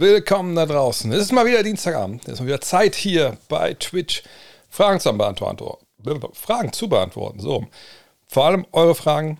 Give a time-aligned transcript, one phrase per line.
[0.00, 1.10] Willkommen da draußen.
[1.10, 2.22] Es ist mal wieder Dienstagabend.
[2.28, 4.22] Es ist mal wieder Zeit hier bei Twitch,
[4.70, 5.84] Fragen zu beantworten.
[6.34, 7.40] Fragen zu beantworten.
[7.40, 7.66] So.
[8.28, 9.38] Vor allem eure Fragen.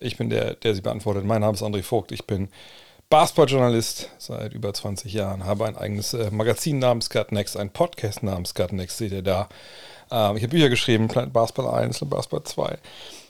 [0.00, 1.24] Ich bin der, der sie beantwortet.
[1.24, 2.10] Mein Name ist André Vogt.
[2.10, 2.48] Ich bin
[3.10, 5.44] Basketballjournalist seit über 20 Jahren.
[5.44, 8.98] Habe ein eigenes äh, Magazin namens Gut Next, ein Podcast namens Gut Next.
[8.98, 9.48] Seht ihr da.
[10.10, 12.78] Ähm, ich habe Bücher geschrieben: Planet Basketball 1 und Basketball 2.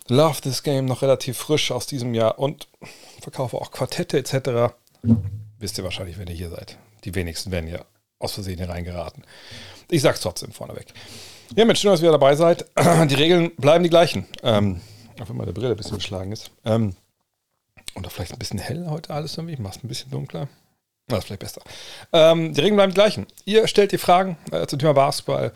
[0.09, 2.67] Love This Game noch relativ frisch aus diesem Jahr und
[3.21, 4.73] verkaufe auch Quartette etc
[5.63, 6.77] wisst ihr wahrscheinlich, wenn ihr hier seid.
[7.05, 7.87] Die wenigsten werden hier
[8.19, 9.25] aus Versehen hier reingeraten.
[9.89, 10.93] Ich sag's trotzdem vorneweg.
[11.57, 12.67] Ja, Mensch, schön, dass ihr wieder dabei seid.
[13.09, 14.27] Die Regeln bleiben die gleichen.
[14.43, 14.81] Ähm,
[15.21, 16.51] auch wenn meine Brille ein bisschen geschlagen ist.
[16.65, 16.97] Ähm,
[17.95, 19.55] und auch vielleicht ein bisschen hell heute alles irgendwie.
[19.55, 20.49] Ich mach's ein bisschen dunkler.
[21.09, 21.63] Das ist vielleicht besser.
[22.13, 23.27] Ähm, die Regeln bleiben die gleichen.
[23.45, 25.53] Ihr stellt die Fragen äh, zum Thema Basketball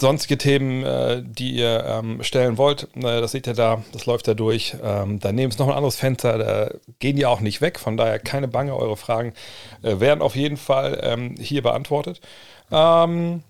[0.00, 4.28] sonstige Themen, äh, die ihr ähm, stellen wollt, äh, das seht ihr da, das läuft
[4.28, 4.76] da durch.
[4.82, 8.18] Ähm, daneben ist noch ein anderes Fenster, da gehen die auch nicht weg, von daher
[8.18, 9.32] keine Bange, eure Fragen
[9.82, 12.20] äh, werden auf jeden Fall ähm, hier beantwortet.
[12.70, 13.42] Ähm,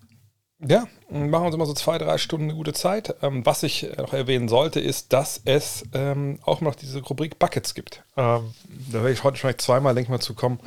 [0.61, 3.15] ja, machen uns immer so zwei, drei Stunden eine gute Zeit.
[3.23, 7.75] Ähm, was ich noch erwähnen sollte, ist, dass es ähm, auch noch diese Rubrik Buckets
[7.75, 8.03] gibt.
[8.17, 8.43] Da
[8.91, 10.59] werde ich heute schon zweimal, denke ich mal, zu kommen.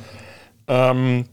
[0.66, 1.28] Ähm,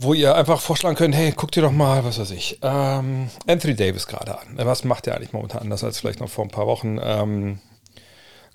[0.00, 3.76] wo ihr einfach vorschlagen könnt, hey, guckt ihr doch mal, was weiß ich, ähm, Anthony
[3.76, 4.56] Davis gerade an.
[4.56, 6.98] Was macht er eigentlich momentan anders als vielleicht noch vor ein paar Wochen?
[7.02, 7.58] Ähm,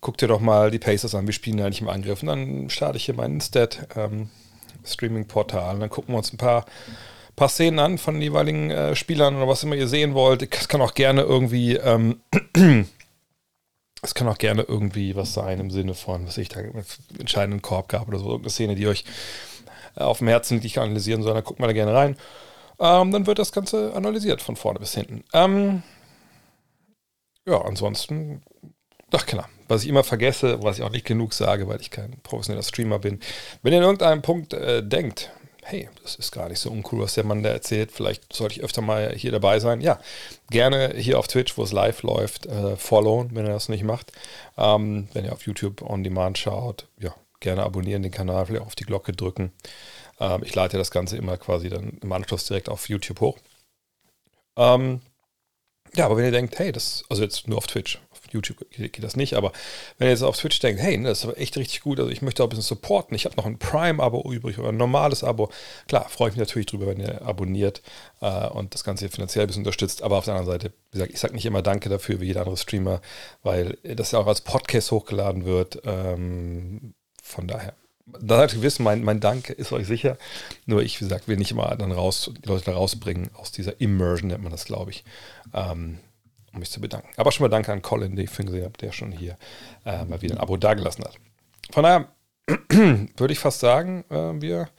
[0.01, 2.23] guckt ihr doch mal die Pacers an, wir spielen ja nicht im Angriff.
[2.23, 4.29] Und dann starte ich hier meinen Stat ähm,
[4.83, 5.77] Streaming-Portal.
[5.77, 6.65] Dann gucken wir uns ein paar,
[7.35, 10.41] paar Szenen an von den jeweiligen äh, Spielern oder was immer ihr sehen wollt.
[10.51, 12.21] Es kann auch gerne irgendwie, ähm,
[14.01, 16.61] es kann auch gerne irgendwie was sein im Sinne von, was ich da
[17.19, 19.05] entscheidenden Korb gab oder so, irgendeine Szene, die euch
[19.95, 22.17] auf dem Herzen liegt, analysieren soll, dann guckt man da gerne rein.
[22.79, 25.23] Ähm, dann wird das Ganze analysiert von vorne bis hinten.
[25.33, 25.83] Ähm,
[27.45, 28.41] ja, ansonsten,
[29.11, 32.19] ach klar, was ich immer vergesse, was ich auch nicht genug sage, weil ich kein
[32.23, 33.19] professioneller Streamer bin.
[33.61, 35.31] Wenn ihr in irgendeinem Punkt äh, denkt,
[35.63, 38.63] hey, das ist gar nicht so uncool, was der Mann da erzählt, vielleicht sollte ich
[38.63, 39.81] öfter mal hier dabei sein.
[39.81, 39.99] Ja,
[40.51, 44.11] gerne hier auf Twitch, wo es live läuft, äh, followen, wenn ihr das nicht macht.
[44.57, 48.75] Ähm, wenn ihr auf YouTube on Demand schaut, ja, gerne abonnieren den Kanal, vielleicht auf
[48.75, 49.51] die Glocke drücken.
[50.19, 53.37] Ähm, ich leite das Ganze immer quasi dann im Anschluss direkt auf YouTube hoch.
[54.57, 55.01] Ähm,
[55.95, 59.01] ja, aber wenn ihr denkt, hey, das, also jetzt nur auf Twitch, auf YouTube geht,
[59.01, 59.53] das nicht, aber
[59.97, 62.21] wenn ihr jetzt auf Twitch denkt, hey, ne, das ist echt richtig gut, also ich
[62.21, 65.49] möchte auch ein bisschen supporten, ich habe noch ein Prime-Abo übrig oder ein normales Abo,
[65.87, 67.81] klar, freue ich mich natürlich drüber, wenn ihr abonniert
[68.19, 71.13] äh, und das Ganze finanziell ein bisschen unterstützt, aber auf der anderen Seite, wie gesagt,
[71.13, 72.99] ich sage nicht immer Danke dafür, wie jeder andere Streamer,
[73.43, 76.94] weil das ja auch als Podcast hochgeladen wird, ähm,
[77.25, 77.73] von daher.
[78.05, 80.17] Da seid ihr gewiss, mein, mein Dank ist euch sicher.
[80.67, 83.81] Nur ich, wie gesagt, will nicht immer dann raus, die Leute da rausbringen aus dieser
[83.81, 85.03] Immersion, nennt man das, glaube ich,
[85.53, 85.97] ähm,
[86.53, 87.09] um mich zu bedanken.
[87.17, 89.37] Aber schon mal danke an Colin, den ich vorhin gesehen habe, der schon hier
[89.85, 91.17] äh, mal wieder ein Abo dagelassen hat.
[91.71, 92.07] Von daher
[93.17, 94.69] würde ich fast sagen, äh, wir,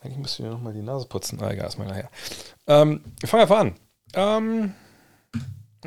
[0.00, 1.38] eigentlich müssen wir nochmal die Nase putzen.
[1.42, 2.10] Ah, egal, ist mal nachher.
[2.66, 3.74] Ähm, wir fangen einfach an.
[4.14, 4.74] Ähm,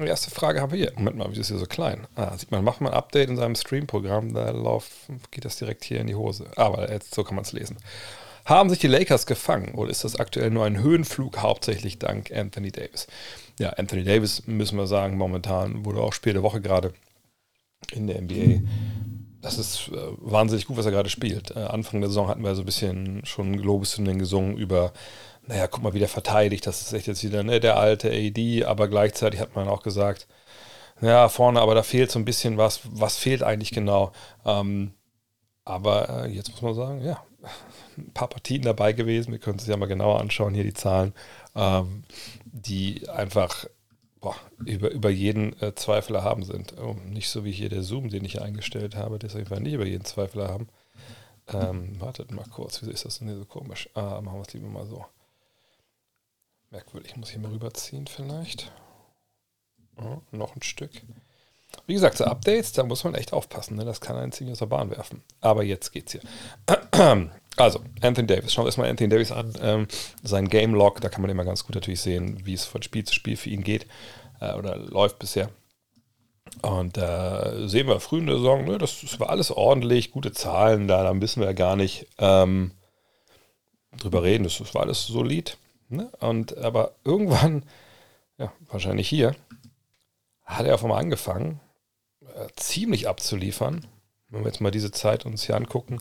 [0.05, 0.93] die erste Frage haben wir hier.
[0.95, 2.07] Moment mal, wie ist hier so klein?
[2.15, 4.89] Ah, sieht man, macht man ein Update in seinem Stream-Programm, da lauf,
[5.31, 6.45] geht das direkt hier in die Hose.
[6.55, 7.77] Aber jetzt, so kann man es lesen.
[8.45, 12.71] Haben sich die Lakers gefangen oder ist das aktuell nur ein Höhenflug, hauptsächlich dank Anthony
[12.71, 13.07] Davis?
[13.59, 16.93] Ja, Anthony Davis, müssen wir sagen, momentan wurde auch Spiel der Woche gerade
[17.91, 18.61] in der NBA.
[19.41, 21.55] Das ist äh, wahnsinnig gut, was er gerade spielt.
[21.55, 24.93] Äh, Anfang der Saison hatten wir so ein bisschen schon Globus-Hymnen gesungen über
[25.47, 28.65] naja, guck mal, wie der verteidigt, das ist echt jetzt wieder ne, der alte AD,
[28.65, 30.27] aber gleichzeitig hat man auch gesagt,
[31.01, 32.81] ja, vorne, aber da fehlt so ein bisschen was.
[32.85, 34.11] Was fehlt eigentlich genau?
[34.45, 34.93] Ähm,
[35.63, 37.23] aber äh, jetzt muss man sagen, ja,
[37.97, 39.31] ein paar Partien dabei gewesen.
[39.31, 41.13] Wir können es ja mal genauer anschauen, hier die Zahlen,
[41.55, 42.03] ähm,
[42.45, 43.65] die einfach
[44.19, 44.35] boah,
[44.65, 46.75] über, über jeden äh, Zweifel haben sind.
[46.79, 49.85] Oh, nicht so wie hier der Zoom, den ich eingestellt habe, jeden Fall nicht über
[49.85, 50.67] jeden Zweifel haben.
[51.53, 53.89] Ähm, wartet mal kurz, wieso ist das denn hier so komisch?
[53.93, 55.05] Ah, machen wir es lieber mal so.
[56.71, 58.71] Merkwürdig, muss ich mal rüberziehen vielleicht.
[59.97, 60.91] Oh, noch ein Stück.
[61.85, 63.77] Wie gesagt, so Updates, da muss man echt aufpassen.
[63.77, 63.85] Ne?
[63.85, 65.23] Das kann einen ziemlich aus der Bahn werfen.
[65.41, 66.21] Aber jetzt geht's hier.
[67.59, 68.53] Also, Anthony Davis.
[68.53, 69.51] Schauen wir erstmal Anthony Davis an.
[69.59, 69.87] Ähm,
[70.21, 73.03] sein Game Log, da kann man immer ganz gut natürlich sehen, wie es von Spiel
[73.03, 73.87] zu Spiel für ihn geht.
[74.39, 75.49] Äh, oder läuft bisher.
[76.61, 80.31] Und äh, sehen wir früh in der Saison, ne, das, das, war alles ordentlich, gute
[80.31, 82.71] Zahlen, da, da müssen wir ja gar nicht ähm,
[83.97, 84.43] drüber reden.
[84.43, 85.57] Das, das war alles solid.
[85.89, 86.11] Ne?
[86.19, 87.63] Und aber irgendwann,
[88.37, 89.35] ja, wahrscheinlich hier,
[90.43, 91.59] hat er auf einmal angefangen,
[92.21, 93.85] äh, ziemlich abzuliefern.
[94.29, 95.99] Wenn wir jetzt mal diese Zeit uns hier angucken,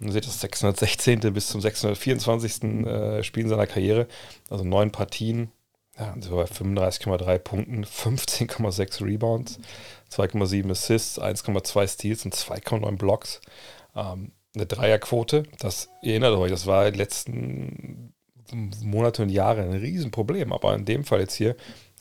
[0.00, 1.20] dann seht ihr das 616.
[1.32, 2.86] bis zum 624.
[2.86, 4.08] Äh, Spiel seiner Karriere,
[4.50, 5.52] also neun Partien,
[5.98, 9.58] ja, so bei 35,3 Punkten, 15,6 Rebounds,
[10.10, 13.40] 2,7 Assists, 1,2 Steals und 2,9 Blocks.
[13.94, 15.44] Ähm, eine Dreierquote.
[15.58, 18.11] Das erinnert euch, das war in den letzten
[18.52, 20.52] Monate und Jahre ein Riesenproblem.
[20.52, 21.56] Aber in dem Fall jetzt hier,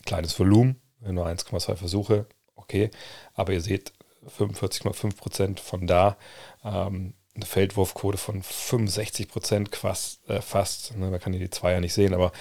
[0.05, 2.91] kleines Volumen, nur 1,2 Versuche, okay.
[3.33, 3.93] Aber ihr seht,
[4.37, 6.17] 45,5 Prozent von da.
[6.63, 10.27] Ähm, eine Feldwurfquote von 65 Prozent fast.
[10.29, 12.31] Äh, fast ne, man kann hier die Zweier nicht sehen, aber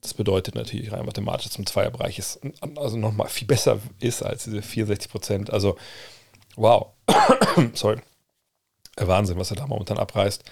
[0.00, 2.40] das bedeutet natürlich rein mathematisch, dass im Zweierbereich ist,
[2.76, 5.52] also nochmal viel besser ist als diese 64 Prozent.
[5.52, 5.76] Also,
[6.56, 6.88] wow.
[7.74, 7.98] Sorry.
[8.96, 10.42] Wahnsinn, was er da momentan abreißt.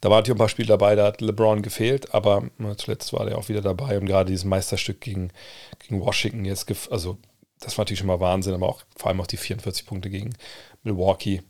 [0.00, 3.38] Da waren natürlich ein paar Spiele dabei, da hat LeBron gefehlt, aber zuletzt war er
[3.38, 5.30] auch wieder dabei und gerade dieses Meisterstück gegen,
[5.78, 7.18] gegen Washington jetzt, also
[7.60, 10.34] das war natürlich schon mal Wahnsinn, aber auch vor allem auch die 44 Punkte gegen
[10.82, 11.42] Milwaukee,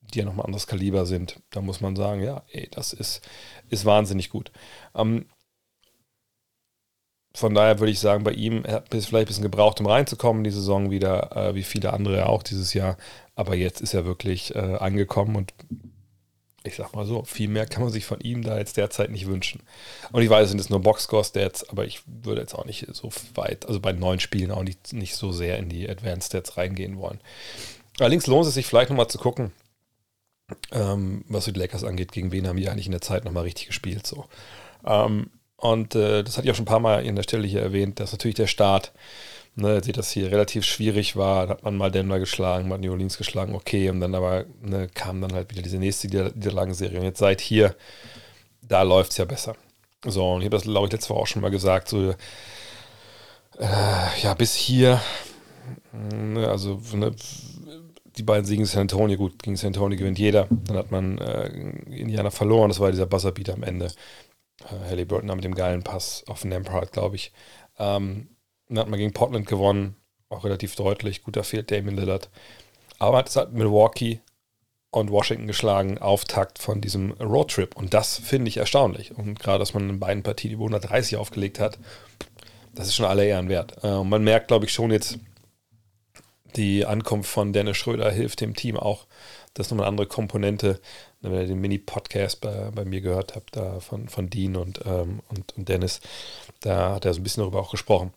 [0.00, 1.40] die ja nochmal anderes Kaliber sind.
[1.50, 3.22] Da muss man sagen, ja, ey, das ist,
[3.70, 4.52] ist wahnsinnig gut.
[4.94, 5.26] Ähm,
[7.36, 10.40] von daher würde ich sagen, bei ihm, er hat vielleicht ein bisschen gebraucht, um reinzukommen
[10.40, 12.96] in die Saison wieder, äh, wie viele andere auch dieses Jahr.
[13.34, 15.52] Aber jetzt ist er wirklich äh, angekommen und
[16.64, 19.26] ich sag mal so, viel mehr kann man sich von ihm da jetzt derzeit nicht
[19.26, 19.62] wünschen.
[20.12, 23.10] Und ich weiß, es sind jetzt nur Boxscore-Stats, aber ich würde jetzt auch nicht so
[23.34, 26.98] weit, also bei neuen Spielen auch nicht, nicht so sehr in die Advanced Stats reingehen
[26.98, 27.20] wollen.
[28.00, 29.52] Allerdings lohnt es sich vielleicht nochmal zu gucken,
[30.72, 33.66] ähm, was die Lakers angeht, gegen wen haben die eigentlich in der Zeit nochmal richtig
[33.66, 34.06] gespielt.
[34.06, 34.24] So.
[34.86, 37.62] Ähm, und äh, das hatte ich auch schon ein paar Mal in der Stelle hier
[37.62, 38.92] erwähnt, dass natürlich der Start,
[39.56, 41.46] ne, seht das hier relativ schwierig war.
[41.46, 43.90] Da hat man mal Denver geschlagen, mal New Orleans geschlagen, okay.
[43.90, 46.98] Und dann aber ne, kam dann halt wieder diese nächste Niederlagenserie.
[46.98, 47.74] Und jetzt seit hier,
[48.62, 49.56] da läuft es ja besser.
[50.04, 52.14] So, und ich habe das, glaube ich, letzte Woche auch schon mal gesagt, so, äh,
[54.22, 55.00] ja, bis hier,
[55.92, 57.14] ne, also, ne,
[58.16, 60.46] die beiden Siegen San Antonio, gut, gegen San Antonio gewinnt jeder.
[60.50, 61.48] Dann hat man äh,
[61.90, 63.86] Indiana verloren, das war dieser Buzzerbeat am Ende.
[64.60, 67.32] Äh, Halliburton mit dem geilen Pass auf Nemphart, glaube ich.
[67.78, 68.28] Ähm,
[68.74, 69.96] dann hat man gegen Portland gewonnen,
[70.28, 71.22] auch relativ deutlich.
[71.22, 72.30] Gut, da fehlt Damien Lillard.
[72.98, 74.20] Aber hat es halt Milwaukee
[74.90, 77.76] und Washington geschlagen, Auftakt von diesem Roadtrip.
[77.76, 79.16] Und das finde ich erstaunlich.
[79.16, 81.78] Und gerade, dass man in beiden Partien über 130 aufgelegt hat,
[82.74, 83.82] das ist schon alle Ehren wert.
[83.82, 85.18] Äh, und man merkt, glaube ich, schon jetzt,
[86.56, 89.06] die Ankunft von Dennis Schröder hilft dem Team auch.
[89.54, 90.80] Das ist nochmal eine andere Komponente.
[91.20, 95.20] Wenn ihr den Mini-Podcast bei, bei, mir gehört habt, da von, von Dean und, ähm,
[95.28, 96.00] und, und, Dennis,
[96.60, 98.12] da hat er so ein bisschen darüber auch gesprochen.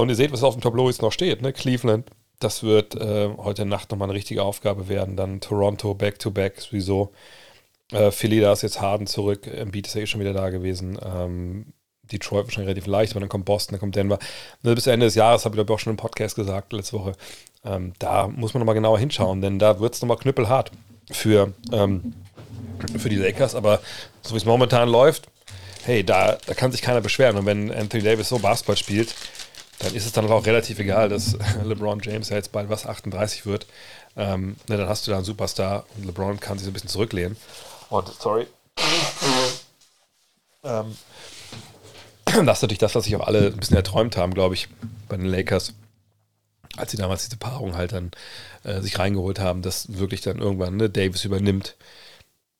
[0.00, 1.42] Und ihr seht, was auf dem Tableau jetzt noch steht.
[1.42, 1.52] Ne?
[1.52, 2.08] Cleveland,
[2.38, 5.16] das wird äh, heute Nacht nochmal eine richtige Aufgabe werden.
[5.16, 7.12] Dann Toronto, Back-to-Back, -back, sowieso.
[7.92, 9.46] Äh, Philly, da ist jetzt Harden zurück.
[9.46, 10.98] Embiid ist ja eh schon wieder da gewesen.
[11.04, 11.74] Ähm,
[12.10, 14.18] Detroit wahrscheinlich relativ leicht, aber dann kommt Boston, dann kommt Denver.
[14.62, 16.98] Ne, bis Ende des Jahres, habe ich glaube ich auch schon im Podcast gesagt, letzte
[16.98, 17.12] Woche,
[17.62, 20.72] ähm, da muss man nochmal genauer hinschauen, denn da wird es nochmal knüppelhart
[21.10, 22.14] für, ähm,
[22.96, 23.54] für die Lakers.
[23.54, 23.80] Aber
[24.22, 25.28] so wie es momentan läuft,
[25.84, 27.36] hey, da, da kann sich keiner beschweren.
[27.36, 29.14] Und wenn Anthony Davis so Basketball spielt,
[29.82, 33.46] dann ist es dann auch relativ egal, dass LeBron James ja jetzt bald was 38
[33.46, 33.66] wird.
[34.16, 36.88] Ähm, ne, dann hast du da einen Superstar und LeBron kann sich so ein bisschen
[36.88, 37.36] zurücklehnen.
[37.90, 38.46] Und sorry.
[40.64, 40.96] ähm,
[42.24, 44.68] das ist natürlich das, was sich auch alle ein bisschen erträumt haben, glaube ich,
[45.08, 45.74] bei den Lakers
[46.76, 48.10] als sie damals diese Paarung halt dann
[48.64, 51.76] äh, sich reingeholt haben, dass wirklich dann irgendwann ne, Davis übernimmt.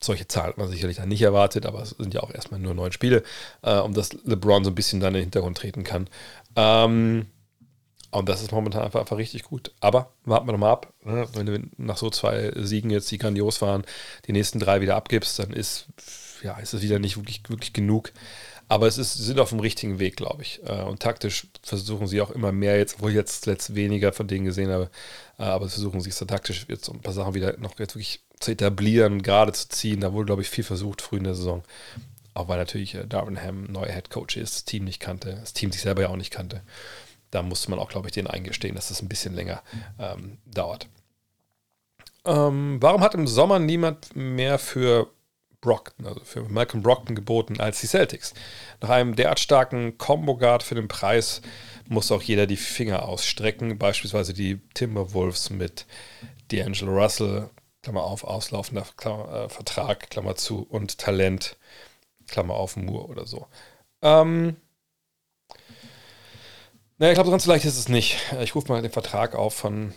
[0.03, 2.75] Solche Zahlen hat man sicherlich dann nicht erwartet, aber es sind ja auch erstmal nur
[2.75, 3.23] neun Spiele,
[3.63, 6.09] äh, um dass LeBron so ein bisschen dann in den Hintergrund treten kann.
[6.57, 7.27] Ähm,
[8.11, 9.73] und das ist momentan einfach, einfach richtig gut.
[9.81, 10.93] Aber warten wir nochmal ab.
[11.03, 11.27] Ne?
[11.33, 13.85] Wenn du nach so zwei Siegen jetzt, die grandios waren,
[14.27, 15.87] die nächsten drei wieder abgibst, dann ist,
[16.43, 18.13] ja, ist es wieder nicht wirklich, wirklich genug.
[18.73, 20.63] Aber es ist, sind auf dem richtigen Weg, glaube ich.
[20.65, 24.27] Äh, und taktisch versuchen sie auch immer mehr jetzt, obwohl ich jetzt letzt weniger von
[24.27, 24.91] denen gesehen habe,
[25.39, 28.51] äh, aber versuchen sie es taktisch jetzt ein paar Sachen wieder noch jetzt wirklich zu
[28.51, 30.01] etablieren, gerade zu ziehen.
[30.01, 31.63] Da wurde, glaube ich, viel versucht früh in der Saison.
[32.33, 35.53] Auch weil natürlich äh, Darwin Ham neuer Head Coach ist, das Team nicht kannte, das
[35.53, 36.63] Team sich selber ja auch nicht kannte.
[37.31, 39.63] Da musste man auch, glaube ich, denen eingestehen, dass das ein bisschen länger
[39.99, 40.89] ähm, dauert.
[42.25, 45.11] Ähm, warum hat im Sommer niemand mehr für
[45.63, 48.35] Brockton, also für Malcolm Brockton geboten als die Celtics.
[48.83, 51.41] Nach einem derart starken Combo-Guard für den Preis
[51.89, 55.87] muss auch jeder die Finger ausstrecken, beispielsweise die Timberwolves mit
[56.51, 57.49] D'Angelo Russell,
[57.83, 61.57] Klammer auf, auslaufender Klammer, äh, Vertrag, Klammer zu, und Talent,
[62.29, 63.47] Klammer auf, Moore oder so.
[64.03, 64.57] Ähm,
[66.99, 68.19] naja, ich glaube, ganz leicht ist es nicht.
[68.41, 69.95] Ich rufe mal den Vertrag auf von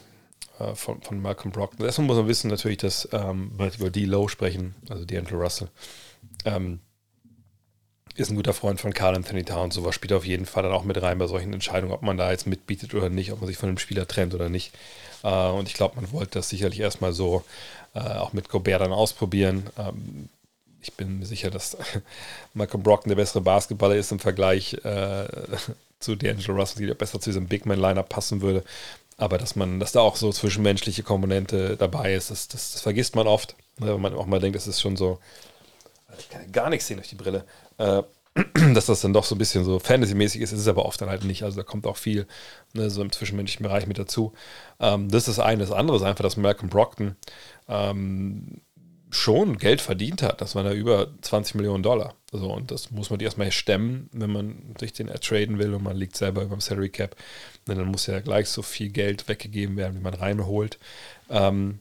[0.59, 1.85] äh, von, von Malcolm Brockton.
[1.85, 5.69] Erstmal muss man wissen natürlich, dass ähm, wir über D-Low sprechen, also D'Angelo Russell.
[6.45, 6.79] Ähm,
[8.15, 9.75] ist ein guter Freund von Carl Anthony Towns.
[9.75, 12.31] Sowas spielt auf jeden Fall dann auch mit rein bei solchen Entscheidungen, ob man da
[12.31, 14.73] jetzt mitbietet oder nicht, ob man sich von dem Spieler trennt oder nicht.
[15.23, 17.43] Äh, und ich glaube, man wollte das sicherlich erstmal so
[17.93, 19.63] äh, auch mit Gobert dann ausprobieren.
[19.77, 20.29] Ähm,
[20.81, 21.75] ich bin mir sicher, dass
[22.53, 25.27] Malcolm Brockton der bessere Basketballer ist im Vergleich äh,
[25.99, 28.63] zu D'Angelo Russell, der besser zu diesem Big Man-Liner passen würde.
[29.17, 33.15] Aber dass man, dass da auch so zwischenmenschliche Komponente dabei ist, das, das, das vergisst
[33.15, 33.55] man oft.
[33.79, 35.19] Ne, wenn man auch mal denkt, das ist schon so,
[36.19, 37.45] ich kann ja gar nichts sehen durch die Brille,
[37.77, 38.03] äh,
[38.73, 41.09] dass das dann doch so ein bisschen so Fantasy-mäßig ist, ist es aber oft dann
[41.09, 41.43] halt nicht.
[41.43, 42.27] Also da kommt auch viel
[42.73, 44.33] ne, so im zwischenmenschlichen Bereich mit dazu.
[44.79, 45.61] Ähm, das ist das eine.
[45.61, 47.15] Das andere ist einfach, dass Malcolm Brockton
[47.69, 48.61] ähm,
[49.15, 50.41] schon Geld verdient hat.
[50.41, 52.15] Das waren ja über 20 Millionen Dollar.
[52.31, 55.95] So, und das muss man erstmal stemmen, wenn man sich den ertraden will und man
[55.95, 57.15] liegt selber über dem Salary Cap.
[57.67, 60.77] Und dann muss ja gleich so viel Geld weggegeben werden, wie man reinholt.
[61.29, 61.79] Ähm,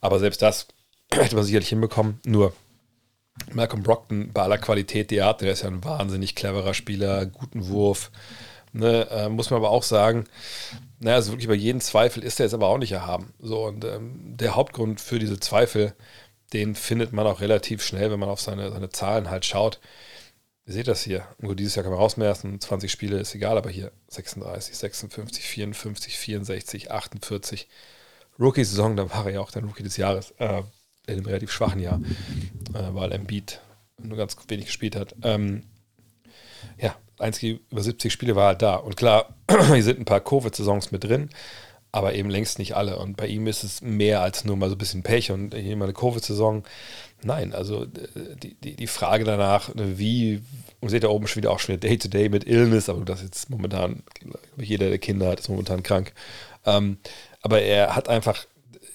[0.00, 0.68] aber selbst das
[1.12, 2.20] hätte man sicherlich hinbekommen.
[2.24, 2.52] Nur
[3.52, 7.26] Malcolm Brockton bei aller Qualität, die er hat, der ist ja ein wahnsinnig cleverer Spieler,
[7.26, 8.10] guten Wurf.
[8.72, 10.24] Ne, äh, muss man aber auch sagen,
[10.98, 13.32] naja, also wirklich bei jedem Zweifel ist er jetzt aber auch nicht erhaben.
[13.38, 15.94] So, und ähm, der Hauptgrund für diese Zweifel
[16.54, 19.80] den findet man auch relativ schnell, wenn man auf seine, seine Zahlen halt schaut.
[20.66, 21.26] Ihr seht das hier.
[21.38, 26.16] Nur dieses Jahr kann man rausmessen, 20 Spiele ist egal, aber hier 36, 56, 54,
[26.16, 27.68] 64, 48.
[28.38, 30.62] Rookie-Saison, da war er ja auch der Rookie des Jahres, äh,
[31.06, 32.00] in einem relativ schwachen Jahr,
[32.72, 33.60] äh, weil Embiid
[34.02, 35.14] nur ganz wenig gespielt hat.
[35.22, 35.64] Ähm,
[36.78, 38.76] ja, einzige über 70 Spiele war halt da.
[38.76, 39.34] Und klar,
[39.72, 41.30] hier sind ein paar Covid-Saisons mit drin,
[41.94, 42.98] aber eben längst nicht alle.
[42.98, 45.76] Und bei ihm ist es mehr als nur mal so ein bisschen Pech und hier
[45.76, 46.64] mal eine Covid-Saison.
[47.22, 50.42] Nein, also die, die, die Frage danach, wie,
[50.80, 53.48] und seht da oben schon wieder auch schon Day-to-Day -Day mit Illness, aber das jetzt
[53.48, 54.02] momentan,
[54.56, 56.12] jeder der Kinder hat, ist momentan krank.
[56.66, 56.98] Ähm,
[57.42, 58.44] aber er hat einfach,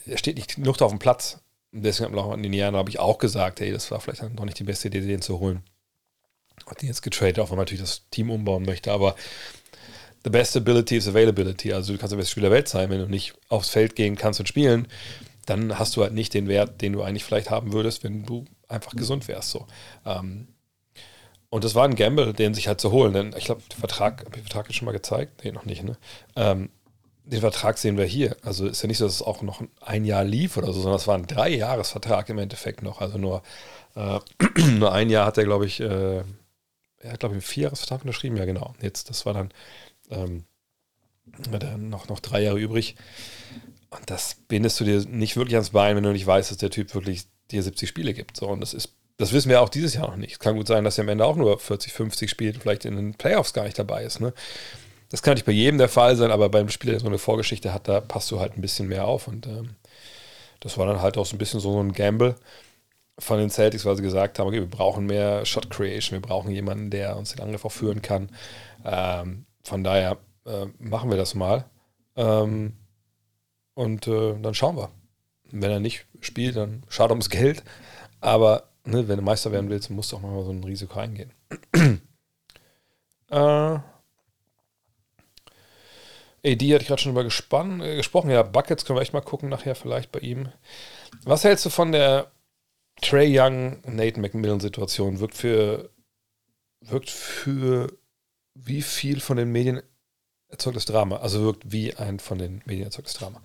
[0.06, 1.40] er steht nicht genug auf dem Platz.
[1.72, 4.24] Und deswegen habe ich in den Jahren habe ich auch gesagt, hey, das war vielleicht
[4.24, 5.64] noch nicht die beste Idee, den zu holen.
[6.66, 9.16] Hat ihn jetzt getradet, auch wenn man natürlich das Team umbauen möchte, aber
[10.24, 11.74] the best ability is availability.
[11.74, 14.16] Also du kannst der beste Spieler der Welt sein, wenn du nicht aufs Feld gehen
[14.16, 14.88] kannst und spielen,
[15.46, 18.46] dann hast du halt nicht den Wert, den du eigentlich vielleicht haben würdest, wenn du
[18.68, 19.50] einfach gesund wärst.
[19.50, 19.66] So.
[20.06, 20.48] Ähm,
[21.50, 23.14] und das war ein Gamble, den sich halt zu holen.
[23.14, 25.44] Denn ich glaube, den Vertrag, habe ich den Vertrag jetzt schon mal gezeigt?
[25.44, 25.98] Nee, noch nicht, ne?
[26.36, 26.70] Ähm,
[27.24, 28.38] den Vertrag sehen wir hier.
[28.44, 30.98] Also ist ja nicht so, dass es auch noch ein Jahr lief oder so, sondern
[30.98, 33.02] es war ein Drei-Jahres-Vertrag im Endeffekt noch.
[33.02, 33.44] Also nur,
[33.96, 34.20] äh,
[34.78, 36.24] nur ein Jahr hat er, glaube ich, äh,
[37.02, 38.38] er hat, glaube ich, einen Vierjahresvertrag unterschrieben.
[38.38, 38.74] Ja, genau.
[38.82, 39.52] Jetzt, das war dann
[40.10, 40.46] ähm,
[41.52, 42.96] er noch, noch drei Jahre übrig.
[43.90, 46.70] Und das bindest du dir nicht wirklich ans Bein, wenn du nicht weißt, dass der
[46.70, 48.38] Typ wirklich dir 70 Spiele gibt.
[48.38, 50.34] So, und das ist, das wissen wir auch dieses Jahr noch nicht.
[50.34, 52.96] Es kann gut sein, dass er am Ende auch nur 40, 50 spielt, vielleicht in
[52.96, 54.20] den Playoffs gar nicht dabei ist.
[54.20, 54.34] Ne?
[55.10, 57.74] Das kann nicht bei jedem der Fall sein, aber beim Spieler, der so eine Vorgeschichte
[57.74, 59.28] hat, da passt du halt ein bisschen mehr auf.
[59.28, 59.76] Und ähm,
[60.60, 62.36] das war dann halt auch so ein bisschen so ein Gamble
[63.18, 66.52] von den Celtics, weil sie gesagt haben, okay, wir brauchen mehr Shot Creation, wir brauchen
[66.52, 68.30] jemanden, der uns den Angriff auch führen kann.
[68.86, 71.66] Ähm, von daher äh, machen wir das mal.
[72.16, 72.74] Ähm,
[73.76, 74.90] und äh, dann schauen wir.
[75.52, 77.64] Wenn er nicht spielt, dann schade ums Geld.
[78.20, 81.32] Aber ne, wenn du Meister werden willst, musst du auch mal so ein Risiko eingehen.
[83.30, 83.84] äh, AD
[86.44, 88.32] hatte ich gerade schon über gespann, äh, gesprochen.
[88.32, 90.50] Ja, Buckets können wir echt mal gucken nachher vielleicht bei ihm.
[91.24, 92.32] Was hältst du von der
[93.02, 95.20] Trey Young, Nate McMillan Situation?
[95.20, 95.90] Wirkt für,
[96.82, 97.99] wirkt für
[98.66, 99.82] wie viel von den Medien
[100.50, 103.42] erzeugtes Drama, also wirkt wie ein von den Medien erzeugtes Drama.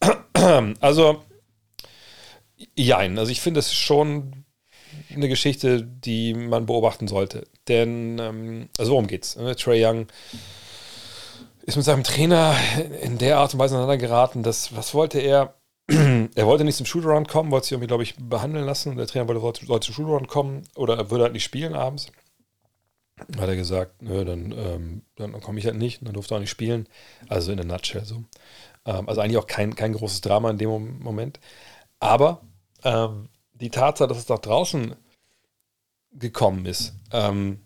[0.80, 1.24] Also,
[2.76, 4.44] jein, also ich finde es schon
[5.12, 7.46] eine Geschichte, die man beobachten sollte.
[7.66, 9.34] Denn, ähm, also worum geht's?
[9.34, 9.56] Ne?
[9.56, 10.06] Trey Young
[11.62, 12.54] ist mit seinem Trainer
[13.02, 15.54] in der Art und Weise aneinander geraten, dass, was wollte er?
[15.88, 18.96] er wollte nicht zum Shootaround kommen, wollte sich irgendwie, glaube ich, behandeln lassen.
[18.96, 22.12] Der Trainer wollte, wollte zum Shootaround kommen oder er würde halt nicht spielen abends
[23.38, 26.40] hat er gesagt, nö, dann, ähm, dann komme ich halt nicht dann durfte er auch
[26.40, 26.88] nicht spielen.
[27.28, 28.24] Also in der Nutshell so.
[28.84, 31.40] Ähm, also eigentlich auch kein, kein großes Drama in dem Moment.
[32.00, 32.42] Aber
[32.84, 34.94] ähm, die Tatsache, dass es nach draußen
[36.12, 37.60] gekommen ist ähm,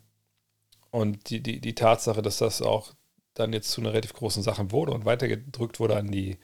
[0.91, 2.93] und die, die, die Tatsache, dass das auch
[3.33, 6.37] dann jetzt zu einer relativ großen Sache wurde und weitergedrückt wurde an die,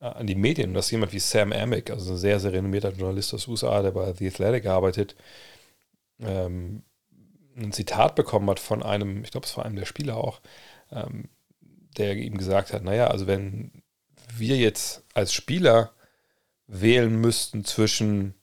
[0.00, 2.92] äh, an die Medien und dass jemand wie Sam Amick, also ein sehr, sehr renommierter
[2.92, 5.16] Journalist aus USA, der bei The Athletic arbeitet,
[6.20, 6.84] ähm,
[7.56, 10.40] ein Zitat bekommen hat von einem, ich glaube, es war einem der Spieler auch,
[10.90, 11.28] ähm,
[11.96, 13.82] der ihm gesagt hat, naja, also wenn
[14.34, 15.92] wir jetzt als Spieler
[16.66, 18.34] wählen müssten zwischen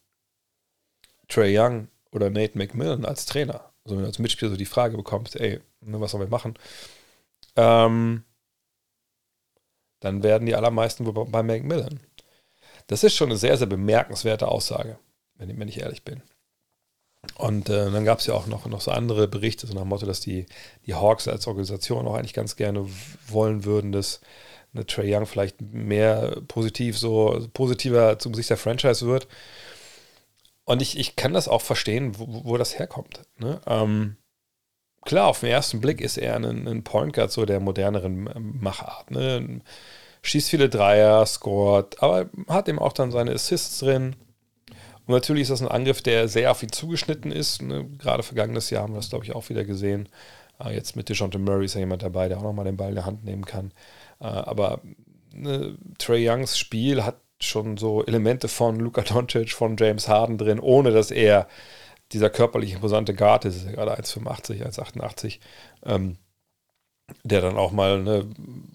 [1.27, 4.97] Trey Young oder Nate McMillan als Trainer, also wenn du als Mitspieler so die Frage
[4.97, 6.55] bekommst, ey, ne, was sollen wir machen,
[7.55, 8.23] ähm,
[9.99, 11.99] dann werden die allermeisten bei McMillan.
[12.87, 14.97] Das ist schon eine sehr, sehr bemerkenswerte Aussage,
[15.35, 16.21] wenn ich ehrlich bin.
[17.35, 19.89] Und äh, dann gab es ja auch noch, noch so andere Berichte, so nach dem
[19.89, 20.45] Motto, dass die,
[20.85, 22.87] die Hawks als Organisation auch eigentlich ganz gerne
[23.27, 24.21] wollen würden, dass
[24.73, 29.27] eine Trey Young vielleicht mehr positiv, so positiver zum Sicht der Franchise wird.
[30.63, 33.21] Und ich, ich kann das auch verstehen, wo, wo das herkommt.
[33.37, 33.59] Ne?
[33.65, 34.17] Ähm,
[35.03, 38.29] klar, auf den ersten Blick ist er ein, ein Point Guard so der moderneren
[38.61, 39.11] Machart.
[39.11, 39.61] Ne?
[40.21, 44.15] Schießt viele Dreier, scored, aber hat eben auch dann seine Assists drin
[45.09, 47.63] Und natürlich ist das ein Angriff, der sehr auf ihn zugeschnitten ist.
[47.63, 47.89] Ne?
[47.97, 50.07] Gerade vergangenes Jahr haben wir das, glaube ich, auch wieder gesehen.
[50.63, 52.95] Äh, jetzt mit DeJounte Murray ist ja jemand dabei, der auch nochmal den Ball in
[52.95, 53.71] der Hand nehmen kann.
[54.19, 54.81] Äh, aber
[55.33, 60.59] ne, Trey Youngs Spiel hat schon so Elemente von Luka Doncic, von James Harden drin,
[60.59, 61.47] ohne dass er
[62.11, 65.39] dieser körperlich imposante Guard ist, gerade 1,85, 1,88,
[65.85, 66.17] ähm,
[67.23, 68.25] der dann auch mal ne,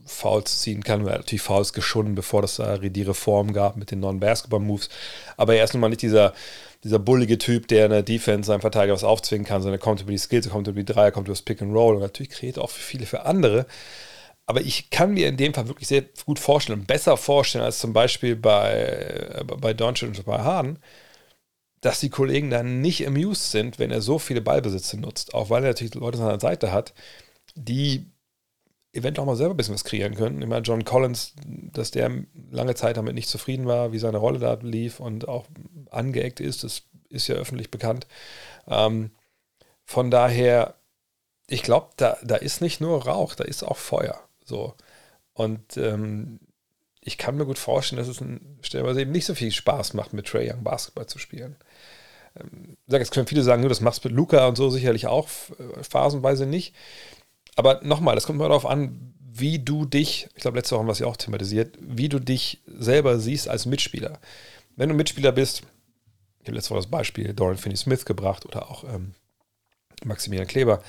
[0.06, 1.06] Fouls ziehen kann.
[1.06, 4.88] Er hat natürlich Fouls geschunden, bevor das da die Reform gab mit den Non-Basketball-Moves.
[5.36, 6.34] Aber er ist nun mal nicht dieser,
[6.82, 10.02] dieser bullige Typ, der in der Defense seinem Verteidiger was aufzwingen kann, sondern er kommt
[10.02, 11.96] über die Skills, er kommt über die Dreier, er kommt über das Pick and Roll
[11.96, 13.66] und natürlich kreiert auch für viele für andere.
[14.46, 17.92] Aber ich kann mir in dem Fall wirklich sehr gut vorstellen, besser vorstellen als zum
[17.94, 20.78] Beispiel bei, bei Doncic und bei Harden,
[21.80, 25.34] dass die Kollegen dann nicht amused sind, wenn er so viele Ballbesitze nutzt.
[25.34, 26.94] Auch weil er natürlich Leute an seiner Seite hat,
[27.54, 28.06] die
[28.94, 30.40] eventuell auch mal selber ein bisschen was kreieren können.
[30.40, 32.10] Ich meine, John Collins, dass der
[32.50, 35.46] lange Zeit damit nicht zufrieden war, wie seine Rolle da lief und auch
[35.90, 38.06] angeeckt ist, das ist ja öffentlich bekannt.
[38.68, 39.10] Ähm,
[39.84, 40.74] von daher,
[41.48, 44.20] ich glaube, da, da ist nicht nur Rauch, da ist auch Feuer.
[44.44, 44.74] So.
[45.34, 46.40] Und ähm,
[47.00, 50.12] ich kann mir gut vorstellen, dass es ein, stellenweise eben nicht so viel Spaß macht,
[50.12, 51.56] mit Trey Young Basketball zu spielen.
[52.40, 55.28] Ähm, jetzt können viele sagen, nur das machst du mit Luca und so sicherlich auch
[55.58, 56.74] äh, phasenweise nicht.
[57.56, 60.88] Aber nochmal, das kommt mal darauf an, wie du dich, ich glaube, letzte Woche haben
[60.88, 64.20] wir es ja auch thematisiert, wie du dich selber siehst als Mitspieler.
[64.76, 65.62] Wenn du Mitspieler bist,
[66.40, 69.14] ich habe letzte Woche das Beispiel Dorian Finney-Smith gebracht oder auch ähm,
[70.04, 70.82] Maximilian Kleber,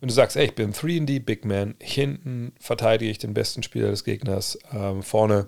[0.00, 3.88] wenn du sagst, ey, ich bin 3D Big Man, hinten verteidige ich den besten Spieler
[3.88, 5.46] des Gegners, ähm, vorne,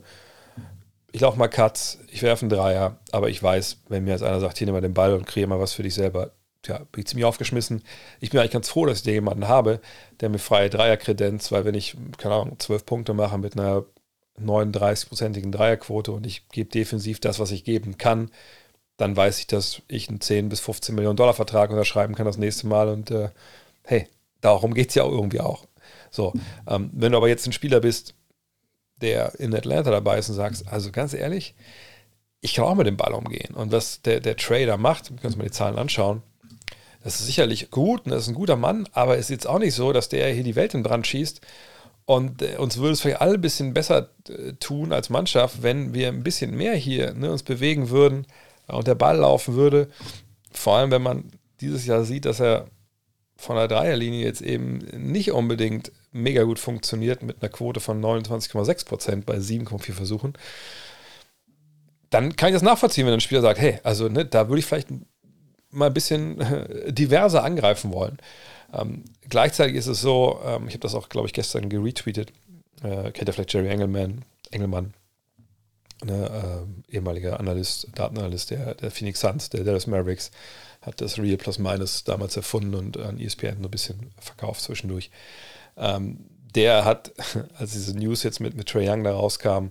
[1.12, 4.40] ich laufe mal Cuts, ich werfe einen Dreier, aber ich weiß, wenn mir jetzt einer
[4.40, 6.32] sagt, hier nimm mal den Ball und kreiere mal was für dich selber,
[6.68, 7.82] ja, bin ich ziemlich aufgeschmissen.
[8.20, 9.80] Ich bin eigentlich ganz froh, dass ich da jemanden habe,
[10.20, 13.84] der mir freie Dreier kredenzt, weil wenn ich, keine Ahnung, zwölf Punkte mache mit einer
[14.40, 18.30] 39-prozentigen Dreierquote und ich gebe defensiv das, was ich geben kann,
[18.96, 22.36] dann weiß ich, dass ich einen 10 bis 15 Millionen Dollar Vertrag unterschreiben kann das
[22.36, 23.30] nächste Mal und äh,
[23.84, 24.08] hey,
[24.40, 25.66] darum geht es ja auch irgendwie auch.
[26.10, 26.32] So,
[26.66, 28.14] ähm, wenn du aber jetzt ein Spieler bist,
[29.00, 31.54] der in Atlanta dabei ist und sagst, also ganz ehrlich,
[32.40, 33.54] ich kann auch mit dem Ball umgehen.
[33.54, 36.22] Und was der, der Trader macht, wir können uns mal die Zahlen anschauen,
[37.08, 39.58] das ist sicherlich gut und das ist ein guter Mann, aber es ist jetzt auch
[39.58, 41.40] nicht so, dass der hier die Welt in Brand schießt.
[42.04, 45.94] Und äh, uns würde es vielleicht alle ein bisschen besser äh, tun als Mannschaft, wenn
[45.94, 48.26] wir ein bisschen mehr hier ne, uns bewegen würden
[48.66, 49.88] und der Ball laufen würde.
[50.52, 52.66] Vor allem, wenn man dieses Jahr sieht, dass er
[53.36, 58.84] von der Dreierlinie jetzt eben nicht unbedingt mega gut funktioniert mit einer Quote von 29,6
[58.84, 60.34] Prozent bei 7,4 Versuchen,
[62.10, 64.66] dann kann ich das nachvollziehen, wenn ein Spieler sagt, hey, also ne, da würde ich
[64.66, 64.88] vielleicht
[65.70, 68.18] mal ein bisschen äh, diverser angreifen wollen.
[68.72, 72.32] Ähm, gleichzeitig ist es so, ähm, ich habe das auch, glaube ich, gestern geretweetet,
[72.82, 74.94] äh, kennt ihr vielleicht Jerry Engelman, Engelmann,
[76.04, 80.30] ne, äh, ehemaliger Analyst, Datenanalyst der, der Phoenix Suns, der Dallas Mavericks,
[80.82, 85.10] hat das Real Plus Minus damals erfunden und an ESPN so ein bisschen verkauft zwischendurch.
[85.76, 87.12] Ähm, der hat,
[87.58, 89.68] als diese News jetzt mit, mit Trey Young da rauskam,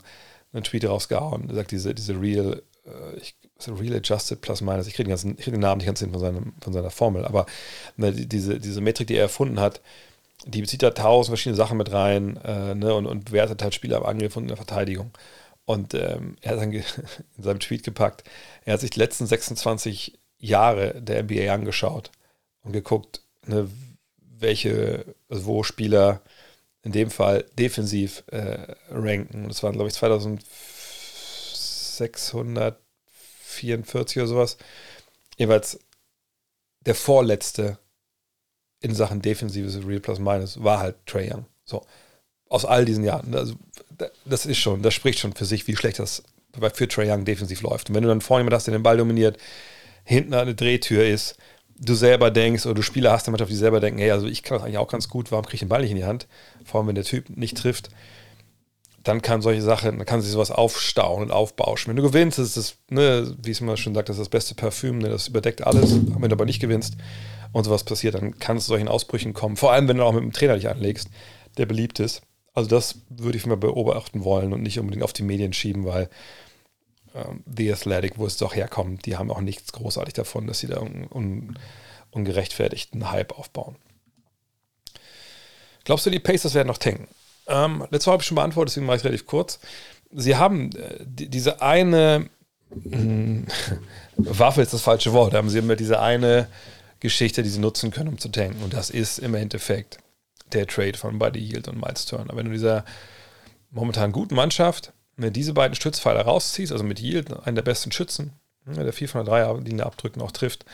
[0.53, 3.35] einen Tweet rausgehauen, sagt, diese, diese Real, äh, ich
[3.67, 6.53] Real Adjusted Plus Minus, ich kriege den, krieg den Namen nicht ganz hin von, seinem,
[6.61, 7.45] von seiner Formel, aber
[7.95, 9.81] ne, diese, diese Metrik, die er erfunden hat,
[10.45, 13.97] die bezieht da tausend verschiedene Sachen mit rein äh, ne, und, und bewertet halt Spieler
[13.97, 15.11] im Angriff und in der Verteidigung.
[15.65, 16.83] Und ähm, er hat dann in
[17.39, 18.23] seinem Tweet gepackt,
[18.65, 22.11] er hat sich die letzten 26 Jahre der NBA angeschaut
[22.63, 23.67] und geguckt, ne,
[24.39, 26.21] welche, also wo Spieler
[26.83, 29.47] in dem Fall defensiv äh, ranken.
[29.47, 32.79] Das waren, glaube ich, 2600
[33.57, 34.57] 44 oder sowas.
[35.37, 35.79] Jeweils
[36.81, 37.77] der vorletzte
[38.79, 41.45] in Sachen defensives Real Plus Minus war halt Trey Young.
[41.65, 41.85] So.
[42.49, 43.33] Aus all diesen Jahren.
[43.35, 43.55] Also,
[44.25, 46.23] das ist schon, das spricht schon für sich, wie schlecht das
[46.73, 47.89] für Trey Young defensiv läuft.
[47.89, 49.37] Und wenn du dann vorne jemand hast, der den Ball dominiert,
[50.03, 51.35] hinten eine Drehtür ist,
[51.79, 54.43] du selber denkst oder du Spieler hast, damit auf die selber denken, hey, also ich
[54.43, 56.27] kann das eigentlich auch ganz gut, warum kriege ich den Ball nicht in die Hand?
[56.63, 57.89] Vor allem, wenn der Typ nicht trifft
[59.07, 61.89] dann kann solche Sachen, dann kann sich sowas aufstauen und aufbauschen.
[61.89, 64.55] Wenn du gewinnst, ist das, ne, wie es immer schon sagt, das ist das beste
[64.55, 65.93] Parfüm, ne, das überdeckt alles.
[65.93, 66.95] Wenn du aber nicht gewinnst
[67.53, 69.55] und sowas passiert, dann kann es zu solchen Ausbrüchen kommen.
[69.55, 71.09] Vor allem, wenn du auch mit dem Trainer dich anlegst,
[71.57, 72.21] der beliebt ist.
[72.53, 76.09] Also das würde ich mal beobachten wollen und nicht unbedingt auf die Medien schieben, weil
[77.15, 80.67] ähm, The Athletic, wo es doch herkommt, die haben auch nichts großartig davon, dass sie
[80.67, 81.59] da un, un,
[82.11, 83.75] ungerechtfertigten Hype aufbauen.
[85.85, 87.07] Glaubst du, die Pacers werden noch tanken?
[87.47, 89.59] Ähm, letztes Mal habe ich schon beantwortet, deswegen mache ich es relativ kurz.
[90.11, 92.29] Sie haben äh, die, diese eine
[92.69, 93.47] mh,
[94.17, 96.47] Waffe ist das falsche Wort, haben sie immer diese eine
[96.99, 98.63] Geschichte, die sie nutzen können, um zu tanken.
[98.63, 99.99] Und das ist im Endeffekt
[100.53, 102.35] der Trade von Buddy Yield und Miles Turner.
[102.35, 102.85] Wenn du dieser
[103.69, 108.33] momentan guten Mannschaft mit diese beiden Stützpfeiler rausziehst, also mit Yield, einen der besten Schützen,
[108.65, 110.65] der viel von der Dreierlinie abdrücken auch trifft.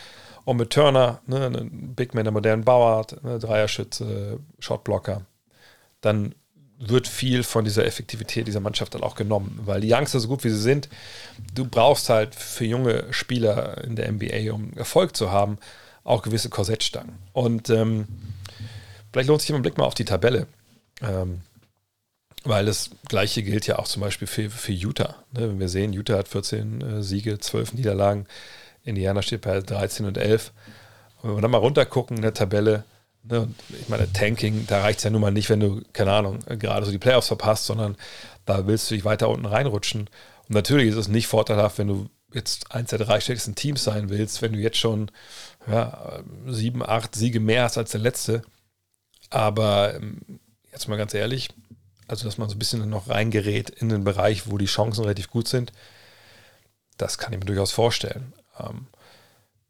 [0.46, 5.26] Und mit Turner, ne, ein Big Man der modernen Bauart, ne, Dreierschütze, Shotblocker,
[6.02, 6.36] dann
[6.90, 10.44] wird viel von dieser Effektivität dieser Mannschaft dann auch genommen, weil die Youngster so gut
[10.44, 10.90] wie sie sind,
[11.54, 15.58] du brauchst halt für junge Spieler in der NBA, um Erfolg zu haben,
[16.04, 17.16] auch gewisse Korsettstangen.
[17.32, 18.08] Und ähm,
[19.12, 20.48] vielleicht lohnt sich immer ein Blick mal auf die Tabelle.
[21.02, 21.42] Ähm,
[22.44, 25.16] weil das Gleiche gilt ja auch zum Beispiel für, für Utah.
[25.32, 25.50] Ne?
[25.50, 28.26] Wenn wir sehen, Utah hat 14 äh, Siege, 12 Niederlagen,
[28.84, 30.52] Indiana steht bei 13 und 11.
[31.22, 32.84] Und wenn wir dann mal runtergucken in der Tabelle,
[33.24, 36.40] ne, ich meine, Tanking, da reicht es ja nun mal nicht, wenn du, keine Ahnung,
[36.60, 37.98] gerade so die Playoffs verpasst, sondern
[38.46, 40.10] da willst du dich weiter unten reinrutschen.
[40.48, 44.10] Und natürlich ist es nicht vorteilhaft, wenn du jetzt eins der drei stärksten Teams sein
[44.10, 45.12] willst, wenn du jetzt schon
[45.68, 48.42] ja, sieben, acht Siege mehr hast als der letzte.
[49.30, 50.20] Aber ähm,
[50.72, 51.50] jetzt mal ganz ehrlich,
[52.08, 55.30] also dass man so ein bisschen noch reingerät in den Bereich, wo die Chancen relativ
[55.30, 55.72] gut sind,
[56.98, 58.34] das kann ich mir durchaus vorstellen.
[58.60, 58.88] Ähm,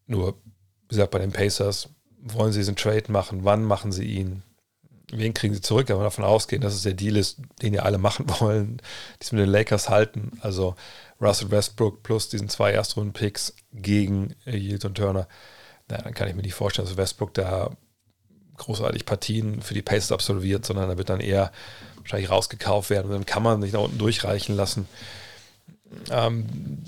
[0.08, 1.90] nur, wie gesagt, bei den Pacers
[2.24, 4.44] wollen sie diesen Trade machen, wann machen sie ihn,
[5.12, 7.98] wen kriegen sie zurück, aber davon ausgehen, dass es der Deal ist, den ja alle
[7.98, 10.32] machen wollen, die es mit den Lakers halten.
[10.42, 10.76] Also
[11.22, 15.28] Russell Westbrook plus diesen zwei Erstrunden-Picks gegen Yield und Turner.
[15.90, 17.72] Na, dann kann ich mir nicht vorstellen, dass Westbrook da
[18.58, 21.52] großartig Partien für die Pacers absolviert, sondern er wird dann eher
[21.98, 24.88] wahrscheinlich rausgekauft werden und dann kann man sich nach unten durchreichen lassen.
[26.10, 26.84] Ähm,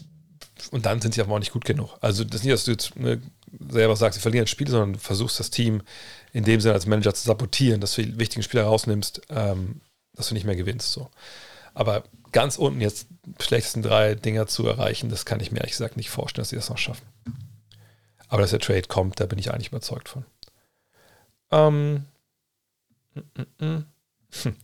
[0.72, 1.98] und dann sind sie aber auch nicht gut genug.
[2.02, 3.22] Also das ist nicht, dass du jetzt ne,
[3.70, 5.82] selber sagst, sie verlieren das Spiel, sondern du versuchst das Team
[6.34, 9.82] in dem Sinne als Manager zu sabotieren, dass du die wichtigen Spieler rausnimmst, ähm,
[10.14, 10.92] dass du nicht mehr gewinnst.
[10.92, 11.10] So.
[11.74, 13.08] Aber ganz unten jetzt
[13.40, 16.56] schlechtesten drei Dinger zu erreichen, das kann ich mir ehrlich gesagt nicht vorstellen, dass sie
[16.56, 17.06] das noch schaffen.
[18.28, 20.26] Aber dass der Trade kommt, da bin ich eigentlich überzeugt von.
[21.52, 22.06] Ähm,
[23.14, 23.86] mm, mm.
[24.44, 24.56] Hm.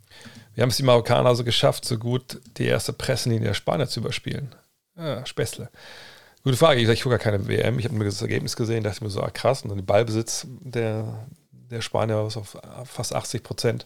[0.54, 4.02] Wir haben es die Marokkaner also geschafft, so gut die erste Pressenlinie der Spanier zu
[4.02, 4.54] überspielen.
[4.96, 5.70] Ah, Späßle.
[6.44, 6.82] Gute Frage.
[6.82, 7.78] Ich, gucke gar keine WM.
[7.78, 9.62] Ich habe mir das Ergebnis gesehen, dachte mir so, ah, krass.
[9.62, 11.28] Und dann der Ballbesitz der,
[11.70, 13.86] der Spanier ist auf fast 80 Prozent.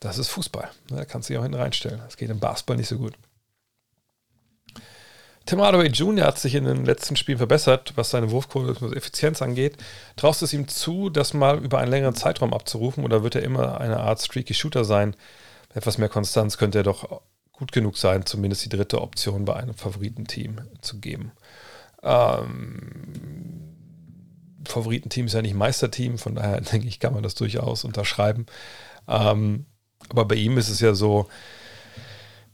[0.00, 0.68] Das ist Fußball.
[0.88, 2.00] Da kannst du dich auch hinten reinstellen.
[2.04, 3.14] Das geht im Basketball nicht so gut.
[5.46, 6.26] Tim Hardaway Jr.
[6.26, 9.76] hat sich in den letzten Spielen verbessert, was seine Wurfquote und Effizienz angeht.
[10.16, 13.44] Traust du es ihm zu, das mal über einen längeren Zeitraum abzurufen oder wird er
[13.44, 15.14] immer eine Art streaky Shooter sein?
[15.72, 17.22] Etwas mehr Konstanz könnte er doch
[17.56, 21.32] gut genug sein, zumindest die dritte Option bei einem Favoritenteam zu geben.
[22.02, 23.66] Ähm,
[24.64, 28.46] Favoritenteam ist ja nicht Meisterteam, von daher denke ich, kann man das durchaus unterschreiben.
[29.08, 29.66] Ähm,
[30.08, 31.28] aber bei ihm ist es ja so,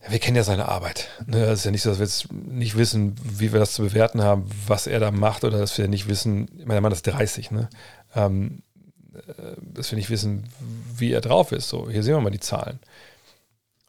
[0.09, 1.09] wir kennen ja seine Arbeit.
[1.27, 1.45] Ne?
[1.45, 4.23] Es ist ja nicht so, dass wir jetzt nicht wissen, wie wir das zu bewerten
[4.23, 7.07] haben, was er da macht, oder dass wir nicht wissen, ich meine, der Mann ist
[7.07, 7.69] 30, ne?
[8.15, 8.63] Ähm,
[9.15, 10.49] äh, dass wir nicht wissen,
[10.97, 11.69] wie er drauf ist.
[11.69, 12.81] So, hier sehen wir mal die Zahlen.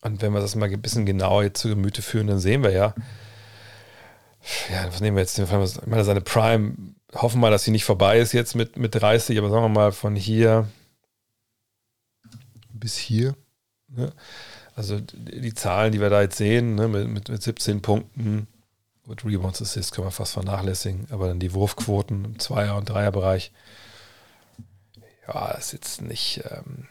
[0.04, 2.72] Und wenn wir das mal ein bisschen genauer jetzt zu Gemüte führen, dann sehen wir
[2.72, 2.94] ja,
[4.72, 5.40] ja, was nehmen wir jetzt?
[5.40, 5.50] Ich
[5.86, 6.76] meine, seine Prime,
[7.14, 9.70] hoffen wir mal, dass sie nicht vorbei ist jetzt mit, mit 30, aber sagen wir
[9.70, 10.68] mal von hier
[12.74, 13.36] bis hier.
[13.88, 14.12] Ne?
[14.76, 18.48] Also die Zahlen, die wir da jetzt sehen, ne, mit, mit 17 Punkten,
[19.06, 23.52] mit Rebounds Assists können wir fast vernachlässigen, aber dann die Wurfquoten im Zweier- und Dreierbereich,
[25.28, 26.88] ja, ist jetzt nicht, ähm,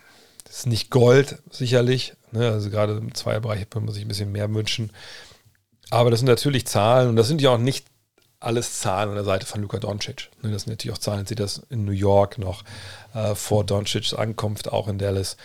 [0.48, 2.14] ist nicht Gold, sicherlich.
[2.32, 2.50] Ne?
[2.50, 4.90] Also gerade im Zweierbereich würde man sich ein bisschen mehr wünschen.
[5.90, 7.86] Aber das sind natürlich Zahlen und das sind ja auch nicht
[8.40, 10.30] alles Zahlen an der Seite von Luka Doncic.
[10.42, 10.50] Ne?
[10.50, 12.64] Das sind natürlich auch Zahlen, sie das in New York noch
[13.14, 15.36] äh, vor Doncic's Ankunft, auch in Dallas.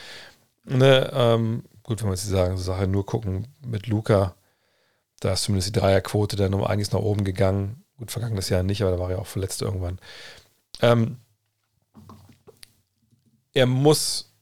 [0.64, 4.36] Ne, ähm, gut, wenn wir jetzt sagen, so Sache nur gucken mit Luca,
[5.22, 7.84] da ist zumindest die Dreierquote dann um einiges nach oben gegangen.
[7.98, 10.00] Gut, vergangenes Jahr nicht, aber da war er auch verletzt irgendwann.
[10.82, 11.18] Ähm,
[13.54, 14.34] er muss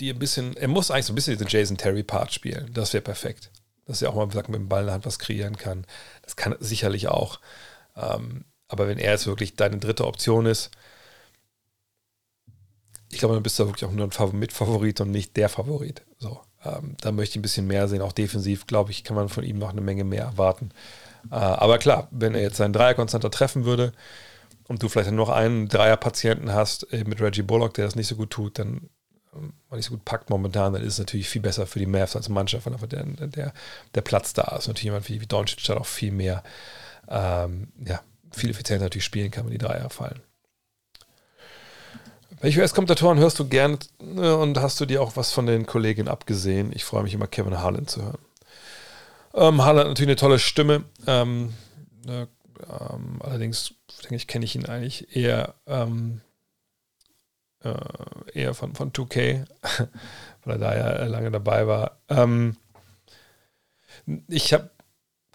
[0.00, 2.70] die ein bisschen, er muss eigentlich so ein bisschen diesen Jason Terry-Part spielen.
[2.72, 3.50] Das wäre perfekt.
[3.86, 5.86] Dass er auch mal sagt, mit dem Ball in der Hand was kreieren kann.
[6.22, 7.40] Das kann er sicherlich auch.
[7.96, 10.70] Ähm, aber wenn er jetzt wirklich deine dritte Option ist,
[13.10, 16.02] ich glaube, dann bist du wirklich auch nur ein Mitfavorit und nicht der Favorit.
[16.18, 18.02] So, ähm, da möchte ich ein bisschen mehr sehen.
[18.02, 20.70] Auch defensiv, glaube ich, kann man von ihm noch eine Menge mehr erwarten.
[21.30, 23.92] Äh, aber klar, wenn er jetzt seinen Dreierkonstanter treffen würde
[24.66, 28.16] und du vielleicht noch einen Dreierpatienten hast äh, mit Reggie Bullock, der das nicht so
[28.16, 28.90] gut tut, dann
[29.34, 32.16] ähm, nicht so gut packt momentan, dann ist es natürlich viel besser für die Mavs
[32.16, 33.52] als Mannschaft, weil einfach der, der,
[33.94, 34.68] der Platz da ist.
[34.68, 36.42] Natürlich jemand wie, wie Doncic da auch viel mehr,
[37.08, 38.00] ähm, ja,
[38.32, 40.20] viel effizienter natürlich spielen kann, wenn die Dreier fallen.
[42.40, 46.08] Welche US-Kommentatoren hörst du gern ne, und hast du dir auch was von den Kolleginnen
[46.08, 46.72] abgesehen?
[46.74, 48.18] Ich freue mich immer, Kevin Harlan zu hören.
[49.34, 50.84] Ähm, Harlan hat natürlich eine tolle Stimme.
[51.06, 51.54] Ähm,
[52.06, 56.20] ähm, allerdings, denke ich, kenne ich ihn eigentlich eher, ähm,
[57.64, 59.46] äh, eher von, von 2K,
[60.44, 61.98] weil er da ja lange dabei war.
[62.08, 62.56] Ähm,
[64.28, 64.70] ich habe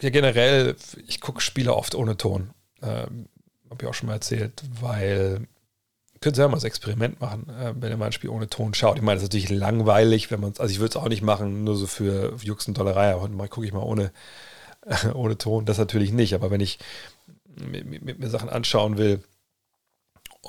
[0.02, 0.76] ja, generell,
[1.08, 2.52] ich gucke Spiele oft ohne Ton.
[2.82, 3.28] Ähm,
[3.70, 5.48] Habe ich auch schon mal erzählt, weil
[6.22, 8.74] können Sie ja mal das Experiment machen, äh, wenn ihr mal ein Spiel ohne Ton
[8.74, 8.98] schaut.
[8.98, 11.64] Ich meine, das ist natürlich langweilig, wenn man also ich würde es auch nicht machen,
[11.64, 14.12] nur so für Jux und Dollerei, aber mal gucke ich mal ohne,
[14.86, 16.34] äh, ohne Ton, das natürlich nicht.
[16.34, 16.80] Aber wenn ich
[17.56, 19.24] mir, mir, mir Sachen anschauen will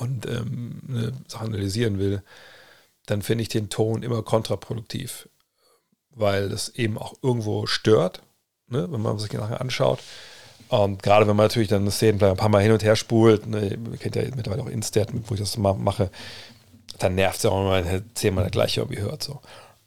[0.01, 2.23] und ähm, ne, Sachen analysieren will,
[3.07, 5.29] dann finde ich den Ton immer kontraproduktiv,
[6.11, 8.23] weil das eben auch irgendwo stört,
[8.69, 10.01] ne, wenn man sich Sachen anschaut.
[10.69, 13.47] Und gerade wenn man natürlich dann eine Szene ein paar Mal hin und her spult,
[13.47, 16.11] ne, ihr kennt ja mittlerweile auch Instat, wo ich das mal mache,
[16.99, 19.23] dann nervt es ja auch, wenn man halt zehnmal das gleiche irgendwie hört.
[19.23, 19.41] So.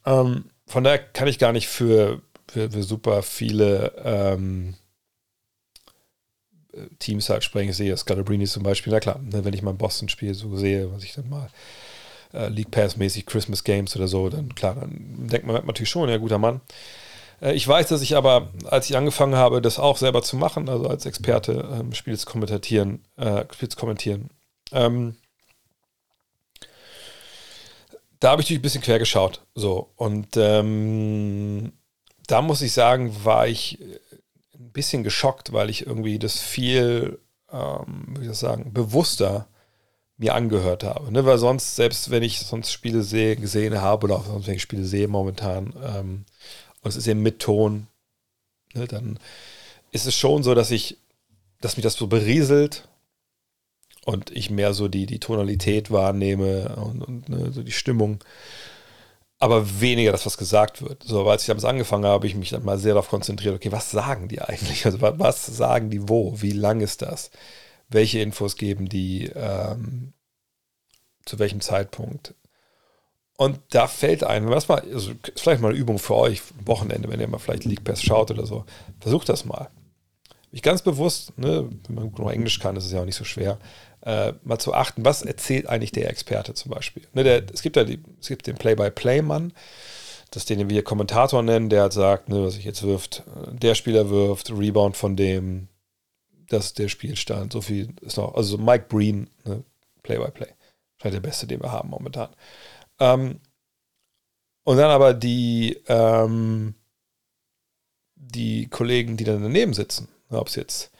[0.05, 4.75] Ähm, von daher kann ich gar nicht für, für, für super viele ähm,
[6.99, 7.69] Teams halt.
[7.69, 10.91] Ich sehe Scalabrini zum Beispiel, na klar, ne, wenn ich mal ein Boston-Spiel so sehe,
[10.91, 11.49] was ich dann mal
[12.33, 16.17] äh, League Pass-mäßig Christmas Games oder so, dann klar, dann denkt man natürlich schon, ja,
[16.17, 16.61] guter Mann.
[17.41, 20.69] Äh, ich weiß, dass ich aber, als ich angefangen habe, das auch selber zu machen,
[20.69, 24.29] also als Experte ähm, zu kommentieren, äh, Spiel zu kommentieren,
[24.71, 25.15] ähm,
[28.19, 29.41] da habe ich natürlich ein bisschen quer geschaut.
[29.53, 31.73] So, und ähm,
[32.27, 33.79] da muss ich sagen, war ich
[34.63, 37.19] ein bisschen geschockt, weil ich irgendwie das viel,
[37.51, 39.47] ähm, wie ich das sagen, bewusster
[40.17, 41.11] mir angehört habe.
[41.11, 41.25] Ne?
[41.25, 44.61] Weil sonst, selbst wenn ich sonst Spiele sehe, gesehen habe oder auch sonst, wenn ich
[44.61, 46.25] Spiele sehe momentan, ähm,
[46.81, 47.87] und es ist eben mit Ton,
[48.73, 49.17] ne, dann
[49.91, 50.97] ist es schon so, dass ich,
[51.61, 52.89] dass mich das so berieselt
[54.05, 58.19] und ich mehr so die, die Tonalität wahrnehme und, und ne, so die Stimmung,
[59.43, 61.03] aber weniger das, was gesagt wird.
[61.03, 63.73] So, als ich damals angefangen habe, habe ich mich dann mal sehr darauf konzentriert, okay,
[63.73, 64.85] was sagen die eigentlich?
[64.85, 66.41] Also was sagen die wo?
[66.41, 67.29] Wie lang ist das?
[67.89, 69.25] Welche Infos geben die?
[69.35, 70.13] Ähm,
[71.25, 72.35] zu welchem Zeitpunkt?
[73.35, 77.19] Und da fällt einem, was mal, also vielleicht mal eine Übung für euch, Wochenende, wenn
[77.19, 78.63] ihr mal vielleicht League Pass schaut oder so,
[79.01, 79.69] versucht das mal.
[80.51, 83.25] Ich ganz bewusst, ne, wenn man noch Englisch kann, ist es ja auch nicht so
[83.25, 83.57] schwer,
[84.05, 87.03] äh, mal zu achten, was erzählt eigentlich der Experte zum Beispiel.
[87.13, 89.53] Ne, der, es, gibt ja die, es gibt den Play-by-Play-Mann,
[90.31, 94.09] das den wir Kommentator nennen, der halt sagt, ne, was ich jetzt wirft, der Spieler
[94.09, 95.69] wirft, Rebound von dem,
[96.49, 99.63] das ist der Spielstand, so viel ist noch, also Mike Breen, ne,
[100.03, 100.53] Play-by-Play.
[100.97, 102.29] Vielleicht der beste, den wir haben momentan.
[102.99, 103.39] Ähm,
[104.63, 106.75] und dann aber die, ähm,
[108.15, 110.92] die Kollegen, die dann daneben sitzen, ne, ob es jetzt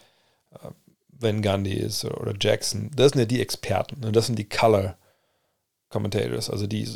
[1.24, 4.02] Van Gundy ist oder, Jackson, das sind ja die Experten.
[4.02, 4.12] Ne?
[4.12, 4.98] Das sind die Color
[5.90, 6.90] Commentators, also die,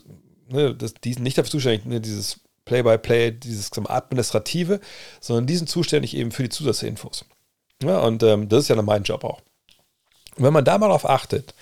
[0.49, 4.79] ne, das, die sind nicht dafür zuständig, ne, dieses Play-by-Play, -play, dieses Administrative,
[5.21, 7.25] sondern die sind zuständig eben für die Zusatzinfos.
[7.81, 9.41] Ja, und ähm, das ist ja mein Job auch.
[10.35, 11.53] Und wenn man da mal drauf achtet,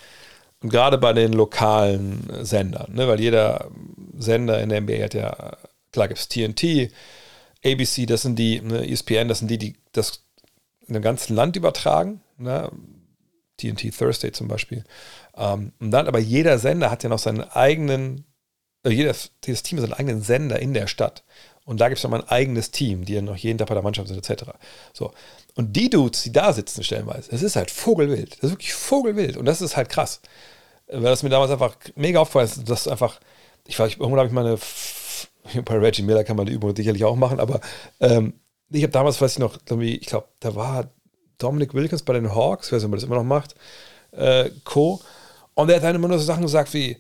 [0.62, 3.69] und gerade bei den lokalen Sendern, ne, weil jeder
[4.17, 5.58] Sender in der NBA hat ja,
[5.91, 6.91] klar gibt es TNT,
[7.63, 10.25] ABC, das sind die, ne, ESPN, das sind die, die das
[10.88, 12.21] in dem ganzen Land übertragen.
[12.38, 12.71] Ne,
[13.58, 14.84] TNT Thursday zum Beispiel.
[15.36, 18.26] Ähm, und dann aber jeder Sender hat ja noch seinen eigenen,
[18.84, 21.24] äh, jedes, jedes Team hat seinen eigenen Sender in der Stadt.
[21.65, 23.84] Und da gibt es nochmal ein eigenes Team, die ja noch jeden Tag bei der
[23.84, 24.52] Mannschaft sind, etc.
[24.93, 25.13] So.
[25.56, 28.34] Und die Dudes, die da sitzen, stellenweise, das ist halt Vogelwild.
[28.34, 29.36] Das ist wirklich Vogelwild.
[29.36, 30.21] Und das ist halt krass.
[30.88, 33.19] Weil das mir damals einfach mega aufgefallen ist, dass einfach,
[33.65, 34.60] ich war, irgendwann habe ich meine,
[35.65, 37.62] bei Reggie Miller kann man die Übung sicherlich auch machen, aber
[38.00, 38.34] ähm,
[38.69, 40.89] ich habe damals, weiß ich noch, ich glaube, da war
[41.38, 43.56] Dominic Wilkins bei den Hawks, weiß nicht, ob man das immer noch macht,
[44.12, 45.01] äh, Co.
[45.54, 46.97] Und der hat dann immer nur so Sachen gesagt wie,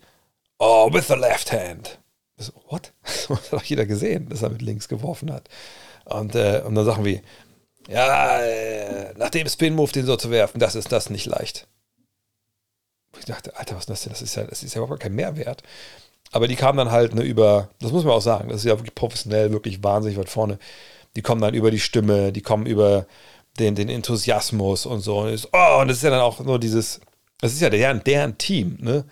[0.59, 1.99] oh, with the left hand.
[2.37, 2.91] So, what?
[3.03, 5.49] Das hat doch jeder gesehen, dass er mit links geworfen hat.
[6.05, 7.21] Und, äh, und dann Sachen wie,
[7.87, 11.67] ja, äh, nach dem Spin-Move den so zu werfen, das ist das nicht leicht.
[13.17, 14.11] Ich dachte, Alter, was ist das denn?
[14.11, 15.63] Das ist ja, das ist ja überhaupt kein Mehrwert.
[16.31, 18.77] Aber die kamen dann halt ne, über, das muss man auch sagen, das ist ja
[18.77, 20.59] wirklich professionell, wirklich wahnsinnig weit vorne.
[21.15, 23.05] Die kommen dann über die Stimme, die kommen über
[23.59, 25.19] den, den Enthusiasmus und so.
[25.19, 26.99] Und, ist, oh, und das ist ja dann auch nur dieses,
[27.39, 29.05] das ist ja deren, deren Team, ne?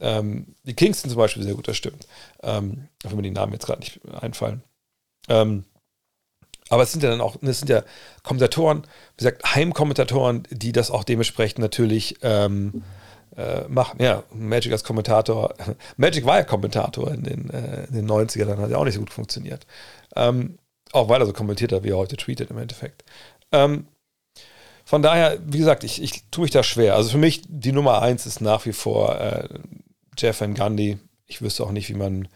[0.00, 2.06] Ähm, die Kingston zum Beispiel sehr gut, das stimmt.
[2.42, 4.62] Ähm, auch wenn mir die Namen jetzt gerade nicht einfallen.
[5.28, 5.64] Ähm,
[6.68, 7.82] aber es sind ja dann auch, es sind ja
[8.22, 12.82] Kommentatoren, wie gesagt, Heimkommentatoren, die das auch dementsprechend natürlich ähm,
[13.36, 14.02] äh, machen.
[14.02, 15.54] Ja, Magic als Kommentator,
[15.96, 18.94] Magic war ja Kommentator in den, äh, in den 90ern, dann hat er auch nicht
[18.94, 19.66] so gut funktioniert.
[20.16, 20.58] Ähm,
[20.92, 23.04] auch weil er so kommentiert hat, wie er heute tweetet im Endeffekt.
[23.52, 23.86] Ähm,
[24.84, 26.94] von daher, wie gesagt, ich, ich tue mich da schwer.
[26.94, 29.48] Also für mich, die Nummer eins ist nach wie vor äh,
[30.18, 30.98] Jeff Van Gundy.
[31.26, 32.28] Ich wüsste auch nicht, wie man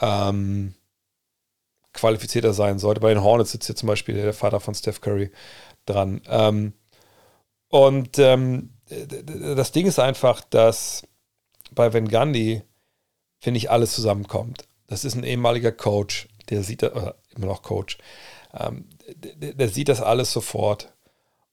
[0.00, 0.74] ähm,
[1.92, 3.00] qualifizierter sein sollte.
[3.00, 5.30] Bei den Hornets sitzt hier zum Beispiel der Vater von Steph Curry
[5.84, 6.22] dran.
[6.28, 6.72] Ähm,
[7.68, 11.02] und ähm, das Ding ist einfach, dass
[11.72, 12.62] bei Van Gundy,
[13.40, 14.64] finde ich, alles zusammenkommt.
[14.86, 17.98] Das ist ein ehemaliger Coach, der sieht, oder immer noch Coach,
[18.54, 20.92] Ähm, der, der, sieht das alles sofort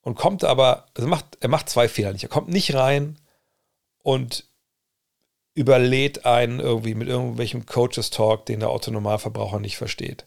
[0.01, 2.23] und kommt aber, also macht, er macht zwei Fehler nicht.
[2.23, 3.17] Er kommt nicht rein
[4.03, 4.45] und
[5.53, 10.25] überlädt einen irgendwie mit irgendwelchem Coaches-Talk, den der Autonomalverbraucher nicht versteht.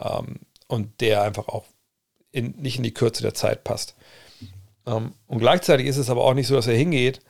[0.00, 1.64] Ähm, und der einfach auch
[2.30, 3.94] in, nicht in die Kürze der Zeit passt.
[4.86, 7.20] Ähm, und gleichzeitig ist es aber auch nicht so, dass er hingeht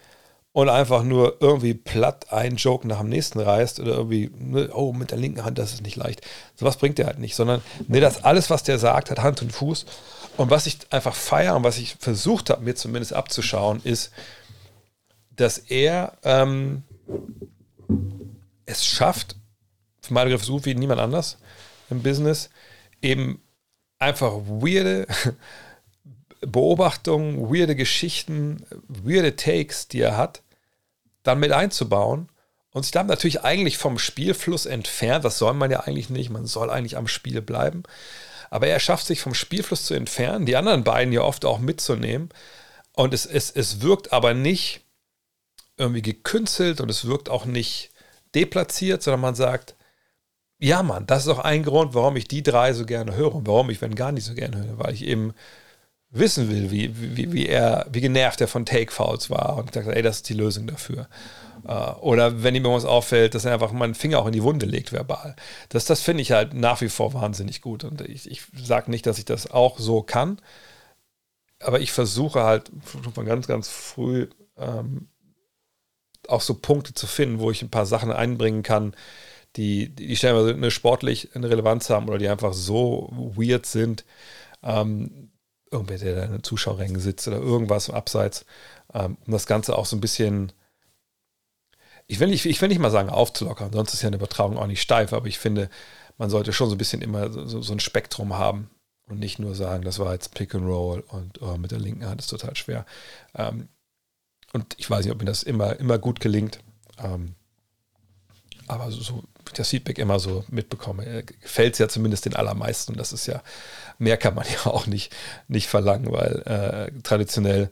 [0.52, 4.92] und einfach nur irgendwie platt einen Joke nach dem nächsten reißt oder irgendwie, ne, oh,
[4.92, 6.22] mit der linken Hand, das ist nicht leicht.
[6.56, 9.52] Sowas bringt er halt nicht, sondern ne, das alles, was der sagt, hat Hand und
[9.52, 9.86] Fuß.
[10.36, 14.10] Und was ich einfach feiere und was ich versucht habe, mir zumindest abzuschauen, ist,
[15.30, 16.82] dass er ähm,
[18.66, 19.36] es schafft,
[20.00, 21.38] für meine Begriffe so wie niemand anders
[21.90, 22.50] im Business,
[23.02, 23.40] eben
[23.98, 25.06] einfach weirde
[26.40, 30.42] Beobachtungen, weirde Geschichten, weirde Takes, die er hat,
[31.22, 32.28] dann mit einzubauen
[32.70, 35.24] und sich dann natürlich eigentlich vom Spielfluss entfernt.
[35.24, 36.30] Das soll man ja eigentlich nicht.
[36.30, 37.82] Man soll eigentlich am Spiel bleiben.
[38.50, 42.30] Aber er schafft sich vom Spielfluss zu entfernen, die anderen beiden ja oft auch mitzunehmen.
[42.92, 44.80] Und es, es, es wirkt aber nicht
[45.76, 47.90] irgendwie gekünstelt und es wirkt auch nicht
[48.34, 49.76] deplatziert, sondern man sagt,
[50.58, 53.46] ja, Mann, das ist auch ein Grund, warum ich die drei so gerne höre und
[53.46, 55.32] warum ich wenn gar nicht so gerne höre, weil ich eben
[56.10, 60.02] wissen will, wie, wie, wie er, wie genervt er von Take-Fouls war und gesagt, ey,
[60.02, 61.08] das ist die Lösung dafür.
[61.64, 64.44] Uh, oder wenn ihm irgendwas auffällt, dass er einfach mal einen Finger auch in die
[64.44, 65.34] Wunde legt, verbal.
[65.68, 67.84] Das, das finde ich halt nach wie vor wahnsinnig gut.
[67.84, 70.40] Und ich, ich sage nicht, dass ich das auch so kann,
[71.60, 72.70] aber ich versuche halt
[73.12, 75.08] von ganz, ganz früh ähm,
[76.28, 78.94] auch so Punkte zu finden, wo ich ein paar Sachen einbringen kann,
[79.56, 84.04] die, die stellenweise eine sportlich eine Relevanz haben oder die einfach so weird sind.
[84.62, 85.30] Ähm,
[85.70, 88.44] irgendwer, der da in den Zuschauerrängen sitzt oder irgendwas abseits,
[88.94, 90.52] ähm, um das Ganze auch so ein bisschen,
[92.06, 94.66] ich will, nicht, ich will nicht mal sagen aufzulockern, sonst ist ja eine Übertragung auch
[94.66, 95.68] nicht steif, aber ich finde,
[96.16, 98.70] man sollte schon so ein bisschen immer so, so ein Spektrum haben
[99.08, 102.06] und nicht nur sagen, das war jetzt Pick and Roll und oh, mit der linken
[102.06, 102.84] Hand ist total schwer.
[103.34, 103.68] Ähm,
[104.52, 106.60] und ich weiß nicht, ob mir das immer, immer gut gelingt.
[106.98, 107.34] Ähm,
[108.66, 112.92] aber so, das Feedback immer so mitbekomme, äh, gefällt es ja zumindest den allermeisten.
[112.92, 113.42] Und das ist ja,
[113.98, 115.14] mehr kann man ja auch nicht,
[115.48, 117.70] nicht verlangen, weil äh, traditionell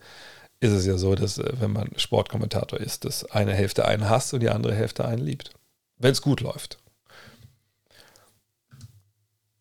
[0.61, 4.35] ist es ja so, dass äh, wenn man Sportkommentator ist, dass eine Hälfte einen hasst
[4.35, 5.51] und die andere Hälfte einen liebt.
[5.99, 6.79] Wenn es gut läuft.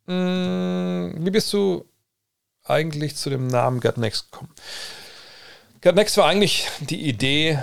[0.07, 1.85] Hm, wie bist du
[2.63, 4.53] eigentlich zu dem Namen Gut Next gekommen?
[5.81, 7.59] Gut Next war eigentlich die Idee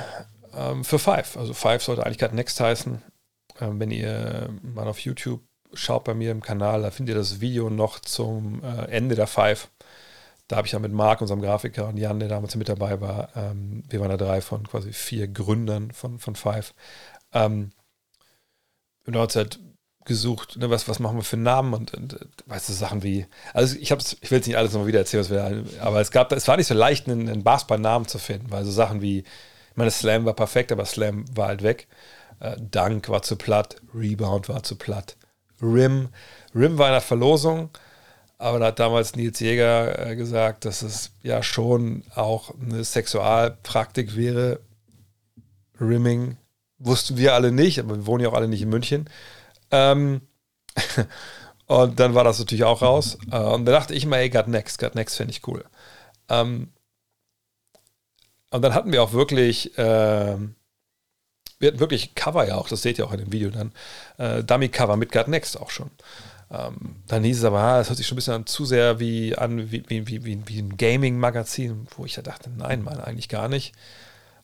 [0.55, 1.37] ähm, für Five.
[1.37, 3.03] Also Five sollte eigentlich Gut Next heißen.
[3.61, 5.41] Ähm, wenn ihr mal auf YouTube
[5.75, 9.27] schaut bei mir im Kanal, da findet ihr das Video noch zum äh, Ende der
[9.27, 9.69] Five.
[10.49, 13.31] Da habe ich ja mit Marc, unserem Grafiker, und Jan, der damals mit dabei war,
[13.37, 16.75] ähm, wir waren da drei von quasi vier Gründern von, von Five.
[17.33, 17.73] Ähm,
[19.07, 19.61] und da hat halt
[20.05, 23.77] gesucht, ne, was, was machen wir für Namen und, und weißt du, Sachen wie, also
[23.77, 26.49] ich ich will jetzt nicht alles nochmal wieder erzählen, was wir, aber es gab, es
[26.49, 29.91] war nicht so leicht, einen, einen Basketball-Namen zu finden, weil so Sachen wie, ich meine,
[29.91, 31.89] Slam war perfekt, aber Slam war halt weg.
[32.41, 35.17] Äh, Dunk war zu platt, Rebound war zu platt.
[35.63, 36.09] Rim,
[36.55, 37.71] Rim war in der Verlosung,
[38.39, 44.17] aber da hat damals Nils Jäger äh, gesagt, dass es ja schon auch eine Sexualpraktik
[44.17, 44.61] wäre.
[45.81, 46.37] Rimming
[46.79, 49.09] wussten wir alle nicht, aber wir wohnen ja auch alle nicht in München.
[49.71, 50.23] Ähm,
[51.67, 53.19] und dann war das natürlich auch raus.
[53.31, 55.65] Äh, und da dachte ich mal, ey, Got Next, Got Next finde ich cool.
[56.29, 56.71] Ähm,
[58.51, 60.37] und dann hatten wir auch wirklich, äh,
[61.63, 63.71] wir hatten wirklich Cover ja auch, das seht ihr auch in dem Video dann,
[64.19, 65.91] äh, Dummy-Cover mit Got Next auch schon.
[66.51, 69.37] Ähm, dann hieß es aber, ah, hört sich schon ein bisschen an, zu sehr wie,
[69.37, 73.49] an, wie, wie, wie, wie ein Gaming-Magazin, wo ich ja dachte, nein, Mann, eigentlich gar
[73.49, 73.75] nicht.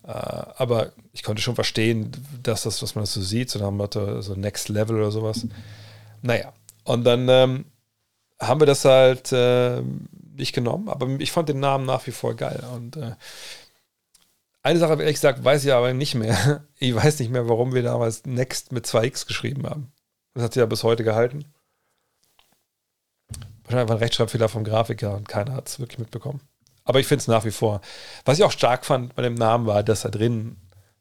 [0.05, 4.23] Äh, aber ich konnte schon verstehen, dass das, was man so sieht, so nach Motto,
[4.23, 5.45] so Next Level oder sowas.
[6.23, 6.53] Naja,
[6.85, 7.65] und dann ähm,
[8.39, 9.83] haben wir das halt äh,
[10.37, 12.63] nicht genommen, aber ich fand den Namen nach wie vor geil.
[12.75, 13.15] Und äh,
[14.69, 16.65] eine Sache, ehrlich gesagt, weiß ich aber nicht mehr.
[16.81, 19.91] Ich weiß nicht mehr, warum wir damals Next mit 2x geschrieben haben.
[20.35, 21.45] Das hat sich ja bis heute gehalten.
[23.65, 26.41] Wahrscheinlich war ein Rechtschreibfehler vom Grafiker und keiner hat es wirklich mitbekommen.
[26.85, 27.81] Aber ich finde es nach wie vor.
[28.25, 30.57] Was ich auch stark fand bei dem Namen war, dass da drin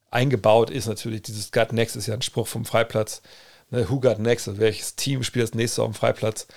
[0.10, 3.22] eingebaut ist natürlich dieses Gut Next ist ja ein Spruch vom Freiplatz.
[3.70, 4.48] Ne, who got next?
[4.48, 6.48] Also welches Team spielt das nächste auf dem Freiplatz?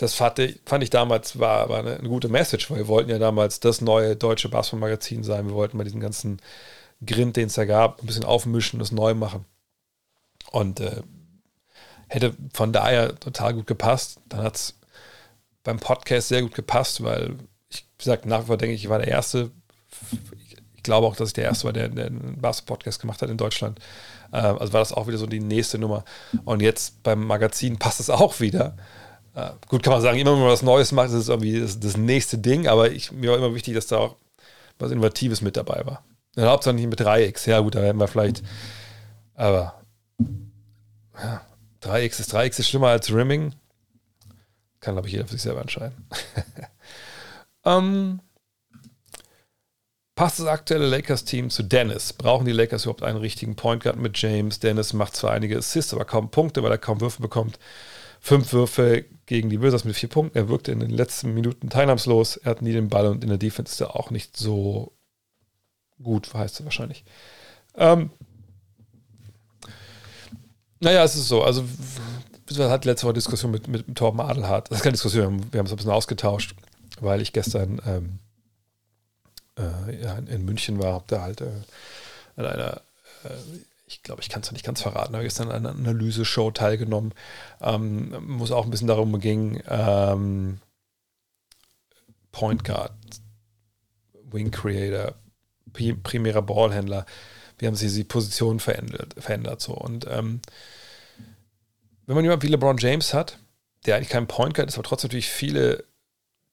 [0.00, 3.10] Das fand ich, fand ich damals war, war eine, eine, gute Message, weil wir wollten
[3.10, 5.46] ja damals das neue deutsche Basketball-Magazin sein.
[5.46, 6.40] Wir wollten mal diesen ganzen
[7.04, 9.44] Grind, den es da gab, ein bisschen aufmischen, das neu machen.
[10.52, 11.02] Und äh,
[12.08, 14.20] hätte von daher total gut gepasst.
[14.30, 14.78] Dann hat es
[15.64, 17.36] beim Podcast sehr gut gepasst, weil
[17.68, 19.50] ich gesagt, nach wie vor denke ich, ich war der Erste.
[20.76, 23.36] Ich glaube auch, dass ich der Erste war, der, der einen Basketball-Podcast gemacht hat in
[23.36, 23.78] Deutschland.
[24.32, 26.06] Ähm, also war das auch wieder so die nächste Nummer.
[26.46, 28.78] Und jetzt beim Magazin passt es auch wieder,
[29.34, 31.78] Äh, gut, kann man sagen, immer wenn man was Neues macht, ist es irgendwie das,
[31.78, 34.16] das, nächste Ding, aber ich, mir war immer wichtig, dass da auch
[34.78, 36.04] was Innovatives mit dabei war.
[36.36, 37.48] Und Hauptsache nicht mit 3x.
[37.48, 38.42] Ja, gut, da hätten wir vielleicht,
[39.34, 39.80] aber
[41.16, 41.42] ja,
[41.82, 43.54] 3x ist 3x ist schlimmer als Rimming.
[44.80, 46.08] Kann, glaube ich, jeder für sich selber entscheiden.
[47.64, 48.20] ähm,
[50.14, 52.14] passt das aktuelle Lakers-Team zu Dennis?
[52.14, 54.58] Brauchen die Lakers überhaupt einen richtigen Point Guard mit James?
[54.58, 57.58] Dennis macht zwar einige Assists, aber kaum Punkte, weil er kaum Würfe bekommt.
[58.20, 60.36] Fünf Würfe gegen die Wizards mit vier Punkten.
[60.36, 62.36] Er wirkte in den letzten Minuten teilnahmslos.
[62.36, 64.92] Er hat nie den Ball und in der Defense ist er auch nicht so
[66.02, 67.04] gut, heißt es wahrscheinlich.
[67.74, 68.10] Ähm,
[70.80, 71.42] naja, es ist so.
[71.42, 71.64] Also,
[72.46, 74.70] wir hatten letzte Woche Diskussion mit, mit Torben Adelhardt.
[74.70, 76.54] Das ist keine Diskussion, wir haben es ein bisschen ausgetauscht,
[77.00, 78.18] weil ich gestern ähm,
[79.56, 81.50] äh, in, München war, habe da halt äh,
[82.36, 82.80] an einer,
[83.24, 83.28] äh,
[83.90, 87.12] ich glaube, ich kann es nicht ganz verraten, habe gestern an einer Analyse-Show teilgenommen,
[87.60, 90.60] ähm, wo es auch ein bisschen darum ging, ähm,
[92.30, 92.92] Point Guard,
[94.30, 95.14] Wing Creator,
[95.72, 97.04] primärer Ballhändler,
[97.58, 99.74] wie haben sie die Position verändert, verändert so.
[99.74, 100.40] Und ähm,
[102.06, 103.38] wenn man jemanden wie LeBron James hat,
[103.86, 105.84] der eigentlich kein Point Guard ist, aber trotzdem natürlich viele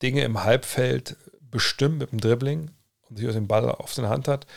[0.02, 2.72] Dinge im Halbfeld bestimmt mit dem Dribbling
[3.10, 4.48] und sich den Ball auf der Hand hat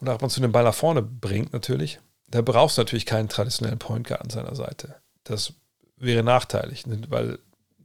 [0.00, 3.28] und auch man zu den Ball nach vorne bringt natürlich, da brauchst du natürlich keinen
[3.28, 4.96] traditionellen Point Guard an seiner Seite.
[5.24, 5.54] Das
[5.96, 7.38] wäre nachteilig, ne, weil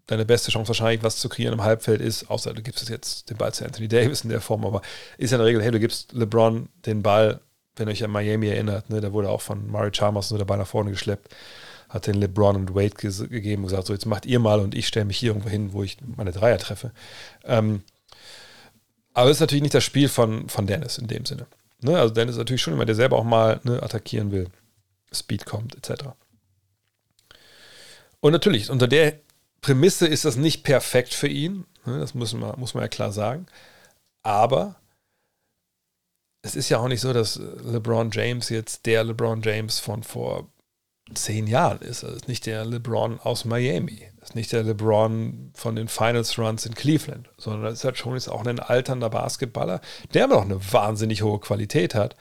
[0.08, 3.38] deine beste Chance wahrscheinlich, was zu kreieren im Halbfeld ist, außer du gibst jetzt den
[3.38, 4.82] Ball zu Anthony Davis in der Form, aber
[5.18, 7.40] ist ja in der Regel, hey, du gibst LeBron den Ball,
[7.78, 10.46] wenn ihr euch an Miami erinnert, ne, da wurde auch von Murray Chalmers nur der
[10.46, 11.34] Ball nach vorne geschleppt,
[11.90, 12.96] hat den LeBron und Wade
[13.28, 15.74] gegeben und gesagt, so jetzt macht ihr mal und ich stelle mich hier irgendwo hin,
[15.74, 16.92] wo ich meine Dreier treffe.
[17.46, 17.84] Ähm,
[19.14, 21.46] aber es ist natürlich nicht das Spiel von, von Dennis in dem Sinne.
[21.84, 22.00] Ne?
[22.00, 24.48] Also Dennis ist natürlich schon jemand, der selber auch mal ne, attackieren will,
[25.12, 26.06] Speed kommt, etc.
[28.20, 29.20] Und natürlich, unter der
[29.62, 31.66] Prämisse ist das nicht perfekt für ihn.
[31.86, 32.00] Ne?
[32.00, 33.46] Das muss man, muss man ja klar sagen.
[34.22, 34.76] Aber
[36.42, 40.50] es ist ja auch nicht so, dass LeBron James jetzt der LeBron James von vor
[41.16, 42.04] zehn Jahren ist.
[42.04, 44.10] Das ist nicht der LeBron aus Miami.
[44.20, 47.98] Das ist nicht der LeBron von den Finals Runs in Cleveland, sondern das ist halt
[47.98, 49.82] schon jetzt auch ein alternder Basketballer,
[50.14, 52.16] der aber auch eine wahnsinnig hohe Qualität hat,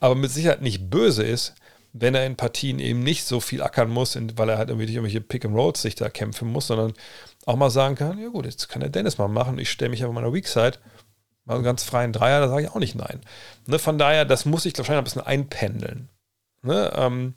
[0.00, 1.54] aber mit Sicherheit nicht böse ist,
[1.92, 4.96] wenn er in Partien eben nicht so viel ackern muss, weil er halt irgendwie durch
[4.96, 6.92] irgendwelche Pick and Rolls sich da kämpfen muss, sondern
[7.46, 10.04] auch mal sagen kann, ja gut, jetzt kann der Dennis mal machen, ich stelle mich
[10.04, 10.78] auf meiner Weakside,
[11.44, 13.20] mal einen ganz freien Dreier, da sage ich auch nicht nein.
[13.66, 16.10] Ne, von daher, das muss ich wahrscheinlich ein bisschen einpendeln.
[16.62, 17.34] Ne, ähm,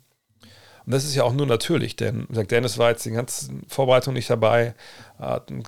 [0.84, 4.28] und das ist ja auch nur natürlich, denn Dennis war jetzt die ganze Vorbereitung nicht
[4.28, 4.74] dabei,
[5.18, 5.62] hat einen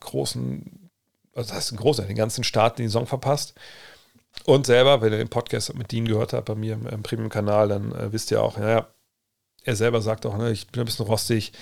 [0.00, 0.90] großen,
[1.34, 3.54] also das heißt einen großen, den ganzen Start in die Saison verpasst.
[4.44, 7.68] Und selber, wenn ihr den Podcast mit Dean gehört habt bei mir im, im Premium-Kanal,
[7.68, 8.86] dann äh, wisst ihr auch, naja,
[9.64, 11.52] er selber sagt auch, ne, ich bin ein bisschen rostig,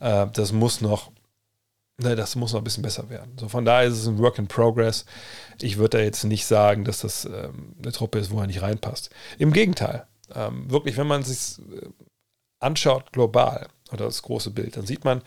[0.00, 1.12] äh, das muss noch,
[1.98, 3.32] ne, das muss noch ein bisschen besser werden.
[3.38, 5.04] So von daher ist es ein Work in Progress.
[5.60, 8.62] Ich würde da jetzt nicht sagen, dass das ähm, eine Truppe ist, wo er nicht
[8.62, 9.10] reinpasst.
[9.38, 10.06] Im Gegenteil.
[10.34, 11.88] Ähm, wirklich, wenn man sich äh,
[12.62, 15.22] anschaut global oder das große Bild, dann sieht man,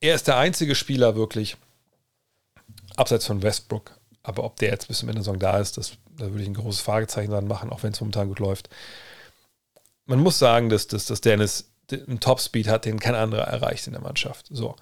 [0.00, 1.56] er ist der einzige Spieler wirklich,
[2.96, 5.92] abseits von Westbrook, aber ob der jetzt bis zum Ende der Saison da ist, das,
[6.16, 8.68] da würde ich ein großes Fragezeichen dran machen, auch wenn es momentan gut läuft.
[10.06, 13.92] Man muss sagen, dass, dass, dass Dennis einen Topspeed hat, den kein anderer erreicht in
[13.92, 14.46] der Mannschaft.
[14.50, 14.76] So.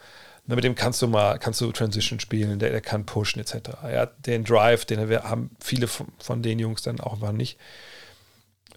[0.47, 3.71] Mit dem kannst du mal, kannst du Transition spielen, der, der kann pushen, etc.
[3.83, 7.59] Er hat den Drive, den haben viele von, von den Jungs dann auch mal nicht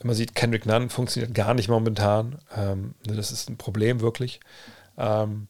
[0.03, 2.39] man sieht, Kendrick Nunn funktioniert gar nicht momentan.
[2.55, 4.39] Ähm, ne, das ist ein Problem wirklich.
[4.97, 5.47] Ähm,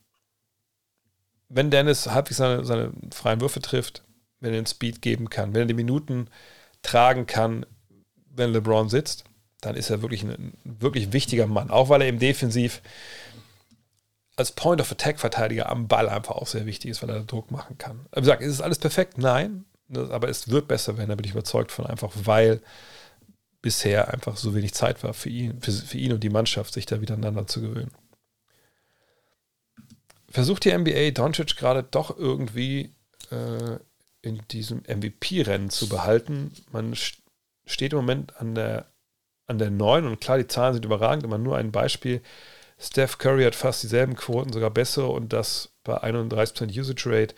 [1.50, 4.04] wenn Dennis halbwegs seine, seine freien Würfe trifft,
[4.40, 6.28] wenn er den Speed geben kann, wenn er die Minuten
[6.82, 7.66] tragen kann,
[8.34, 9.26] wenn LeBron sitzt,
[9.60, 11.70] dann ist er wirklich ein wirklich wichtiger Mann.
[11.70, 12.82] Auch weil er eben defensiv
[14.36, 17.52] als Point of Attack Verteidiger am Ball einfach auch sehr wichtig ist, weil er Druck
[17.52, 18.08] machen kann.
[18.14, 19.18] Wie gesagt, ist es alles perfekt?
[19.18, 19.66] Nein.
[19.94, 22.62] Aber es wird besser werden, da bin ich überzeugt von, einfach weil
[23.62, 26.86] bisher einfach so wenig Zeit war für ihn, für, für ihn und die Mannschaft, sich
[26.86, 27.92] da wieder aneinander zu gewöhnen.
[30.30, 32.94] Versucht die NBA Doncic gerade doch irgendwie
[33.32, 33.78] äh,
[34.22, 36.52] in diesem MVP-Rennen zu behalten.
[36.72, 36.96] Man
[37.66, 38.92] steht im Moment an der,
[39.48, 42.22] an der 9 und klar, die Zahlen sind überragend, aber nur ein Beispiel.
[42.80, 47.36] Steph Curry hat fast dieselben Quoten, sogar bessere und das bei 31% Usage Rate.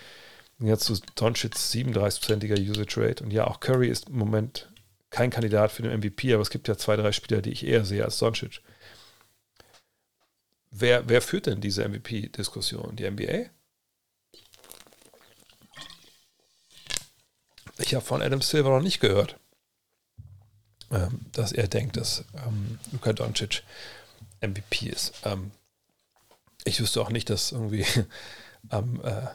[0.59, 3.23] Jetzt zu Doncic 37%iger Usage Rate.
[3.23, 4.72] Und ja, auch Curry ist im Moment
[5.13, 7.85] kein Kandidat für den MVP, aber es gibt ja zwei, drei Spieler, die ich eher
[7.85, 8.61] sehe als Doncic.
[10.71, 12.95] Wer, wer führt denn diese MVP-Diskussion?
[12.95, 13.51] Die NBA?
[17.77, 19.37] Ich habe von Adam Silver noch nicht gehört,
[20.89, 23.63] ähm, dass er denkt, dass ähm, Luka Doncic
[24.41, 25.13] MVP ist.
[25.25, 25.51] Ähm,
[26.65, 27.85] ich wüsste auch nicht, dass irgendwie
[28.69, 29.27] am äh,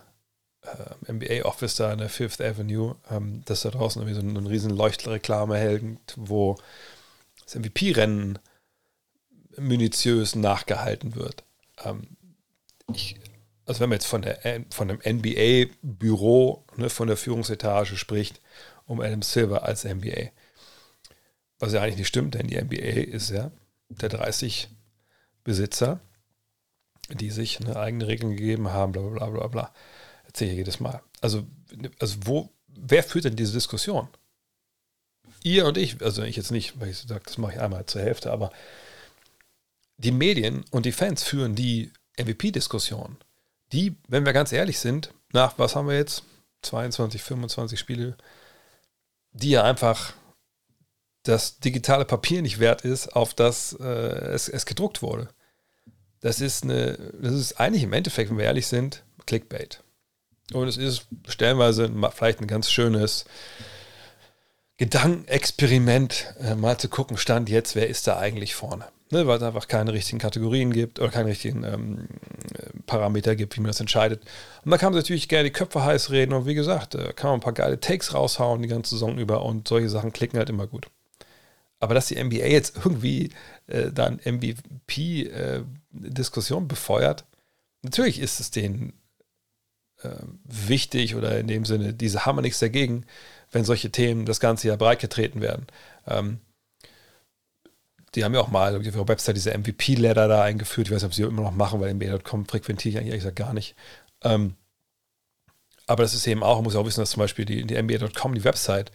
[0.62, 4.46] äh, MBA-Office da in der Fifth Avenue, ähm, dass da draußen irgendwie so ein, ein
[4.46, 5.84] riesen Leuchtreklame hält,
[6.16, 6.56] wo
[7.44, 8.38] das MVP-Rennen
[9.56, 11.44] minutiös nachgehalten wird.
[11.84, 12.16] Ähm,
[12.92, 13.16] ich,
[13.66, 18.40] also wenn man jetzt von, der, von einem NBA-Büro, ne, von der Führungsetage spricht,
[18.86, 20.30] um Adam Silver als NBA.
[21.58, 23.50] Was ja eigentlich nicht stimmt, denn die NBA ist ja
[23.88, 24.68] der 30
[25.44, 26.00] Besitzer,
[27.10, 29.74] die sich eine eigene Regeln gegeben haben, bla bla bla bla.
[30.28, 31.02] Erzähle ich jedes Mal.
[31.20, 31.44] Also,
[31.98, 34.08] also wo, wer führt denn diese Diskussion?
[35.42, 38.02] Ihr und ich, also ich jetzt nicht, weil ich sage, das mache ich einmal zur
[38.02, 38.52] Hälfte, aber
[39.96, 43.16] die Medien und die Fans führen die MVP-Diskussion.
[43.72, 46.22] Die, wenn wir ganz ehrlich sind, nach, was haben wir jetzt?
[46.62, 48.16] 22, 25 Spiele,
[49.32, 50.12] die ja einfach
[51.22, 55.28] das digitale Papier nicht wert ist, auf das äh, es, es gedruckt wurde.
[56.20, 59.82] Das ist eine, das ist eigentlich im Endeffekt, wenn wir ehrlich sind, Clickbait.
[60.52, 63.24] Und es ist stellenweise vielleicht ein ganz schönes
[64.78, 68.84] Gedankenexperiment, äh, mal zu gucken, Stand jetzt, wer ist da eigentlich vorne?
[69.10, 72.08] Ne, weil es einfach keine richtigen Kategorien gibt oder keine richtigen ähm,
[72.84, 74.22] Parameter gibt, wie man das entscheidet.
[74.64, 77.30] Und da kann man natürlich gerne die Köpfe heiß reden und wie gesagt, da kann
[77.30, 80.50] man ein paar geile Takes raushauen die ganze Saison über und solche Sachen klicken halt
[80.50, 80.88] immer gut.
[81.80, 83.30] Aber dass die NBA jetzt irgendwie
[83.66, 87.24] äh, da eine MVP-Diskussion äh, befeuert,
[87.82, 88.92] natürlich ist es denen
[90.02, 90.10] äh,
[90.44, 93.04] wichtig oder in dem Sinne, diese haben wir nichts dagegen,
[93.50, 95.66] wenn solche Themen das ganze Jahr breitgetreten werden.
[96.06, 96.40] Ähm,
[98.14, 100.88] die haben ja auch mal auf ihrer Website diese MVP-Ladder da eingeführt.
[100.88, 103.36] Ich weiß nicht, ob sie immer noch machen, weil NBA.com frequentiere ich eigentlich ehrlich gesagt
[103.36, 103.74] gar nicht.
[104.22, 104.54] Ähm,
[105.86, 108.34] aber das ist eben auch, man muss auch wissen, dass zum Beispiel die, die NBA.com,
[108.34, 108.92] die Website,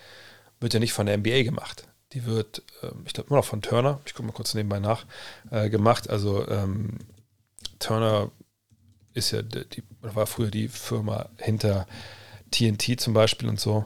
[0.59, 1.87] wird ja nicht von der NBA gemacht.
[2.13, 5.05] Die wird, ähm, ich glaube, immer noch von Turner, ich gucke mal kurz nebenbei nach,
[5.51, 6.09] äh, gemacht.
[6.09, 6.99] Also ähm,
[7.79, 8.31] Turner
[9.13, 11.87] ist ja, die, war früher die Firma hinter
[12.51, 13.85] TNT zum Beispiel und so.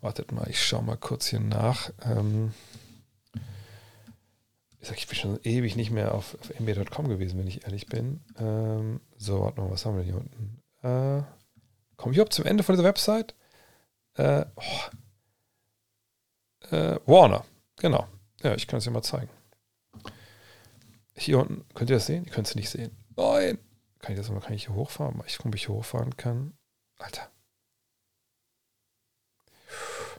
[0.00, 1.90] Wartet mal, ich schaue mal kurz hier nach.
[2.04, 2.52] Ähm,
[4.80, 7.86] ich, sag, ich bin schon ewig nicht mehr auf, auf NBA.com gewesen, wenn ich ehrlich
[7.86, 8.20] bin.
[8.38, 10.62] Ähm, so, warte mal, was haben wir hier unten?
[10.82, 11.22] Äh,
[11.96, 13.34] Komme ich überhaupt zum Ende von dieser Website?
[14.14, 14.62] Äh, oh.
[16.74, 17.44] äh, Warner,
[17.76, 18.06] genau.
[18.42, 19.30] Ja, ich kann es dir mal zeigen.
[21.14, 22.24] Hier unten, könnt ihr das sehen?
[22.26, 22.94] Ihr könnt es nicht sehen.
[23.16, 23.58] Nein!
[24.06, 25.20] Kann ich das mal, kann ich hier hochfahren?
[25.26, 26.56] Ich gucke, ob ich hier hochfahren kann.
[26.96, 27.28] Alter.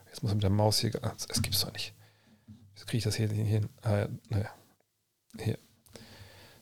[0.08, 0.92] Jetzt muss ich mit der Maus hier.
[1.30, 1.94] Es gibt's doch nicht.
[2.48, 3.70] Wie kriege ich das hier hin?
[3.84, 4.50] Ah, naja.
[5.40, 5.58] Hier.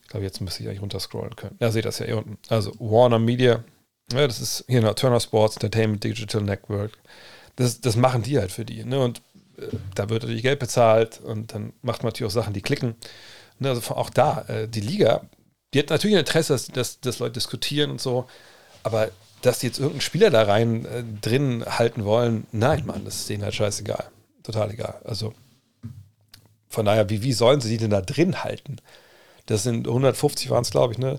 [0.02, 1.56] Ich glaube, jetzt müsste ich eigentlich runterscrollen können.
[1.58, 2.38] Ja, seht das ja hier unten.
[2.48, 3.64] Also Warner Media.
[4.12, 6.96] Ja, das ist hier Turner Sports Entertainment Digital Network.
[7.56, 8.84] Das, das machen die halt für die.
[8.84, 9.02] Ne?
[9.02, 9.20] Und
[9.58, 9.66] äh,
[9.96, 12.94] da wird natürlich Geld bezahlt und dann macht man natürlich auch Sachen, die klicken.
[13.58, 13.70] Ne?
[13.70, 15.28] Also auch da, äh, die Liga,
[15.74, 18.26] die hat natürlich ein Interesse, dass, dass, dass Leute diskutieren und so.
[18.82, 19.10] Aber
[19.42, 23.28] dass die jetzt irgendeinen Spieler da rein äh, drin halten wollen, nein, Mann, das ist
[23.28, 24.10] denen halt scheißegal.
[24.42, 25.00] Total egal.
[25.04, 25.34] Also
[26.68, 28.76] von daher, wie, wie sollen sie die denn da drin halten?
[29.46, 31.18] Das sind 150 waren es, glaube ich, ne?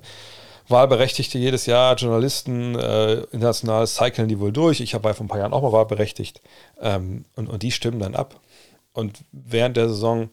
[0.69, 4.81] Wahlberechtigte jedes Jahr, Journalisten, äh, international cyclen die wohl durch.
[4.81, 6.41] Ich habe vor ein paar Jahren auch mal wahlberechtigt.
[6.81, 8.39] Ähm, und, und die stimmen dann ab.
[8.91, 10.29] Und während der Saison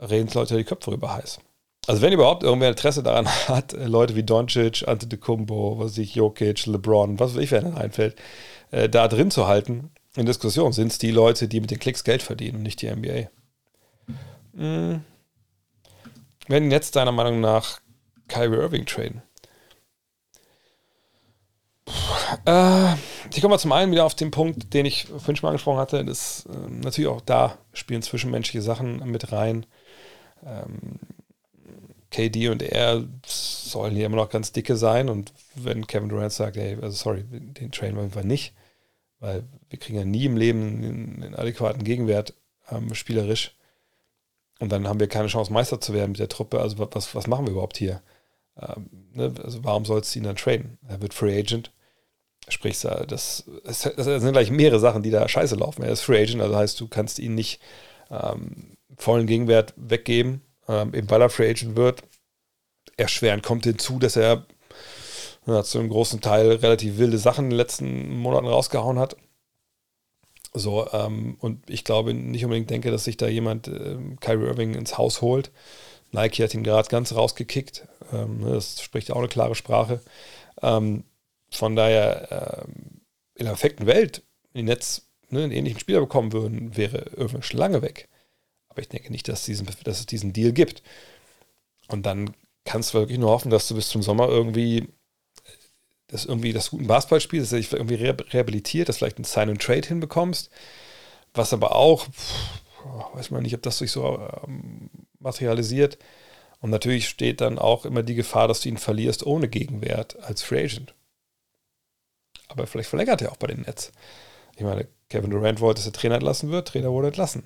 [0.00, 1.40] reden Leute die Köpfe rüber heiß.
[1.86, 6.66] Also wenn überhaupt irgendwer Interesse daran hat, Leute wie Doncic, Antetokounmpo, was weiß ich, Jokic,
[6.66, 8.16] LeBron, was weiß ich, wer denn einfällt,
[8.70, 12.04] äh, da drin zu halten in Diskussion, sind es die Leute, die mit den Klicks
[12.04, 13.28] Geld verdienen und nicht die NBA.
[14.56, 15.02] Hm.
[16.48, 17.80] Werden jetzt deiner Meinung nach
[18.28, 19.22] Kyrie Irving traden?
[22.44, 22.94] Äh,
[23.30, 25.78] ich komme mal zum einen wieder auf den Punkt, den ich vorhin schon mal angesprochen
[25.78, 26.04] hatte.
[26.04, 29.66] Das, äh, natürlich auch da spielen zwischenmenschliche Sachen mit rein.
[30.44, 30.98] Ähm,
[32.12, 35.08] KD und er sollen hier immer noch ganz dicke sein.
[35.08, 38.54] Und wenn Kevin Durant sagt, ey, also sorry, den trainen wir einfach nicht,
[39.18, 42.34] weil wir kriegen ja nie im Leben einen, adäquaten Gegenwert
[42.70, 43.56] ähm, spielerisch.
[44.60, 46.60] Und dann haben wir keine Chance, Meister zu werden mit der Truppe.
[46.60, 48.02] Also was, was machen wir überhaupt hier?
[48.60, 49.34] Ähm, ne?
[49.42, 50.78] Also warum sollst du ihn dann traden?
[50.86, 51.72] Er wird Free Agent.
[52.48, 55.82] Sprich, das, das, sind gleich mehrere Sachen, die da scheiße laufen.
[55.82, 57.60] Er ist Free Agent, also heißt, du kannst ihn nicht
[58.10, 62.02] ähm, vollen Gegenwert weggeben, ähm, eben weil er Free Agent wird.
[62.96, 64.46] Erschwerend kommt hinzu, dass er
[65.46, 69.16] ja, zu einem großen Teil relativ wilde Sachen in den letzten Monaten rausgehauen hat.
[70.54, 74.74] So, ähm, und ich glaube nicht unbedingt denke, dass sich da jemand äh, Kyrie Irving
[74.74, 75.50] ins Haus holt.
[76.10, 77.88] Nike hat ihn gerade ganz rausgekickt.
[78.12, 80.00] Ähm, ne, das spricht ja auch eine klare Sprache.
[80.60, 81.04] Ähm,
[81.50, 83.00] von daher, ähm,
[83.34, 87.42] in der perfekten Welt, wenn die Netz ne, einen ähnlichen Spieler bekommen würden, wäre Irving
[87.42, 88.08] schon lange weg.
[88.72, 90.82] Aber ich denke nicht, dass, diesen, dass es diesen Deal gibt.
[91.88, 94.88] Und dann kannst du wirklich nur hoffen, dass du bis zum Sommer irgendwie
[96.06, 99.24] das irgendwie das guten Basketball spielst, dass du dich irgendwie rehabilitiert, dass du vielleicht einen
[99.24, 100.50] Sign and Trade hinbekommst,
[101.34, 102.06] was aber auch,
[103.12, 105.98] weiß man nicht, ob das sich so ähm, materialisiert.
[106.60, 110.42] Und natürlich steht dann auch immer die Gefahr, dass du ihn verlierst ohne Gegenwert als
[110.42, 110.94] Free Agent.
[112.48, 113.92] Aber vielleicht verlängert er auch bei den Nets.
[114.56, 117.44] Ich meine, Kevin Durant wollte, dass der Trainer entlassen wird, Trainer wurde entlassen.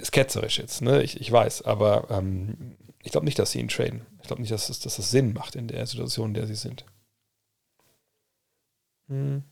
[0.00, 1.02] Ist ketzerisch jetzt, ne?
[1.02, 4.06] Ich, ich weiß, aber ähm, ich glaube nicht, dass sie ihn traden.
[4.20, 6.54] Ich glaube nicht, dass, es, dass das Sinn macht in der Situation, in der sie
[6.54, 6.84] sind.
[9.08, 9.44] Hm.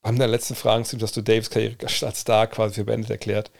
[0.00, 3.50] Bei der letzten Fragen, dass du Daves Karriere als Star quasi für beendet erklärt.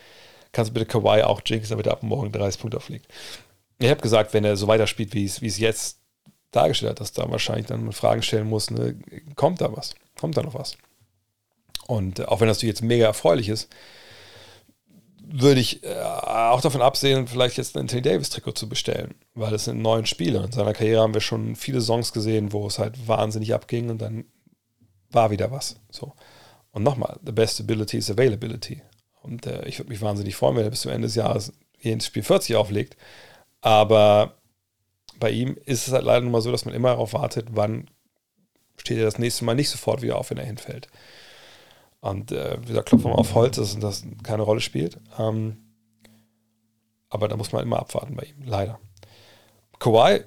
[0.53, 3.07] Kannst du bitte Kawhi auch jinxen, damit er ab morgen 30 Punkte auflegt.
[3.79, 5.99] Ich habe gesagt, wenn er so weiterspielt, wie es, wie es jetzt
[6.51, 8.99] dargestellt hat, dass da wahrscheinlich dann Fragen stellen muss, ne,
[9.35, 9.95] kommt da was?
[10.19, 10.79] Kommt da noch was?
[11.87, 13.69] Und äh, auch wenn das jetzt mega erfreulich ist,
[15.31, 19.65] würde ich äh, auch davon absehen, vielleicht jetzt ein Anthony Davis-Trikot zu bestellen, weil es
[19.65, 20.43] sind neun Spiele.
[20.43, 23.99] In seiner Karriere haben wir schon viele Songs gesehen, wo es halt wahnsinnig abging und
[24.01, 24.25] dann
[25.11, 25.77] war wieder was.
[25.91, 26.15] So.
[26.73, 28.83] Und nochmal, the best ability is availability.
[29.23, 32.07] Und äh, ich würde mich wahnsinnig freuen, wenn er bis zum Ende des Jahres jedes
[32.07, 32.97] Spiel 40 auflegt.
[33.61, 34.35] Aber
[35.19, 37.91] bei ihm ist es halt leider nur mal so, dass man immer darauf wartet, wann
[38.77, 40.89] steht er das nächste Mal nicht sofort wieder auf, wenn er hinfällt.
[42.01, 44.99] Und äh, wie gesagt, klopfen wir auf Holz, dass das keine Rolle spielt.
[45.19, 45.57] Ähm,
[47.09, 48.79] aber da muss man immer abwarten bei ihm, leider.
[49.79, 50.21] Kawhi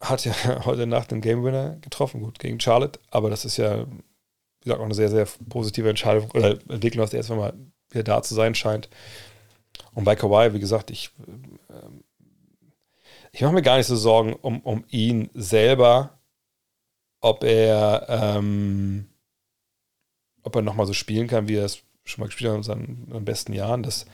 [0.00, 3.86] hat ja heute Nacht den Game Winner getroffen, gut, gegen Charlotte, aber das ist ja,
[3.86, 7.54] wie gesagt, auch eine sehr, sehr positive Entscheidung oder Entwicklung, dass er erstmal mal
[7.90, 8.88] wieder da zu sein scheint.
[9.92, 11.10] Und bei Kawhi, wie gesagt, ich,
[11.68, 11.88] äh,
[13.32, 16.18] ich mache mir gar nicht so Sorgen um, um ihn selber,
[17.20, 19.09] ob er ähm,
[20.42, 23.04] ob er nochmal so spielen kann, wie er es schon mal gespielt hat in seinen,
[23.06, 24.06] in seinen besten Jahren, das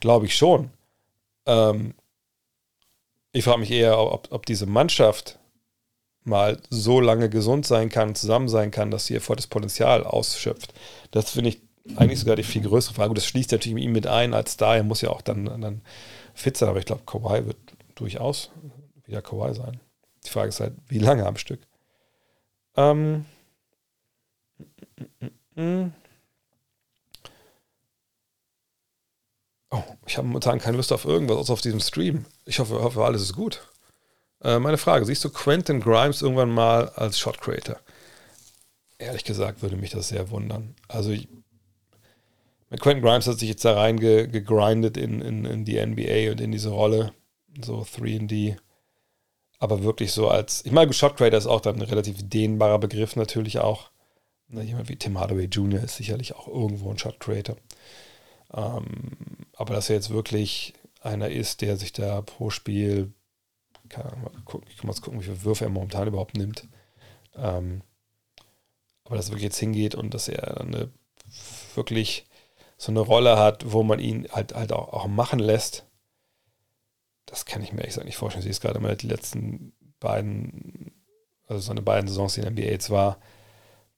[0.00, 0.70] glaube ich schon.
[1.46, 1.94] Ähm,
[3.32, 5.38] ich frage mich eher, ob, ob diese Mannschaft
[6.24, 10.72] mal so lange gesund sein kann, zusammen sein kann, dass sie ihr volles Potenzial ausschöpft.
[11.10, 11.60] Das finde ich
[11.96, 13.14] eigentlich sogar die viel größere Frage.
[13.14, 15.82] Das schließt natürlich mit ihm mit ein, als da, er muss ja auch dann, dann
[16.34, 17.56] fit sein, aber ich glaube, Kawhi wird
[17.96, 18.50] durchaus
[19.06, 19.80] wieder Kawhi sein.
[20.24, 21.60] Die Frage ist halt, wie lange am Stück?
[22.76, 23.24] Ähm,
[25.54, 25.92] hm.
[29.70, 32.26] Oh, ich habe momentan keine Lust auf irgendwas außer auf diesem Stream.
[32.44, 33.66] Ich hoffe, hoffe alles ist gut.
[34.42, 37.76] Äh, meine Frage: Siehst du Quentin Grimes irgendwann mal als Shot Creator?
[38.98, 40.74] Ehrlich gesagt würde mich das sehr wundern.
[40.88, 41.28] Also, ich,
[42.80, 46.70] Quentin Grimes hat sich jetzt da reingegrindet in, in, in die NBA und in diese
[46.70, 47.12] Rolle,
[47.64, 48.56] so 3D.
[49.58, 53.16] Aber wirklich so als, ich meine, Shot Creator ist auch dann ein relativ dehnbarer Begriff
[53.16, 53.91] natürlich auch.
[54.52, 55.82] Ne, jemand wie Tim Hardaway Jr.
[55.82, 57.56] ist sicherlich auch irgendwo ein Shot Creator.
[58.52, 63.14] Ähm, aber dass er jetzt wirklich einer ist, der sich da pro Spiel,
[63.88, 64.04] kann,
[64.68, 66.68] ich kann mal gucken, wie viele Würfe er momentan überhaupt nimmt.
[67.34, 67.80] Ähm,
[69.04, 70.90] aber dass er wirklich jetzt hingeht und dass er eine,
[71.74, 72.26] wirklich
[72.76, 75.86] so eine Rolle hat, wo man ihn halt, halt auch, auch machen lässt,
[77.24, 78.42] das kann ich mir echt nicht vorstellen.
[78.42, 80.92] Sehe es gerade mal die letzten beiden,
[81.46, 83.18] also seine beiden Saisons, die in der NBA jetzt war,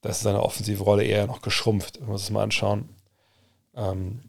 [0.05, 2.91] da ist seine offensive Rolle eher noch geschrumpft, wir uns das mal anschauen.
[3.75, 4.21] Ähm,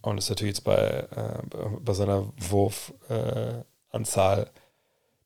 [0.00, 1.42] und ist natürlich jetzt bei, äh,
[1.80, 3.64] bei seiner Wurfanzahl
[4.42, 4.50] äh, ein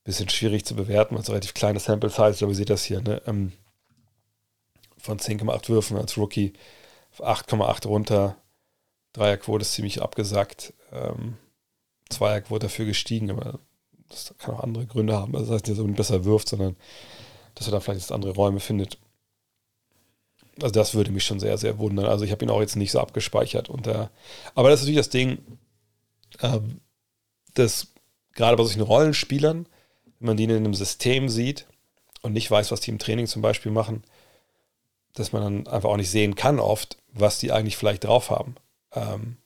[0.02, 2.84] bisschen schwierig zu bewerten, weil es relativ kleine Sample Size ist, aber ihr seht das
[2.84, 3.20] hier, ne?
[3.26, 3.52] Ähm,
[4.96, 6.54] von 10,8 Würfen als Rookie
[7.12, 8.36] auf 8,8 runter.
[9.12, 10.72] Dreierquote ist ziemlich abgesackt.
[10.90, 11.36] Ähm,
[12.08, 13.58] Zweierquote dafür gestiegen, aber
[14.08, 15.34] das kann auch andere Gründe haben.
[15.36, 16.76] Also das heißt nicht, dass er besser wirft, sondern
[17.56, 18.96] dass er da vielleicht jetzt andere Räume findet.
[20.60, 22.06] Also das würde mich schon sehr, sehr wundern.
[22.06, 23.68] Also ich habe ihn auch jetzt nicht so abgespeichert.
[23.68, 24.08] Und, äh,
[24.54, 25.38] aber das ist natürlich das Ding,
[26.42, 26.80] ähm,
[27.54, 27.88] dass
[28.34, 29.66] gerade bei solchen Rollenspielern,
[30.18, 31.66] wenn man die in einem System sieht
[32.22, 34.04] und nicht weiß, was die im Training zum Beispiel machen,
[35.14, 38.54] dass man dann einfach auch nicht sehen kann oft, was die eigentlich vielleicht drauf haben.
[38.92, 39.36] Ähm,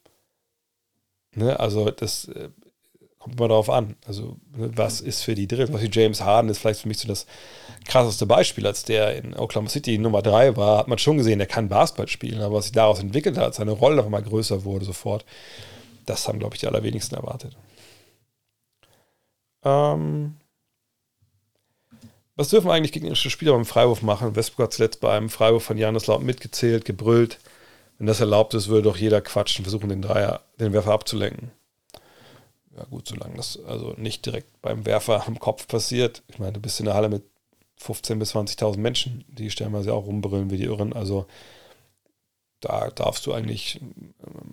[1.32, 1.58] ne?
[1.58, 2.50] Also das äh,
[3.24, 3.96] kommt immer darauf an.
[4.06, 5.72] Also, ne, was ist für die drin?
[5.72, 7.26] Was wie James Harden ist vielleicht für mich so das
[7.86, 8.66] krasseste Beispiel.
[8.66, 12.08] Als der in Oklahoma City Nummer 3 war, hat man schon gesehen, der kann Basketball
[12.08, 12.42] spielen.
[12.42, 15.24] Aber was sich daraus entwickelt hat, seine Rolle noch mal größer wurde sofort,
[16.04, 17.56] das haben, glaube ich, die allerwenigsten erwartet.
[19.64, 20.36] Ähm,
[22.36, 24.36] was dürfen eigentlich gegnerische Spieler beim Freiwurf machen?
[24.36, 27.38] Westbrook hat zuletzt bei einem Freiwurf von Janis Laut mitgezählt, gebrüllt.
[27.96, 31.52] Wenn das erlaubt ist, würde doch jeder quatschen, versuchen, den Dreier, den Werfer abzulenken
[32.76, 36.22] ja gut, solange das also nicht direkt beim Werfer am Kopf passiert.
[36.28, 37.22] Ich meine, du bist in der Halle mit
[37.80, 40.92] 15.000 bis 20.000 Menschen, die stellenweise auch rumbrüllen wie die Irren.
[40.92, 41.26] Also
[42.60, 44.52] da darfst du eigentlich ähm,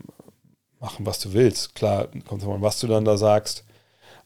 [0.80, 1.76] machen, was du willst.
[1.76, 3.64] Klar, kommt an, was du dann da sagst.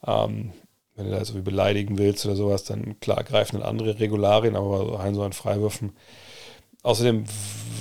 [0.05, 0.53] Ähm,
[0.95, 4.55] wenn du da so wie beleidigen willst oder sowas, dann klar greifen dann andere Regularien,
[4.55, 5.95] aber so ein so an Freiwürfen.
[6.83, 7.25] Außerdem,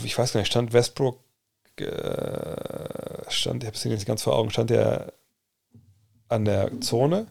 [0.05, 1.21] ich weiß gar nicht, stand Westbrook,
[1.79, 5.13] äh, stand, ich habe es nicht ganz vor Augen, stand der
[6.29, 7.27] an der Zone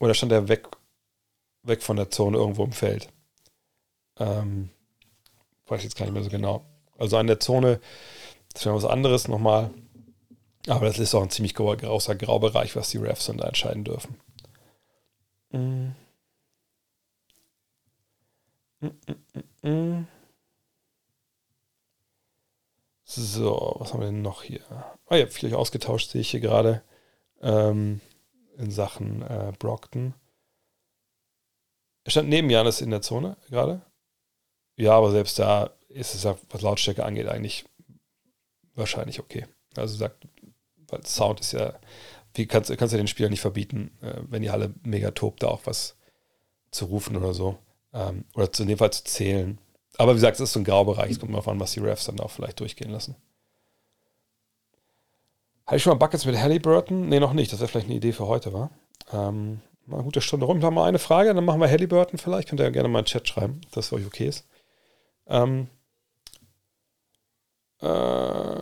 [0.00, 0.66] oder stand er weg,
[1.62, 3.08] weg von der Zone irgendwo im Feld?
[4.18, 4.70] Ähm,
[5.66, 6.64] weiß ich jetzt gar nicht mehr so genau.
[6.98, 7.80] Also an der Zone,
[8.52, 9.70] das wäre was anderes nochmal.
[10.66, 14.16] Aber das ist auch ein ziemlich großer Graubereich, was die Refs dann da entscheiden dürfen.
[15.52, 15.90] Mm,
[23.04, 24.60] so, was haben wir denn noch hier?
[25.06, 26.82] Ah, habt vielleicht ausgetauscht, sehe ich hier gerade.
[27.44, 28.00] Ähm,
[28.56, 30.14] in Sachen äh, Brockton.
[32.04, 33.82] Er stand neben Janis in der Zone gerade.
[34.76, 37.64] Ja, aber selbst da ist es, was Lautstärke angeht, eigentlich
[38.74, 39.46] wahrscheinlich okay.
[39.76, 40.26] Also sagt,
[40.88, 41.74] weil Sound ist ja,
[42.34, 45.48] wie kannst, kannst du den Spielern nicht verbieten, äh, wenn die Halle mega tobt, da
[45.48, 45.96] auch was
[46.70, 47.58] zu rufen oder so.
[47.92, 49.58] Ähm, oder zu, in dem Fall zu zählen.
[49.96, 51.12] Aber wie gesagt, es ist so ein Graubereich.
[51.12, 53.14] Es kommt mal an, was die Refs dann auch vielleicht durchgehen lassen.
[55.66, 57.08] Hatte ich schon mal Buckets mit Halliburton?
[57.08, 57.52] Nee, noch nicht.
[57.52, 58.70] Das wäre vielleicht eine Idee für heute, war.
[59.12, 60.62] Ähm, mal eine gute Stunde rum.
[60.62, 62.48] Haben wir eine Frage, dann machen wir Halliburton vielleicht.
[62.48, 64.46] Könnt ihr ja gerne mal in den Chat schreiben, ob das für euch okay ist.
[65.26, 65.68] Ähm,
[67.80, 68.60] äh,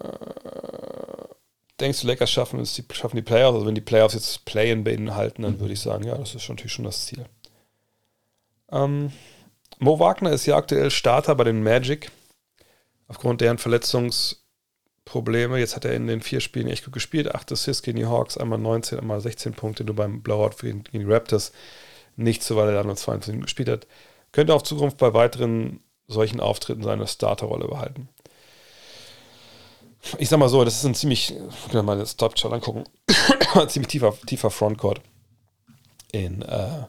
[1.80, 3.54] denkst du, Lakers schaffen es, die, schaffen die Playoffs?
[3.54, 6.56] Also wenn die Playoffs jetzt Play-in beinhalten, dann würde ich sagen, ja, das ist schon,
[6.56, 7.26] natürlich schon das Ziel.
[8.70, 9.12] Ähm,
[9.78, 12.12] Mo Wagner ist ja aktuell Starter bei den Magic.
[13.08, 13.58] Aufgrund deren
[15.12, 15.58] Verletzungsprobleme.
[15.58, 17.34] Jetzt hat er in den vier Spielen echt gut gespielt.
[17.34, 21.04] Acht Assists gegen die Hawks, einmal 19, einmal 16 Punkte, nur beim Blowout gegen die
[21.04, 21.52] Raptors.
[22.16, 23.86] Nicht so, weil er dann nur 22 Minuten gespielt hat.
[24.32, 28.08] Könnte auch Zukunft bei weiteren solchen Auftritten seine Starterrolle behalten.
[30.18, 32.84] Ich sag mal so, das ist ein ziemlich, ich kann mal das Top-Chart angucken,
[33.68, 35.00] ziemlich tiefer, tiefer Frontcourt
[36.10, 36.86] in äh,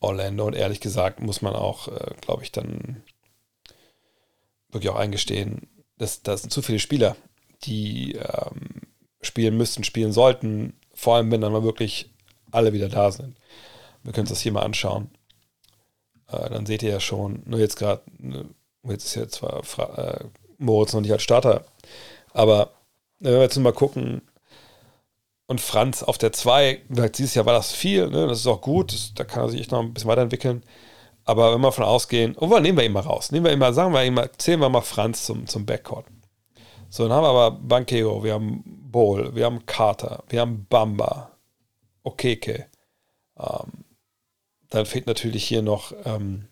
[0.00, 3.04] Orlando und ehrlich gesagt muss man auch, äh, glaube ich, dann
[4.70, 5.68] wirklich auch eingestehen,
[5.98, 7.16] dass da sind zu viele Spieler,
[7.64, 8.82] die ähm,
[9.20, 12.10] spielen müssten, spielen sollten, vor allem wenn dann mal wirklich
[12.50, 13.36] alle wieder da sind.
[14.02, 15.10] Wir können uns das hier mal anschauen.
[16.28, 18.46] Äh, dann seht ihr ja schon, nur jetzt gerade, ne,
[18.84, 20.24] jetzt ist ja zwar Fra äh,
[20.58, 21.64] Moritz noch nicht als Starter,
[22.32, 22.70] aber
[23.18, 24.22] wenn wir jetzt mal gucken,
[25.52, 26.80] und Franz auf der 2,
[27.14, 28.26] dieses Jahr war das viel, ne?
[28.26, 30.62] das ist auch gut, das, da kann er sich echt noch ein bisschen weiterentwickeln.
[31.24, 33.74] Aber wenn wir davon ausgehen, oh, nehmen wir ihn mal raus, nehmen wir ihn mal,
[33.74, 36.06] sagen wir ihn mal, zählen wir mal Franz zum, zum Backcourt.
[36.92, 41.30] So, dann haben wir aber Banquero, wir haben Bowl, wir haben Carter, wir haben Bamba,
[42.02, 42.66] Okeke.
[43.38, 43.84] Ähm,
[44.68, 46.48] dann fehlt natürlich hier noch ähm,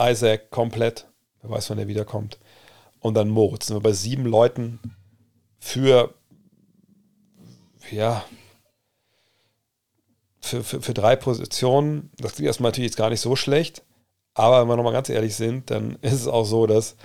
[0.00, 1.08] Isaac komplett.
[1.42, 2.38] Wer weiß, wann er wiederkommt.
[3.00, 3.66] Und dann Moritz.
[3.66, 4.80] Sind wir bei sieben Leuten
[5.58, 6.14] für,
[7.90, 8.24] ja,
[10.40, 12.10] für, für, für drei Positionen.
[12.16, 13.84] Das klingt erstmal natürlich jetzt gar nicht so schlecht.
[14.32, 16.96] Aber wenn wir nochmal ganz ehrlich sind, dann ist es auch so, dass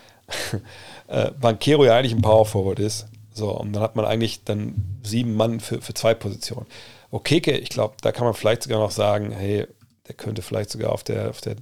[1.07, 3.07] äh, Banquero ja eigentlich ein Power Forward ist.
[3.31, 6.65] So, und dann hat man eigentlich dann sieben Mann für, für zwei Positionen.
[7.11, 9.67] Okeke, ich glaube, da kann man vielleicht sogar noch sagen, hey,
[10.07, 11.55] der könnte vielleicht sogar auf der, auf der,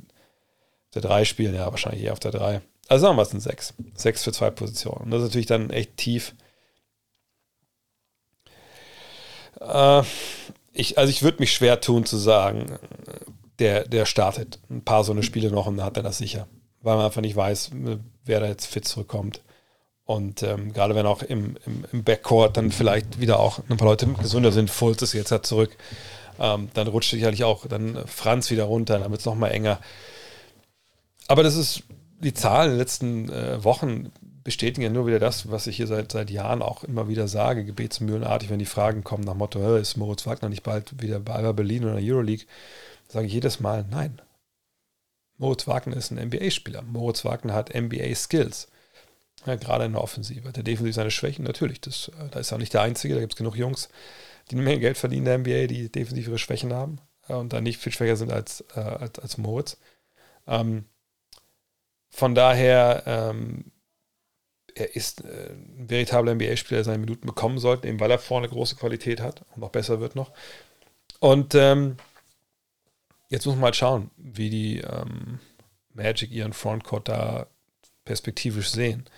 [0.93, 2.61] der 3 spielen, ja, wahrscheinlich eher auf der 3.
[2.87, 3.73] Also sagen wir es sind 6.
[3.95, 5.05] 6 für zwei Positionen.
[5.05, 6.35] Und das ist natürlich dann echt tief.
[9.59, 10.03] Äh,
[10.73, 12.77] ich, also ich würde mich schwer tun zu sagen,
[13.59, 16.47] der, der startet ein paar so eine Spiele noch und dann hat er das sicher.
[16.81, 17.71] Weil man einfach nicht weiß,
[18.25, 19.41] wer da jetzt fit zurückkommt.
[20.05, 23.87] Und ähm, gerade wenn auch im, im, im, Backcourt dann vielleicht wieder auch ein paar
[23.87, 25.75] Leute gesünder sind, Fultz ist jetzt halt zurück,
[26.39, 29.79] ähm, dann rutscht sicherlich auch dann Franz wieder runter, dann wird es nochmal enger.
[31.27, 31.83] Aber das ist,
[32.19, 34.11] die Zahlen in den letzten äh, Wochen
[34.43, 37.65] bestätigen ja nur wieder das, was ich hier seit, seit Jahren auch immer wieder sage,
[37.65, 41.53] gebetsmühlenartig, wenn die Fragen kommen nach Motto, ist Moritz Wagner nicht bald wieder bei Alba
[41.53, 42.45] Berlin oder Euroleague,
[43.07, 44.21] sage ich jedes Mal, nein.
[45.37, 46.81] Moritz Wagner ist ein NBA-Spieler.
[46.81, 48.69] Moritz Wagner hat NBA-Skills.
[49.45, 50.51] Ja, gerade in der Offensive.
[50.51, 51.81] Der defensiv seine Schwächen, natürlich.
[51.81, 53.13] Das, äh, da ist er nicht der Einzige.
[53.13, 53.89] Da gibt es genug Jungs,
[54.49, 57.61] die eine Menge Geld verdienen in der NBA, die defensiv ihre Schwächen haben und da
[57.61, 59.77] nicht viel schwächer sind als, äh, als, als Moritz.
[60.47, 60.85] Ähm,
[62.09, 63.71] von daher, ähm,
[64.75, 68.47] er ist äh, ein veritabler NBA-Spieler, der seine Minuten bekommen sollte, eben weil er vorne
[68.47, 70.31] große Qualität hat und noch besser wird noch.
[71.19, 71.97] Und ähm,
[73.35, 75.39] jetzt muss man mal schauen, wie die ähm,
[75.93, 77.47] Magic ihren Frontcourt da
[78.03, 79.09] perspektivisch sehen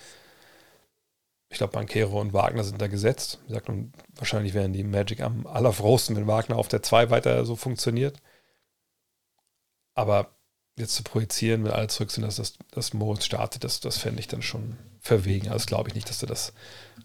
[1.49, 3.39] ich glaube, Bankero und Wagner sind da gesetzt.
[3.43, 7.45] Wie gesagt, und wahrscheinlich wären die Magic am allerfrohsten, wenn Wagner auf der 2 weiter
[7.45, 8.17] so funktioniert.
[9.93, 10.35] Aber
[10.75, 14.19] jetzt zu projizieren, wenn alle zurück sind, dass das, das Moritz startet, das, das fände
[14.19, 15.49] ich dann schon verwegen.
[15.49, 16.53] Also glaube ich nicht, dass sie das,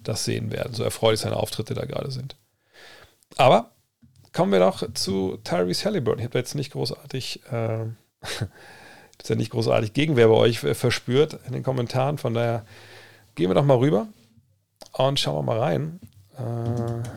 [0.02, 2.36] das sehen werden, so erfreulich seine Auftritte da gerade sind.
[3.36, 3.70] Aber
[4.32, 6.20] kommen wir doch zu Tyrese Halliburton.
[6.20, 7.84] Ich habe jetzt nicht großartig, äh,
[9.18, 12.18] jetzt nicht großartig Gegenwehr bei euch verspürt in den Kommentaren.
[12.18, 12.64] Von daher
[13.34, 14.08] gehen wir doch mal rüber
[14.92, 16.00] und schauen wir mal rein.
[16.38, 17.08] Äh,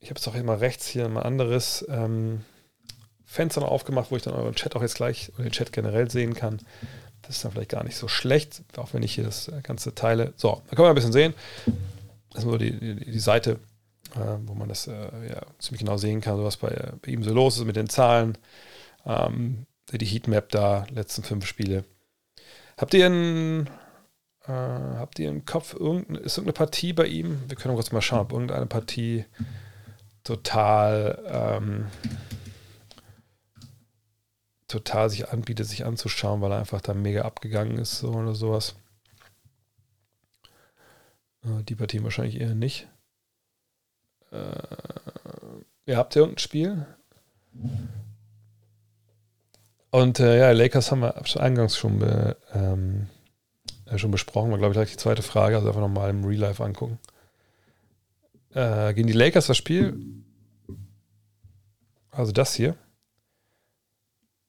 [0.00, 2.42] ich habe es doch immer rechts hier ein anderes ähm,
[3.24, 6.10] Fenster noch aufgemacht, wo ich dann euren Chat auch jetzt gleich oder den Chat generell
[6.10, 6.60] sehen kann.
[7.22, 10.34] Das ist dann vielleicht gar nicht so schlecht, auch wenn ich hier das Ganze teile.
[10.36, 11.32] So, da können wir ein bisschen sehen.
[12.30, 13.73] Das ist nur die, die, die Seite, äh,
[14.14, 17.58] wo man das äh, ja, ziemlich genau sehen kann, was bei, bei, ihm so los
[17.58, 18.38] ist mit den Zahlen.
[19.04, 21.84] Ähm, die Heatmap da, letzten fünf Spiele.
[22.76, 23.66] Habt ihr einen,
[24.46, 27.42] äh, habt ihr im Kopf irgendeine, ist irgendeine Partie bei ihm?
[27.48, 29.24] Wir können kurz mal schauen, ob irgendeine Partie
[30.24, 31.86] total ähm,
[34.74, 38.74] total sich anbietet, sich anzuschauen, weil er einfach da mega abgegangen ist so oder sowas.
[41.44, 42.88] Äh, die Partie wahrscheinlich eher nicht.
[44.34, 46.86] Äh, ihr habt ja irgendein Spiel?
[49.90, 53.06] Und äh, ja, Lakers haben wir eingangs schon, be, ähm,
[53.86, 54.50] äh, schon besprochen.
[54.50, 55.56] War, glaube ich, gleich die zweite Frage.
[55.56, 56.98] Also einfach nochmal im Real Life angucken.
[58.52, 60.24] Äh, gegen die Lakers das Spiel.
[62.10, 62.76] Also das hier.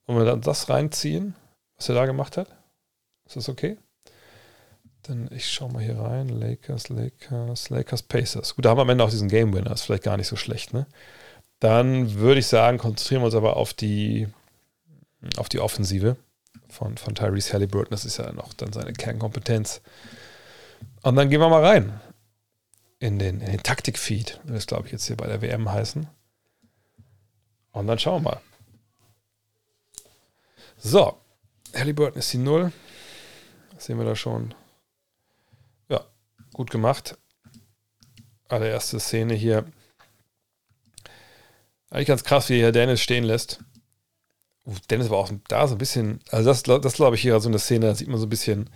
[0.06, 1.34] Wollen wir dann das reinziehen,
[1.76, 2.48] was er da gemacht hat?
[3.24, 3.76] Ist das okay?
[5.06, 6.28] Dann ich schaue mal hier rein.
[6.28, 8.54] Lakers, Lakers, Lakers, Pacers.
[8.54, 9.72] Gut, da haben wir am Ende auch diesen Game Winner.
[9.72, 10.86] Ist vielleicht gar nicht so schlecht, ne?
[11.60, 14.28] Dann würde ich sagen, konzentrieren wir uns aber auf die,
[15.38, 16.16] auf die Offensive
[16.68, 17.90] von, von Tyrese Halliburton.
[17.90, 19.80] Das ist ja noch dann seine Kernkompetenz.
[21.02, 22.00] Und dann gehen wir mal rein
[22.98, 26.06] in den, in den Taktikfeed, wird das glaube ich jetzt hier bei der WM heißen.
[27.72, 28.40] Und dann schauen wir mal.
[30.78, 31.16] So,
[31.74, 32.72] Halliburton ist die Null.
[33.74, 34.54] Das sehen wir da schon.
[36.56, 37.18] Gut gemacht.
[38.48, 39.66] Allererste Szene hier.
[41.90, 43.62] Eigentlich ganz krass, wie hier Dennis stehen lässt.
[44.88, 47.58] Dennis war auch da so ein bisschen, also das, das glaube ich hier so eine
[47.58, 48.70] Szene, da sieht man so ein bisschen,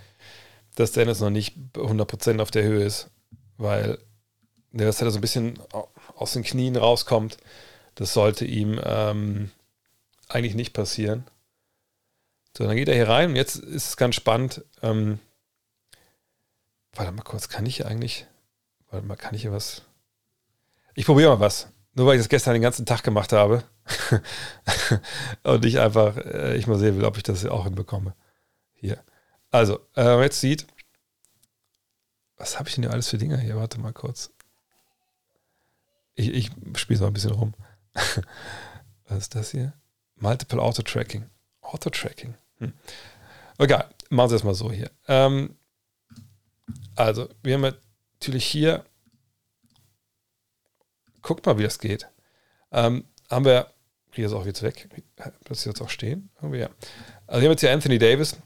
[0.75, 3.09] dass Dennis noch nicht 100% auf der Höhe ist,
[3.57, 3.97] weil
[4.73, 5.59] der so ein bisschen
[6.15, 7.39] aus den Knien rauskommt.
[7.95, 9.53] Das sollte ihm ähm,
[10.29, 11.25] eigentlich nicht passieren.
[12.59, 14.67] So, dann geht er hier rein und jetzt ist es ganz spannend.
[14.83, 15.19] Ähm,
[16.95, 18.27] warte mal kurz, kann ich eigentlich,
[18.91, 19.83] warte mal, kann ich hier was?
[20.95, 21.69] Ich probiere mal was.
[21.95, 23.65] Nur weil ich das gestern den ganzen Tag gemacht habe.
[25.43, 28.15] und ich einfach, äh, ich mal sehen will, ob ich das auch hinbekomme.
[28.75, 29.03] Hier.
[29.51, 30.67] Also, äh, jetzt sieht,
[32.37, 33.57] was habe ich denn hier alles für Dinge hier?
[33.57, 34.33] Warte mal kurz.
[36.15, 37.55] Ich, ich spiele es mal ein bisschen rum.
[39.09, 39.75] was ist das hier?
[40.17, 41.29] Multiple Auto Tracking.
[41.61, 42.35] Auto Tracking.
[42.59, 42.73] Hm.
[43.59, 44.91] Egal, machen wir es mal so hier.
[45.09, 45.57] Ähm,
[46.97, 47.75] also, wir haben
[48.21, 48.85] natürlich hier,
[51.23, 52.09] guckt mal, wie das geht.
[52.73, 53.69] Ähm, haben wir,
[54.13, 54.89] hier ist auch jetzt weg,
[55.45, 56.31] das jetzt auch stehen.
[56.41, 56.71] Also, wir
[57.29, 58.37] haben jetzt hier Anthony Davis.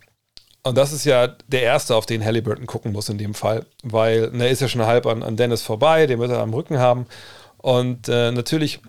[0.62, 4.30] Und das ist ja der erste, auf den Halliburton gucken muss in dem Fall, weil
[4.40, 7.06] er ist ja schon halb an, an Dennis vorbei, den wird er am Rücken haben.
[7.58, 8.80] Und äh, natürlich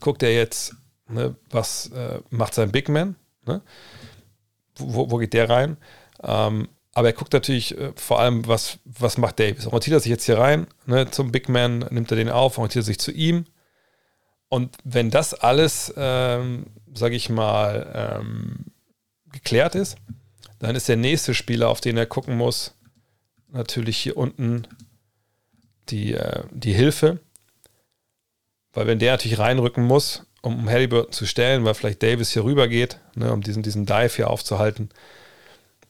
[0.00, 0.74] guckt er jetzt,
[1.08, 3.14] ne, was äh, macht sein Big Man.
[3.46, 3.62] Ne?
[4.78, 5.76] wo, wo geht der rein?
[6.22, 6.68] Ähm,
[6.98, 9.68] aber er guckt natürlich äh, vor allem, was, was macht Davis.
[9.68, 12.84] Orientiert er sich jetzt hier rein ne, zum Big Man, nimmt er den auf, orientiert
[12.84, 13.44] sich zu ihm.
[14.48, 18.64] Und wenn das alles, ähm, sage ich mal, ähm,
[19.30, 19.96] geklärt ist,
[20.58, 22.74] dann ist der nächste Spieler, auf den er gucken muss,
[23.52, 24.66] natürlich hier unten
[25.90, 27.20] die, äh, die Hilfe.
[28.72, 32.66] Weil wenn der natürlich reinrücken muss, um Halliburton zu stellen, weil vielleicht Davis hier rüber
[32.66, 34.88] geht, ne, um diesen, diesen Dive hier aufzuhalten.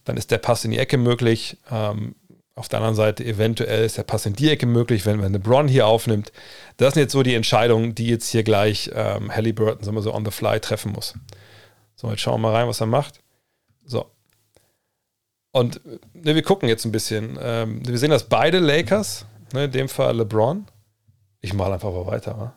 [0.09, 1.59] Dann ist der Pass in die Ecke möglich.
[1.71, 2.15] Ähm,
[2.55, 5.69] auf der anderen Seite eventuell ist der Pass in die Ecke möglich, wenn, wenn LeBron
[5.69, 6.33] hier aufnimmt.
[6.79, 10.15] Das sind jetzt so die Entscheidungen, die jetzt hier gleich ähm, Halliburton sagen wir so
[10.15, 11.13] on the fly treffen muss.
[11.95, 13.21] So, jetzt schauen wir mal rein, was er macht.
[13.85, 14.11] So.
[15.53, 15.83] Und
[16.15, 17.39] ne, wir gucken jetzt ein bisschen.
[17.39, 20.67] Ähm, wir sehen, dass beide Lakers, ne, in dem Fall LeBron,
[21.43, 22.55] ich mache einfach mal weiter,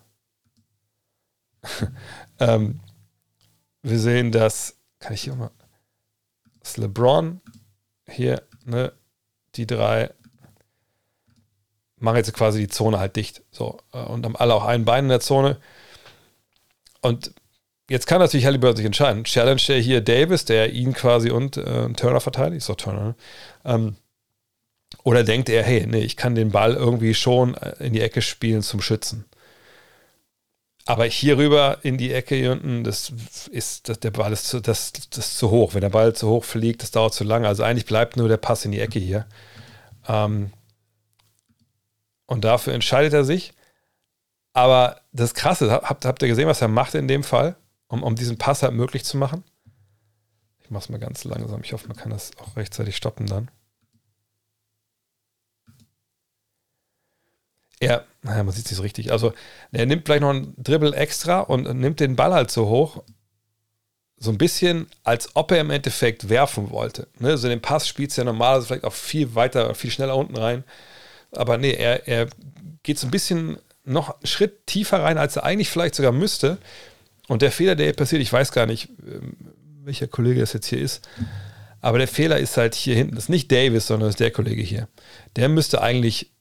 [2.40, 2.80] ähm,
[3.84, 5.52] wir sehen, dass, kann ich hier mal,
[6.62, 7.42] das LeBron
[8.08, 8.92] hier, ne,
[9.56, 10.12] die drei
[11.98, 13.44] machen jetzt quasi die Zone halt dicht.
[13.52, 15.58] So, äh, und haben alle auch ein Bein in der Zone.
[17.02, 17.34] Und
[17.90, 19.24] jetzt kann natürlich Halliburton sich entscheiden.
[19.24, 23.16] Challenge der hier Davis, der ihn quasi und äh, Turner verteidigt, ist doch Turner, ne?
[23.66, 23.96] ähm,
[25.04, 28.22] oder denkt er, hey, nee, ich kann den Ball irgendwie schon äh, in die Ecke
[28.22, 29.26] spielen zum Schützen.
[30.86, 33.14] Aber hier rüber in die Ecke hier unten, das
[33.52, 35.74] ist, das, der Ball ist zu, das, das ist zu hoch.
[35.74, 37.48] Wenn der Ball zu hoch fliegt, das dauert zu lange.
[37.48, 39.28] Also eigentlich bleibt nur der Pass in die Ecke hier.
[40.08, 40.52] Ähm,
[42.26, 43.54] und dafür entscheidet er sich.
[44.54, 47.56] Aber das Krasse, habt, habt ihr gesehen, was er macht in dem Fall,
[47.88, 49.44] um, um diesen Pass halt möglich zu machen?
[50.64, 51.62] Ich mache es mal ganz langsam.
[51.64, 53.52] Ich hoffe, man kann das auch rechtzeitig stoppen dann.
[57.80, 59.12] Er, naja, man sieht es nicht so richtig.
[59.12, 59.34] Also,
[59.72, 63.04] er nimmt vielleicht noch einen Dribble extra und nimmt den Ball halt so hoch.
[64.18, 67.08] So ein bisschen, als ob er im Endeffekt werfen wollte.
[67.18, 67.30] Ne?
[67.30, 70.64] Also, den Pass spielt es ja normalerweise vielleicht auch viel weiter, viel schneller unten rein.
[71.32, 72.28] Aber nee, er, er
[72.84, 76.60] geht so ein bisschen noch einen Schritt tiefer rein, als er eigentlich vielleicht sogar müsste.
[77.28, 79.36] Und der Fehler, der hier passiert, ich weiß gar nicht, ähm,
[79.84, 81.08] welcher Kollege das jetzt hier ist,
[81.80, 84.30] aber der Fehler ist halt hier hinten, das ist nicht Davis, sondern das ist der
[84.30, 84.88] Kollege hier.
[85.36, 86.32] Der müsste eigentlich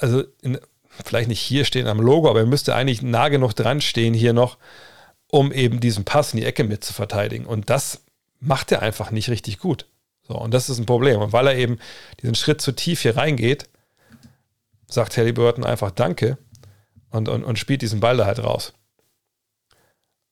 [0.00, 0.58] also in,
[1.04, 4.32] vielleicht nicht hier stehen am Logo, aber er müsste eigentlich nah genug dran stehen hier
[4.32, 4.58] noch,
[5.30, 7.46] um eben diesen Pass in die Ecke mit zu verteidigen.
[7.46, 8.04] Und das
[8.40, 9.86] macht er einfach nicht richtig gut.
[10.26, 11.20] So, und das ist ein Problem.
[11.20, 11.78] Und weil er eben
[12.20, 13.68] diesen Schritt zu tief hier reingeht,
[14.86, 16.38] sagt Halliburton einfach Danke
[17.10, 18.74] und, und, und spielt diesen Ball da halt raus.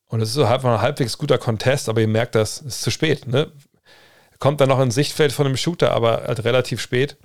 [0.08, 2.90] Und es ist so ein halbwegs guter Contest, aber ihr merkt das, es ist zu
[2.90, 3.26] spät.
[3.26, 3.50] Ne?
[4.38, 7.16] Kommt dann noch ins Sichtfeld von einem Shooter, aber halt relativ spät.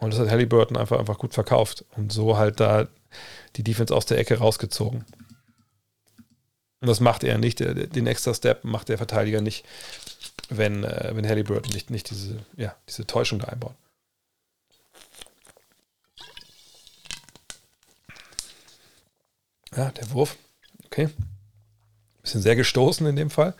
[0.00, 2.88] Und das hat Halliburton einfach, einfach gut verkauft und so halt da
[3.56, 5.04] die Defense aus der Ecke rausgezogen.
[6.80, 7.60] Und das macht er nicht.
[7.60, 9.66] Den extra Step macht der Verteidiger nicht,
[10.48, 13.74] wenn, äh, wenn Halliburton nicht, nicht diese, ja, diese Täuschung da einbaut.
[19.76, 20.36] Ja, der Wurf.
[20.86, 21.10] Okay.
[22.22, 23.54] Bisschen sehr gestoßen in dem Fall.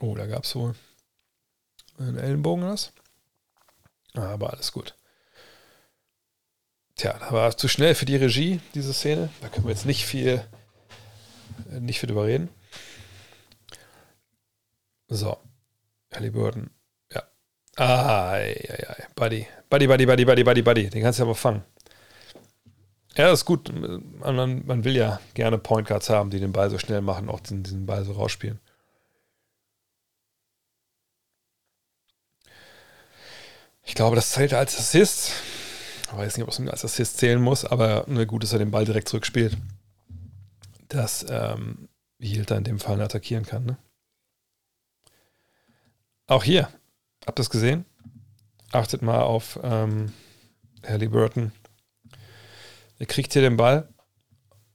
[0.00, 0.74] Oh, da gab es wohl
[2.00, 2.92] einen Ellenbogen hast.
[4.14, 4.94] Aber alles gut.
[6.96, 9.30] Tja, da war es zu schnell für die Regie, diese Szene.
[9.40, 10.44] Da können wir jetzt nicht viel,
[11.70, 12.48] äh, nicht viel drüber reden.
[15.08, 15.38] So.
[16.14, 16.70] Halliburton.
[17.12, 17.22] Ja.
[17.76, 19.06] Ah, ei, ei.
[19.14, 19.46] Buddy.
[19.68, 20.90] Buddy, Buddy, Buddy, Buddy, Buddy, Buddy.
[20.90, 21.64] Den kannst du aber fangen.
[23.16, 23.72] Ja, ist gut.
[23.72, 27.40] Man, man will ja gerne Point Guards haben, die den Ball so schnell machen, auch
[27.40, 28.60] diesen, diesen Ball so rausspielen.
[33.90, 35.32] Ich glaube, das zählt als Assist.
[36.04, 38.70] Ich weiß nicht, ob es als Assist zählen muss, aber nur gut, dass er den
[38.70, 39.56] Ball direkt zurückspielt.
[40.86, 41.88] Dass ähm,
[42.20, 43.64] Yield in dem Fall attackieren kann.
[43.64, 43.78] Ne?
[46.28, 46.68] Auch hier,
[47.26, 47.84] habt ihr es gesehen?
[48.70, 50.12] Achtet mal auf ähm,
[50.86, 51.50] Halliburton.
[53.00, 53.88] Er kriegt hier den Ball.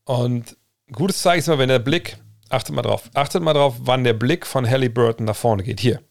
[0.03, 0.57] Und
[0.91, 2.17] gutes Zeichen ist mal, wenn der Blick,
[2.49, 5.79] achtet mal drauf, achtet mal drauf, wann der Blick von Halliburton nach vorne geht.
[5.79, 6.01] Hier.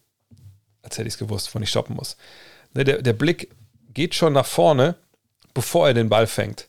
[0.81, 2.17] Als hätte ich es gewusst, wo ich stoppen muss.
[2.75, 3.49] Ne, der, der Blick
[3.93, 4.95] geht schon nach vorne,
[5.53, 6.67] bevor er den Ball fängt.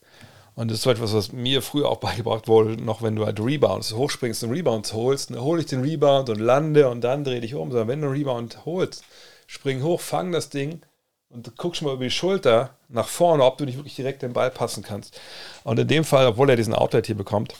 [0.54, 3.38] Und das ist so etwas, was mir früher auch beigebracht wurde, noch wenn du halt
[3.40, 7.42] Rebounds hochspringst und Rebounds holst, dann hole ich den Rebound und lande und dann drehe
[7.42, 7.70] dich um.
[7.70, 9.04] Sondern wenn du einen Rebound holst,
[9.46, 10.80] spring hoch, fang das Ding
[11.28, 14.32] und du guckst mal über die Schulter nach vorne, ob du nicht wirklich direkt den
[14.32, 15.20] Ball passen kannst.
[15.64, 17.54] Und in dem Fall, obwohl er diesen Outlet hier bekommt,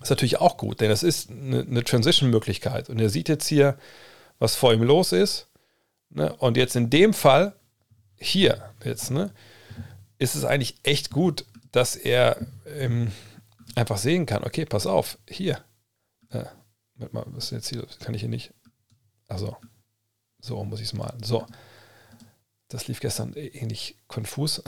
[0.00, 2.88] ist natürlich auch gut, denn das ist eine, eine Transition-Möglichkeit.
[2.88, 3.76] Und er sieht jetzt hier,
[4.38, 5.49] was vor ihm los ist
[6.10, 6.34] Ne?
[6.36, 7.54] Und jetzt in dem Fall,
[8.16, 9.32] hier jetzt, ne,
[10.18, 13.10] ist es eigentlich echt gut, dass er ähm,
[13.74, 15.64] einfach sehen kann, okay, pass auf, hier.
[16.30, 16.44] Äh,
[17.12, 17.86] mal, was ist jetzt hier?
[18.00, 18.52] Kann ich hier nicht.
[19.28, 19.56] Also,
[20.40, 21.22] so muss ich es malen.
[21.22, 21.46] So.
[22.68, 24.62] Das lief gestern ähnlich konfus.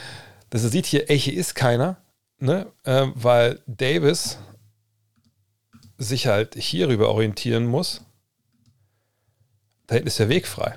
[0.50, 1.96] dass er sieht hier, ey, hier ist keiner,
[2.38, 2.72] ne?
[2.84, 4.38] Äh, weil Davis
[5.98, 8.02] sich halt hierüber orientieren muss
[9.86, 10.76] da hinten ist der Weg frei.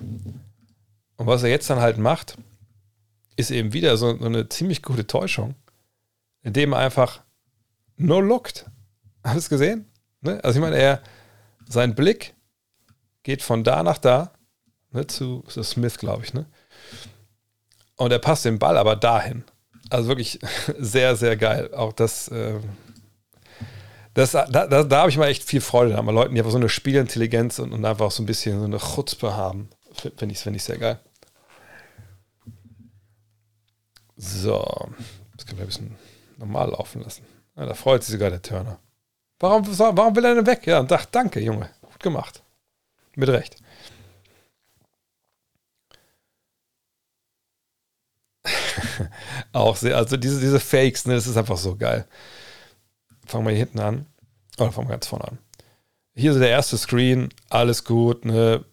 [1.18, 2.38] Und was er jetzt dann halt macht,
[3.36, 5.56] ist eben wieder so, so eine ziemlich gute Täuschung,
[6.42, 7.22] indem er einfach
[7.96, 8.66] nur lookt.
[9.24, 9.86] Hast du es gesehen?
[10.22, 10.44] Ne?
[10.44, 11.02] Also ich meine, er,
[11.68, 12.34] sein Blick
[13.24, 14.32] geht von da nach da,
[14.92, 16.46] ne, zu, zu Smith, glaube ich, ne?
[17.96, 19.44] Und er passt den Ball aber dahin.
[19.90, 20.40] Also wirklich
[20.78, 21.74] sehr, sehr geil.
[21.74, 22.60] Auch das, äh,
[24.18, 26.58] das, da, da, da habe ich mal echt viel Freude an, Leuten, die einfach so
[26.58, 29.70] eine Spielintelligenz und, und einfach so ein bisschen so eine Chutzpe haben.
[29.94, 31.00] Finde ich, find ich sehr geil.
[34.16, 34.90] So,
[35.36, 35.96] das können wir ein bisschen
[36.38, 37.28] normal laufen lassen.
[37.56, 38.80] Ja, da freut sich sogar der Turner.
[39.40, 40.66] Warum, warum will er denn weg?
[40.66, 41.70] Ja, und dachte, danke, Junge.
[41.84, 42.42] Gut gemacht.
[43.14, 43.58] Mit Recht.
[49.54, 52.08] Auch sehr, also diese, diese Fakes, ne, das ist einfach so geil
[53.28, 54.06] fangen wir hier hinten an.
[54.58, 55.38] Oder fangen wir ganz vorne an.
[56.16, 58.66] Hier ist der erste Screen, alles gut, ne?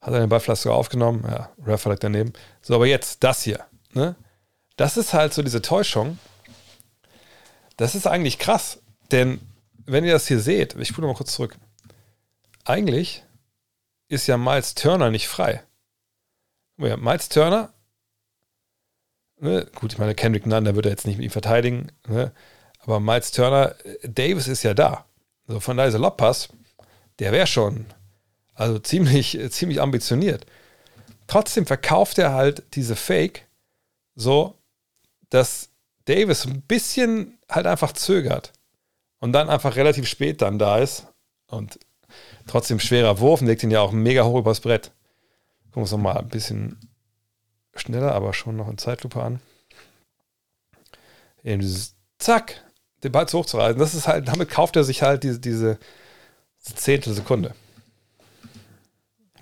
[0.00, 1.24] Hat er den Ballpflaster aufgenommen?
[1.26, 2.34] Ja, Ref lag daneben.
[2.60, 4.16] So, aber jetzt das hier, ne?
[4.76, 6.18] Das ist halt so diese Täuschung.
[7.76, 9.40] Das ist eigentlich krass, denn
[9.86, 11.56] wenn ihr das hier seht, ich spule mal kurz zurück.
[12.64, 13.24] Eigentlich
[14.08, 15.62] ist ja Miles Turner nicht frei.
[16.76, 17.74] Miles Turner
[19.40, 19.66] Ne?
[19.74, 21.92] Gut, ich meine, Kendrick Nunn, der wird er jetzt nicht mit ihm verteidigen.
[22.08, 22.32] Ne?
[22.84, 25.04] Aber Miles Turner, Davis ist ja da.
[25.46, 26.48] Also von daher ist der Lobpass,
[27.18, 27.86] der wäre schon
[28.54, 30.46] also ziemlich, ziemlich ambitioniert.
[31.26, 33.46] Trotzdem verkauft er halt diese Fake
[34.14, 34.54] so,
[35.30, 35.70] dass
[36.04, 38.52] Davis ein bisschen halt einfach zögert
[39.20, 41.06] und dann einfach relativ spät dann da ist
[41.46, 41.78] und
[42.46, 44.92] trotzdem schwerer Wurf und legt ihn ja auch mega hoch übers Brett.
[45.64, 46.78] Gucken wir uns nochmal ein bisschen
[47.74, 49.40] schneller, aber schon noch in Zeitlupe an.
[51.42, 52.62] Eben dieses Zack,
[53.04, 53.78] den Ball zu hochzureißen.
[53.78, 55.78] Das ist halt, damit kauft er sich halt diese, diese,
[56.64, 57.54] diese Zehntel Sekunde.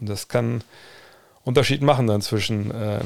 [0.01, 0.65] Und das kann
[1.45, 3.01] Unterschied machen dann zwischen, äh,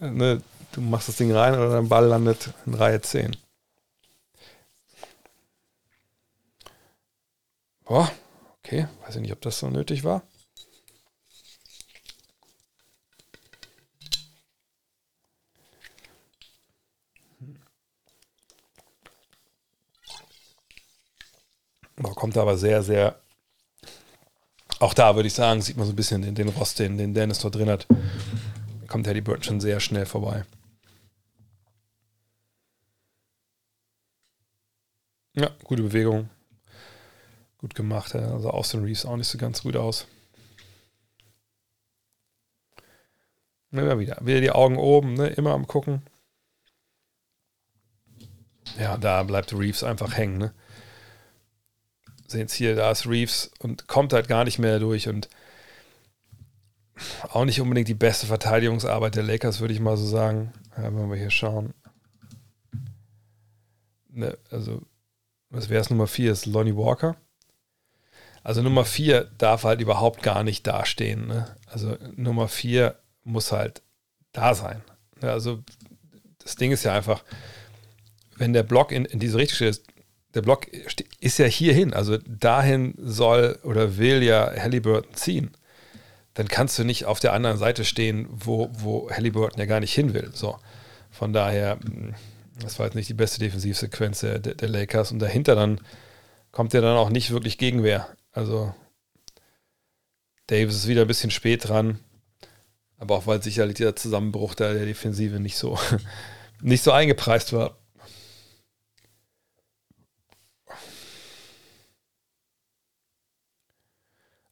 [0.00, 0.40] ne,
[0.72, 3.36] du machst das Ding rein oder dein Ball landet in Reihe 10.
[7.84, 8.10] Boah,
[8.58, 10.22] okay, weiß ich nicht, ob das so nötig war.
[22.02, 23.18] Kommt aber sehr, sehr.
[24.78, 27.14] Auch da würde ich sagen, sieht man so ein bisschen den, den Rost, den, den
[27.14, 27.86] Dennis dort drin hat.
[28.88, 30.44] Kommt Halliburton schon sehr schnell vorbei.
[35.34, 36.28] Ja, gute Bewegung.
[37.58, 38.14] Gut gemacht.
[38.14, 40.06] Also Austin Reeves auch nicht so ganz gut aus.
[43.70, 44.18] Immer wieder.
[44.22, 45.28] Wieder die Augen oben, ne?
[45.28, 46.02] immer am Gucken.
[48.78, 50.38] Ja, da bleibt Reeves einfach hängen.
[50.38, 50.54] Ne?
[52.26, 55.28] Sehen es hier, da ist Reeves und kommt halt gar nicht mehr durch und
[57.30, 60.52] auch nicht unbedingt die beste Verteidigungsarbeit der Lakers, würde ich mal so sagen.
[60.76, 61.74] Ja, wenn wir hier schauen.
[64.08, 64.82] Ne, also
[65.50, 66.32] was wäre es Nummer 4?
[66.32, 67.16] Ist Lonnie Walker.
[68.42, 71.26] Also Nummer 4 darf halt überhaupt gar nicht dastehen.
[71.26, 71.54] Ne?
[71.66, 73.82] Also Nummer 4 muss halt
[74.32, 74.82] da sein.
[75.20, 75.30] Ne?
[75.30, 75.62] Also
[76.38, 77.24] das Ding ist ja einfach,
[78.36, 79.82] wenn der Block in, in diese Richtung steht,
[80.34, 80.66] der Block
[81.20, 85.50] ist ja hierhin, also dahin soll oder will ja Halliburton ziehen.
[86.34, 89.94] Dann kannst du nicht auf der anderen Seite stehen, wo, wo Halliburton ja gar nicht
[89.94, 90.30] hin will.
[90.34, 90.58] So.
[91.10, 92.14] Von daher, hm,
[92.60, 95.12] das war jetzt nicht die beste Defensivsequenz der, der Lakers.
[95.12, 95.80] Und dahinter dann
[96.52, 98.06] kommt ja dann auch nicht wirklich Gegenwehr.
[98.32, 98.74] Also
[100.46, 102.00] Davis ist wieder ein bisschen spät dran.
[102.98, 105.78] Aber auch weil sicherlich der Zusammenbruch der, der Defensive nicht so,
[106.60, 107.78] nicht so eingepreist war.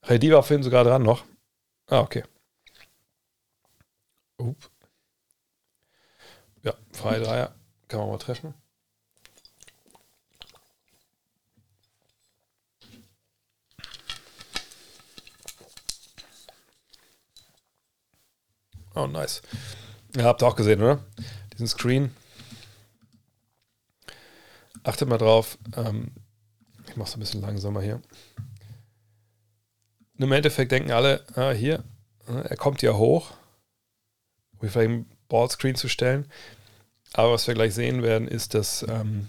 [0.09, 1.25] Reddy war vorhin sogar dran noch.
[1.87, 2.25] Ah, okay.
[4.39, 4.71] Up.
[6.63, 7.55] Ja, freie Dreier.
[7.89, 8.55] Kann man mal treffen.
[18.95, 19.43] Oh, nice.
[20.17, 21.05] Ihr habt auch gesehen, oder?
[21.53, 22.15] Diesen Screen.
[24.85, 25.59] Achtet mal drauf.
[25.77, 26.13] Ähm,
[26.87, 28.01] ich mache es ein bisschen langsamer hier.
[30.19, 31.83] Im Endeffekt denken alle, ah, hier,
[32.27, 33.33] er kommt ja hoch,
[34.53, 36.31] um vielleicht einen Ballscreen zu stellen.
[37.13, 39.29] Aber was wir gleich sehen werden, ist, dass ähm,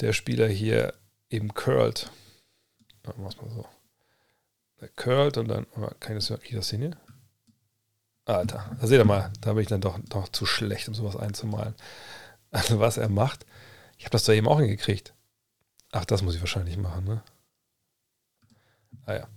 [0.00, 0.94] der Spieler hier
[1.30, 2.10] eben curlt.
[3.02, 3.66] Wir es mal so.
[4.78, 5.66] Er curlt und dann,
[6.00, 6.96] kann ich das, kann ich das sehen hier?
[8.26, 11.16] Alter, da seht ihr mal, da bin ich dann doch, doch zu schlecht, um sowas
[11.16, 11.74] einzumalen.
[12.50, 13.44] Also was er macht,
[13.98, 15.12] ich habe das da eben auch hingekriegt.
[15.92, 17.22] Ach, das muss ich wahrscheinlich machen, ne?
[19.06, 19.28] Ah ja.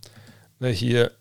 [0.59, 1.11] Ne, hier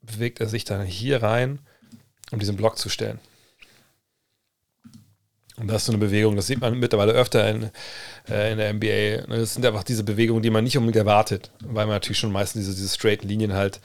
[0.00, 1.58] bewegt er sich dann hier rein
[2.32, 3.20] um diesen Block zu stellen.
[5.56, 7.70] Und das ist so eine Bewegung, das sieht man mittlerweile öfter in,
[8.28, 9.26] äh, in der NBA.
[9.34, 12.66] Das sind einfach diese Bewegungen, die man nicht unbedingt erwartet, weil man natürlich schon meistens
[12.66, 13.80] diese, diese straighten Linien halt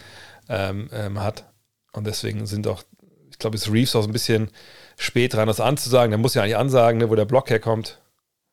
[0.49, 1.45] ähm, ähm, hat.
[1.93, 2.83] Und deswegen sind auch,
[3.29, 4.49] ich glaube, ist Reeves auch so ein bisschen
[4.97, 6.11] spät dran, das anzusagen.
[6.11, 8.01] Der muss ja eigentlich ansagen, ne, wo der Block herkommt.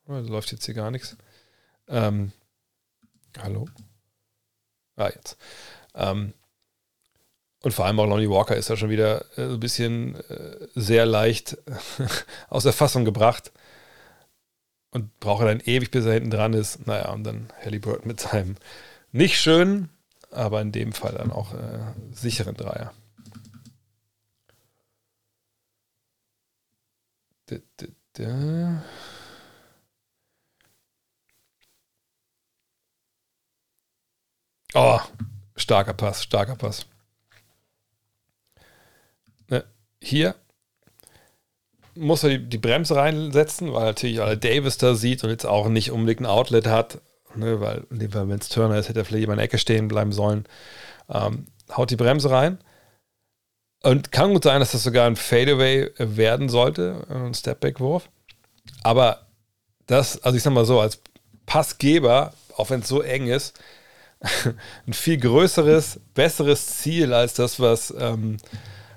[0.07, 1.17] Oh, da läuft jetzt hier gar nichts.
[1.89, 2.33] Ähm,
[3.37, 3.67] hallo?
[4.97, 5.37] Ah, jetzt.
[5.95, 6.35] Ähm,
[7.63, 11.07] und vor allem auch Lonnie Walker ist ja schon wieder äh, ein bisschen äh, sehr
[11.07, 11.59] leicht
[12.49, 13.53] aus der Fassung gebracht.
[14.91, 16.87] Und braucht dann ewig, bis er hinten dran ist.
[16.87, 18.57] Naja, und dann Halliburton mit seinem
[19.13, 19.91] nicht schönen,
[20.31, 21.79] aber in dem Fall dann auch äh,
[22.13, 22.93] sicheren Dreier.
[27.51, 28.79] D -d -d
[34.75, 35.01] oh,
[35.57, 36.87] starker Pass, starker Pass
[40.01, 40.35] hier
[41.95, 45.69] muss er die, die, Bremse reinsetzen, weil natürlich alle Davis da sieht und jetzt auch
[45.69, 47.01] nicht unbedingt ein Outlet hat,
[47.35, 50.13] ne, weil wenn es Turner ist, hätte er vielleicht jemand in der Ecke stehen bleiben
[50.13, 50.47] sollen.
[51.09, 51.47] Ähm,
[51.77, 52.59] haut die Bremse rein.
[53.83, 58.09] Und kann gut sein, dass das sogar ein Fadeaway werden sollte, ein Stepback-Wurf.
[58.83, 59.27] Aber
[59.87, 61.01] das, also ich sag mal so, als
[61.47, 63.59] Passgeber, auch wenn es so eng ist,
[64.87, 68.39] ein viel größeres, besseres Ziel als das, was ähm,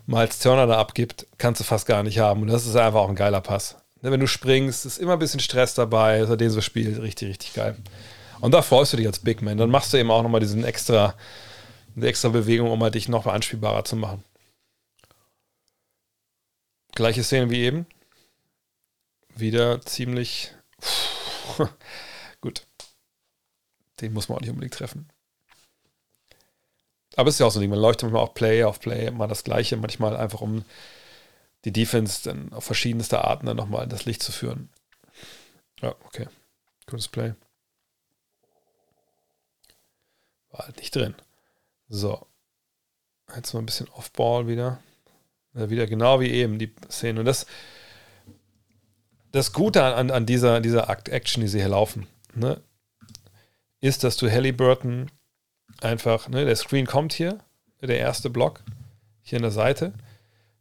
[0.07, 2.41] Miles Turner da abgibt, kannst du fast gar nicht haben.
[2.41, 3.77] Und das ist einfach auch ein geiler Pass.
[4.02, 7.02] Ne, wenn du springst, ist immer ein bisschen Stress dabei, er den so spielt.
[7.02, 7.76] Richtig, richtig geil.
[8.39, 9.57] Und da freust du dich als Big Man.
[9.57, 11.14] Dann machst du eben auch nochmal diesen extra,
[11.95, 14.23] eine extra Bewegung, um halt dich noch anspielbarer zu machen.
[16.95, 17.85] Gleiche Szene wie eben.
[19.35, 20.52] Wieder ziemlich.
[24.02, 25.10] Den muss man auch nicht unbedingt treffen.
[27.15, 29.07] Aber es ist ja auch so ein Ding, man läuft manchmal auch Play auf Play,
[29.07, 30.64] immer das Gleiche, manchmal einfach um
[31.65, 34.69] die Defense dann auf verschiedenste Arten dann nochmal in das Licht zu führen.
[35.82, 36.28] Ja, okay.
[36.88, 37.34] Gutes Play.
[40.52, 41.15] War halt nicht drin.
[41.90, 42.26] So.
[43.36, 44.80] Jetzt mal ein bisschen Off-Ball wieder.
[45.53, 47.19] Ja, wieder genau wie eben die Szene.
[47.19, 47.45] Und das,
[49.32, 52.61] das Gute an, an dieser, dieser Action, die sie hier laufen, ne,
[53.82, 55.12] ist, dass du Halliburton
[55.82, 57.40] einfach, ne, der Screen kommt hier,
[57.82, 58.64] der erste Block,
[59.22, 59.94] hier an der Seite.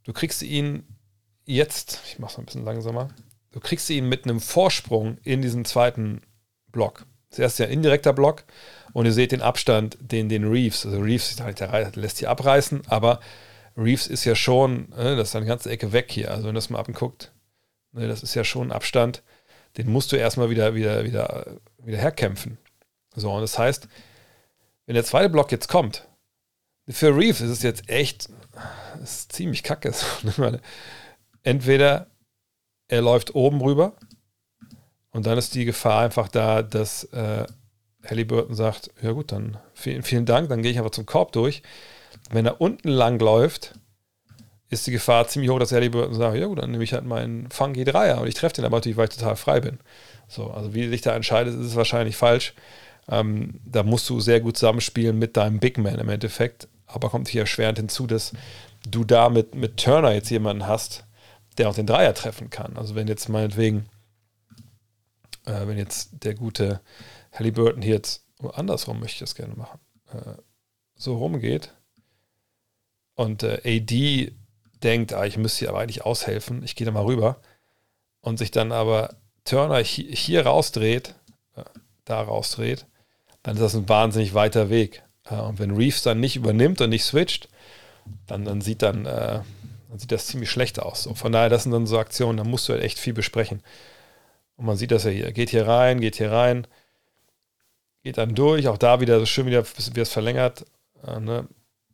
[0.05, 0.85] Du kriegst ihn
[1.45, 3.09] jetzt, ich mache es ein bisschen langsamer,
[3.53, 6.23] du kriegst ihn mit einem Vorsprung in diesen zweiten
[6.73, 7.05] Block.
[7.29, 8.45] Zuerst ja indirekter Block
[8.93, 13.21] und ihr seht den Abstand, den den Reeves, also Reeves der lässt hier abreißen, aber
[13.77, 16.31] Reeves ist ja schon, ne, das ist eine ganze Ecke weg hier.
[16.31, 17.33] Also wenn das mal abguckt,
[17.93, 19.23] ne, das ist ja schon ein Abstand,
[19.77, 21.47] den musst du erstmal wieder, wieder, wieder,
[21.79, 22.59] wieder herkämpfen.
[23.21, 23.89] So, und das heißt,
[24.87, 26.09] wenn der zweite Block jetzt kommt,
[26.89, 28.29] für Reeves ist es jetzt echt
[29.03, 29.93] ist ziemlich kacke.
[31.43, 32.07] Entweder
[32.89, 33.95] er läuft oben rüber
[35.13, 37.47] und dann ist die Gefahr einfach da, dass äh,
[38.05, 41.63] Halliburton sagt, ja gut, dann vielen, vielen Dank, dann gehe ich einfach zum Korb durch.
[42.31, 43.75] Wenn er unten lang läuft,
[44.69, 47.51] ist die Gefahr ziemlich hoch, dass Halliburton sagt, ja gut, dann nehme ich halt meinen
[47.51, 49.79] funky Dreier und ich treffe den aber natürlich, weil ich total frei bin.
[50.29, 52.55] So, also wie sich da entscheidet, ist es wahrscheinlich falsch.
[53.09, 56.69] Ähm, da musst du sehr gut zusammenspielen mit deinem Big Man im Endeffekt.
[56.87, 58.33] Aber kommt hier erschwerend hinzu, dass
[58.89, 61.05] du da mit, mit Turner jetzt jemanden hast,
[61.59, 62.77] der auch den Dreier treffen kann.
[62.77, 63.89] Also wenn jetzt meinetwegen,
[65.47, 66.81] äh, wenn jetzt der gute
[67.33, 69.81] Halliburton hier jetzt, andersrum möchte ich das gerne machen,
[70.13, 70.41] äh,
[70.97, 71.75] so rumgeht
[73.15, 74.33] und äh, AD
[74.83, 77.41] denkt, ah, ich müsste hier aber eigentlich aushelfen, ich gehe da mal rüber
[78.21, 81.15] und sich dann aber Turner hier, rausdreht,
[82.11, 82.87] da rausdreht,
[83.43, 85.03] dann ist das ein wahnsinnig weiter Weg.
[85.25, 87.49] Äh, und wenn Reeves dann nicht übernimmt und nicht switcht,
[88.27, 89.41] dann, dann sieht dann, äh,
[89.89, 91.05] dann sieht das ziemlich schlecht aus.
[91.05, 93.63] So, von daher, das sind dann so Aktionen, da musst du halt echt viel besprechen.
[94.57, 95.33] Und man sieht das ja hier.
[95.33, 96.67] Geht hier rein, geht hier rein,
[98.03, 98.69] geht dann durch.
[98.69, 100.67] Auch da wieder schön wieder, wie es verlängert.
[101.07, 101.49] Äh, ne?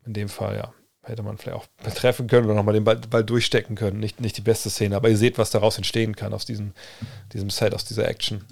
[0.05, 0.72] In dem Fall, ja.
[1.02, 4.01] Hätte man vielleicht auch betreffen können oder nochmal den Ball, Ball, durchstecken können.
[4.01, 6.72] Nicht, nicht die beste Szene, aber ihr seht, was daraus entstehen kann aus diesem,
[7.32, 8.44] diesem Set, aus dieser Action.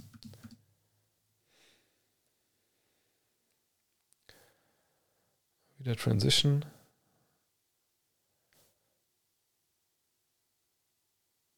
[5.85, 6.65] Wieder Transition.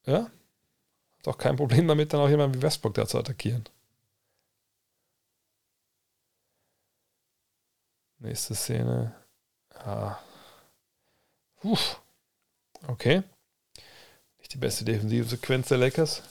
[0.04, 0.30] Ja.
[1.18, 3.68] Hat auch kein Problem damit, dann auch jemanden wie Westbrook da zu attackieren.
[8.18, 9.14] Nächste Szene.
[9.70, 10.18] Ah.
[11.62, 12.00] Uff.
[12.88, 13.22] Okay.
[14.38, 16.22] Nicht die beste defensive Sequenz der Lakers.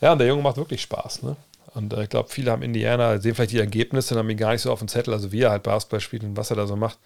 [0.00, 1.36] Ja, und der Junge macht wirklich Spaß, ne?
[1.74, 4.52] Und äh, ich glaube, viele haben Indiana, sehen vielleicht die Ergebnisse und haben ihn gar
[4.52, 6.66] nicht so auf dem Zettel, also wie er halt Basketball spielt und was er da
[6.66, 6.98] so macht.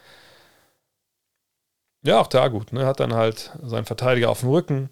[2.07, 2.87] Ja, auch da gut, ne?
[2.87, 4.91] Hat dann halt seinen Verteidiger auf dem Rücken,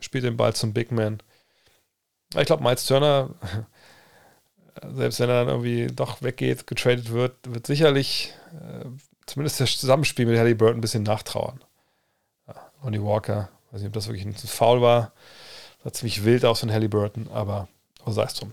[0.00, 1.22] spielt den Ball zum Big Man.
[2.34, 3.34] Ich glaube, Miles Turner,
[4.94, 8.86] selbst wenn er dann irgendwie doch weggeht, getradet wird, wird sicherlich äh,
[9.26, 11.62] zumindest das Zusammenspiel mit Harry Burton ein bisschen nachtrauern.
[12.46, 15.12] Ja, Ronnie Walker, weiß nicht, ob das wirklich ein Foul war.
[15.84, 17.68] Sah ziemlich wild aus von Halliburton, aber
[18.06, 18.50] was sagst du?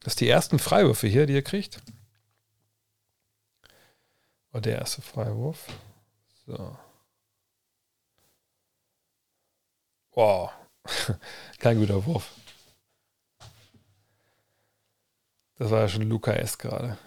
[0.00, 1.80] Das sind die ersten Freiwürfe hier, die ihr kriegt.
[4.52, 5.66] War der erste Freiwurf.
[6.46, 6.76] So.
[10.20, 10.50] Wow.
[11.60, 12.30] Kein guter Wurf.
[15.56, 16.58] Das war ja schon Luca S.
[16.58, 16.98] gerade.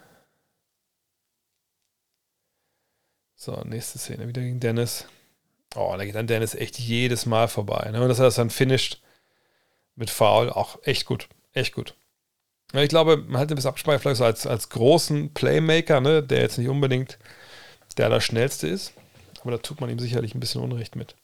[3.36, 5.06] So, nächste Szene wieder gegen Dennis.
[5.76, 7.88] Oh, da geht dann Dennis echt jedes Mal vorbei.
[7.92, 8.02] Ne?
[8.02, 9.00] Und dass er das dann finisht
[9.96, 11.30] mit Foul, auch echt gut.
[11.52, 11.96] Echt gut.
[12.74, 16.58] Ich glaube, man hat das Abspeicher vielleicht so als, als großen Playmaker, ne, der jetzt
[16.58, 17.20] nicht unbedingt
[17.96, 18.94] der allerschnellste ist.
[19.42, 21.16] Aber da tut man ihm sicherlich ein bisschen Unrecht mit.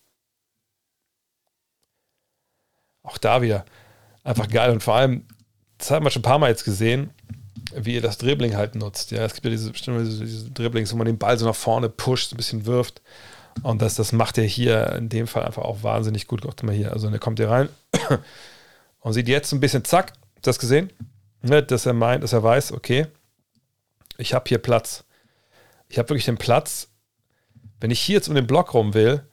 [3.10, 3.66] Auch da wieder
[4.24, 4.72] einfach geil.
[4.72, 5.26] Und vor allem,
[5.78, 7.12] das haben wir schon ein paar Mal jetzt gesehen,
[7.76, 9.12] wie ihr das Dribbling halt nutzt.
[9.12, 12.34] Ja, es gibt ja diese, diese, Dribblings, wo man den Ball so nach vorne pusht,
[12.34, 13.02] ein bisschen wirft
[13.64, 16.42] Und das, das macht er hier in dem Fall einfach auch wahnsinnig gut.
[16.42, 16.94] Guckt mal hier.
[16.94, 17.70] Also, er kommt hier rein
[19.02, 20.92] und sieht jetzt ein bisschen, zack, das gesehen?
[21.42, 23.08] Ne, dass er meint, dass er weiß, okay,
[24.18, 25.06] ich habe hier Platz.
[25.88, 26.90] Ich habe wirklich den Platz.
[27.80, 29.24] Wenn ich hier jetzt um den Block rum will,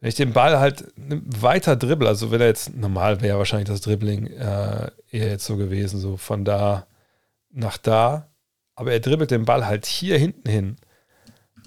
[0.00, 3.80] wenn ich den Ball halt weiter dribbel, also wenn er jetzt, normal wäre wahrscheinlich das
[3.80, 6.86] Dribbling äh, eher jetzt so gewesen, so von da
[7.50, 8.28] nach da,
[8.74, 10.76] aber er dribbelt den Ball halt hier hinten hin.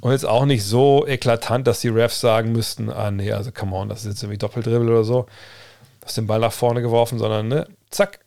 [0.01, 3.75] Und jetzt auch nicht so eklatant, dass die Refs sagen müssten, ah nee, also come
[3.75, 5.25] on, das ist jetzt irgendwie Doppeldribbel oder so.
[6.05, 8.19] Hast den Ball nach vorne geworfen, sondern ne, zack.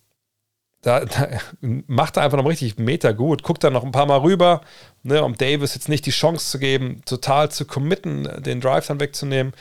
[0.82, 1.28] Da, da
[1.60, 4.62] macht er einfach noch richtig Meter gut, guckt dann noch ein paar Mal rüber,
[5.04, 9.00] ne, um Davis jetzt nicht die Chance zu geben, total zu committen, den Drive dann
[9.00, 9.54] wegzunehmen.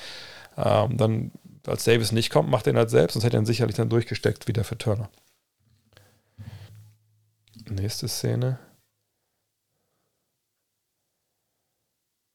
[0.64, 1.32] Ähm, dann,
[1.66, 3.90] als Davis nicht kommt, macht er ihn halt selbst, sonst hätte er ihn sicherlich dann
[3.90, 5.10] durchgesteckt, wieder für Turner.
[7.70, 8.60] Nächste Szene.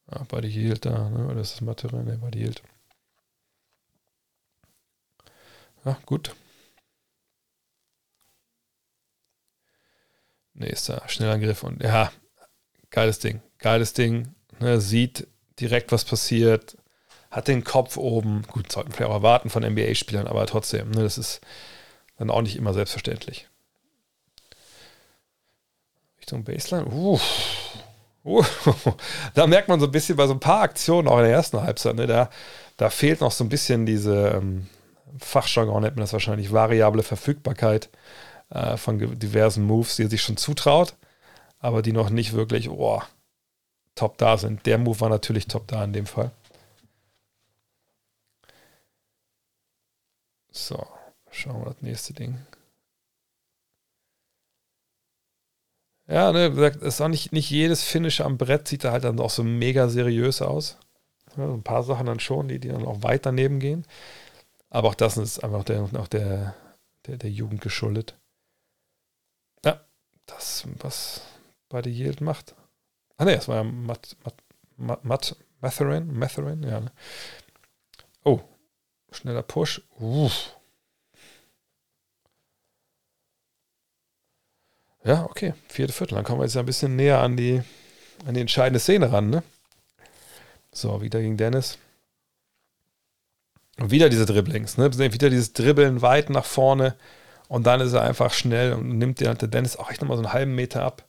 [0.08, 1.26] Ah, Buddy Hield da, ne?
[1.26, 2.04] Oder ist das Material?
[2.04, 2.62] Ne, Buddy Hield.
[5.84, 6.34] Ja, gut.
[10.54, 12.10] Nächster Schnellangriff und ja,
[12.90, 13.42] geiles Ding.
[13.58, 14.34] Geiles Ding.
[14.58, 15.28] Ne, sieht
[15.60, 16.76] direkt, was passiert.
[17.30, 18.42] Hat den Kopf oben.
[18.48, 21.40] Gut, sollten vielleicht auch erwarten von NBA-Spielern, aber trotzdem, ne, das ist
[22.18, 23.48] dann auch nicht immer selbstverständlich.
[26.18, 26.86] Richtung Baseline.
[26.86, 27.20] Uh.
[28.24, 28.44] Uh.
[29.34, 31.60] Da merkt man so ein bisschen bei so ein paar Aktionen auch in der ersten
[31.62, 32.30] Halbzeit, ne, da,
[32.76, 34.66] da fehlt noch so ein bisschen diese ähm,
[35.18, 37.88] Fachjargon nennt man das wahrscheinlich, variable Verfügbarkeit
[38.50, 40.94] äh, von diversen Moves, die er sich schon zutraut,
[41.58, 43.02] aber die noch nicht wirklich oh,
[43.94, 44.66] top da sind.
[44.66, 46.30] Der Move war natürlich top da in dem Fall.
[50.56, 50.86] So,
[51.30, 52.38] schauen wir das nächste Ding.
[56.08, 56.46] Ja, ne,
[56.80, 59.88] ist auch nicht, nicht jedes Finish am Brett sieht da halt dann auch so mega
[59.88, 60.78] seriös aus.
[61.36, 63.86] Ja, ein paar Sachen dann schon, die, die dann auch weit daneben gehen.
[64.70, 66.54] Aber auch das ist einfach der, auch der,
[67.06, 68.16] der, der Jugend geschuldet.
[69.62, 69.84] Ja,
[70.24, 71.20] das, was
[71.68, 72.54] bei der Yield macht.
[73.18, 74.42] Ah ne, das war ja Matt, Matt,
[74.78, 76.80] Matt, Matt Matherin, Matherin, ja.
[76.80, 76.92] Ne?
[78.24, 78.40] Oh,
[79.16, 79.82] schneller Push.
[79.98, 80.52] Uff.
[85.04, 85.54] Ja, okay.
[85.68, 86.16] Vierte Viertel.
[86.16, 87.62] Dann kommen wir jetzt ein bisschen näher an die,
[88.26, 89.42] an die entscheidende Szene ran, ne?
[90.72, 91.78] So, wieder gegen Dennis.
[93.78, 94.92] Und wieder diese Dribblings, ne?
[94.98, 96.96] Wieder dieses Dribbeln weit nach vorne.
[97.48, 100.32] Und dann ist er einfach schnell und nimmt der Dennis auch echt nochmal so einen
[100.32, 101.04] halben Meter ab.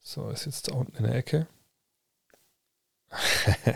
[0.00, 1.46] So, ist jetzt da unten in der Ecke.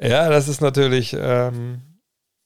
[0.00, 1.82] ja, das ist natürlich, ähm,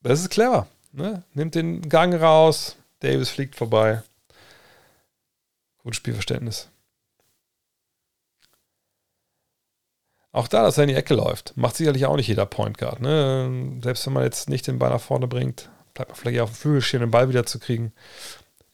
[0.03, 0.67] das ist clever.
[0.93, 1.23] Ne?
[1.35, 4.03] Nimmt den Gang raus, Davis fliegt vorbei.
[5.83, 6.69] Gutes Spielverständnis.
[10.33, 13.01] Auch da, dass er in die Ecke läuft, macht sicherlich auch nicht jeder Point Guard.
[13.01, 13.81] Ne?
[13.83, 16.57] Selbst wenn man jetzt nicht den Ball nach vorne bringt, bleibt man vielleicht auf dem
[16.57, 17.93] Flügel stehen, den Ball wieder zu kriegen.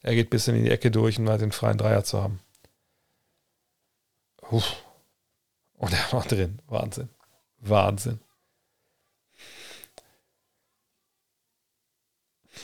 [0.01, 2.39] Er geht ein bisschen in die Ecke durch, um halt den freien Dreier zu haben.
[4.51, 4.84] Uff.
[5.77, 6.61] Und er war drin.
[6.67, 7.09] Wahnsinn.
[7.59, 8.19] Wahnsinn.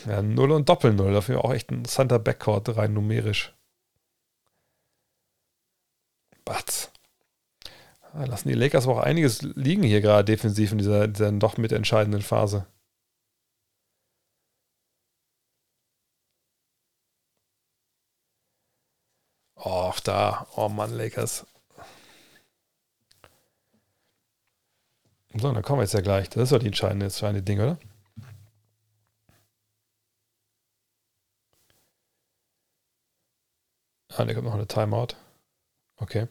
[0.06, 1.14] Ja, Null und Doppel-Null.
[1.14, 3.54] Dafür auch echt ein interessanter Backcourt, rein numerisch.
[6.46, 6.92] Batz.
[8.14, 11.72] Da lassen die Lakers auch einiges liegen hier gerade defensiv in dieser, dieser doch mit
[11.72, 12.68] entscheidenden Phase.
[19.56, 20.48] Oh, da.
[20.56, 21.46] Oh Mann, Lakers.
[25.34, 26.30] So, dann kommen wir jetzt ja gleich.
[26.30, 27.78] Das ist doch die entscheidende, entscheidende Ding, oder?
[34.10, 35.16] Ah, da kommt noch eine Timeout.
[35.98, 36.28] Okay.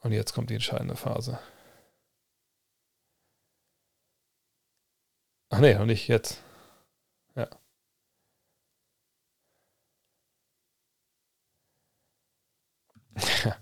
[0.00, 1.38] Und jetzt kommt die entscheidende Phase.
[5.50, 6.42] Ach nee, noch nicht jetzt.
[7.36, 7.48] Ja.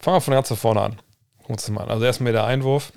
[0.00, 1.02] Fangen wir von ganz vorne an.
[1.48, 1.90] Das mal an.
[1.90, 2.92] Also erstmal der Einwurf.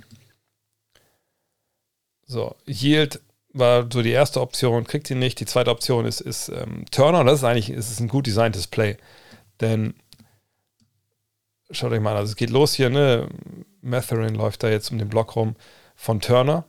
[2.28, 3.22] So, Yield
[3.54, 5.40] war so die erste Option, kriegt ihn nicht.
[5.40, 8.98] Die zweite Option ist, ist ähm, Turner das ist eigentlich ist ein gut designtes Play.
[9.62, 9.94] Denn
[11.72, 13.28] schaut euch mal an, also es geht los hier, ne?
[13.82, 15.56] Matherin läuft da jetzt um den Block rum
[15.96, 16.66] von Turner.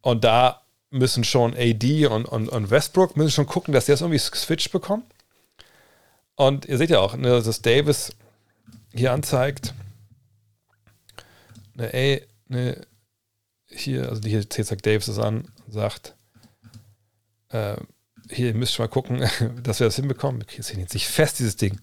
[0.00, 4.00] Und da müssen schon AD und, und, und Westbrook müssen schon gucken, dass die das
[4.00, 5.04] irgendwie switcht bekommen.
[6.36, 8.12] Und ihr seht ja auch, ne, dass Davis
[8.94, 9.74] hier anzeigt,
[11.80, 12.86] ne, ey, ne,
[13.66, 16.14] hier, also hier zeigt Davis das an, sagt,
[17.48, 17.76] äh,
[18.28, 19.20] hier, ihr müsst schon mal gucken,
[19.62, 20.44] dass wir das hinbekommen.
[20.56, 21.80] Jetzt nicht fest, dieses Ding.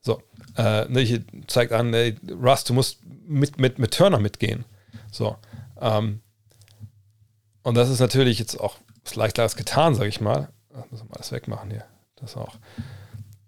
[0.00, 0.22] So,
[0.56, 4.64] äh, ne, hier zeigt an, ey, Russ, du musst mit, mit, mit Turner mitgehen.
[5.10, 5.36] So,
[5.80, 6.20] ähm,
[7.62, 8.78] und das ist natürlich jetzt auch
[9.14, 10.50] leichter als getan, sage ich mal.
[10.70, 11.84] Das müssen wir mal das wegmachen hier.
[12.16, 12.56] Das auch.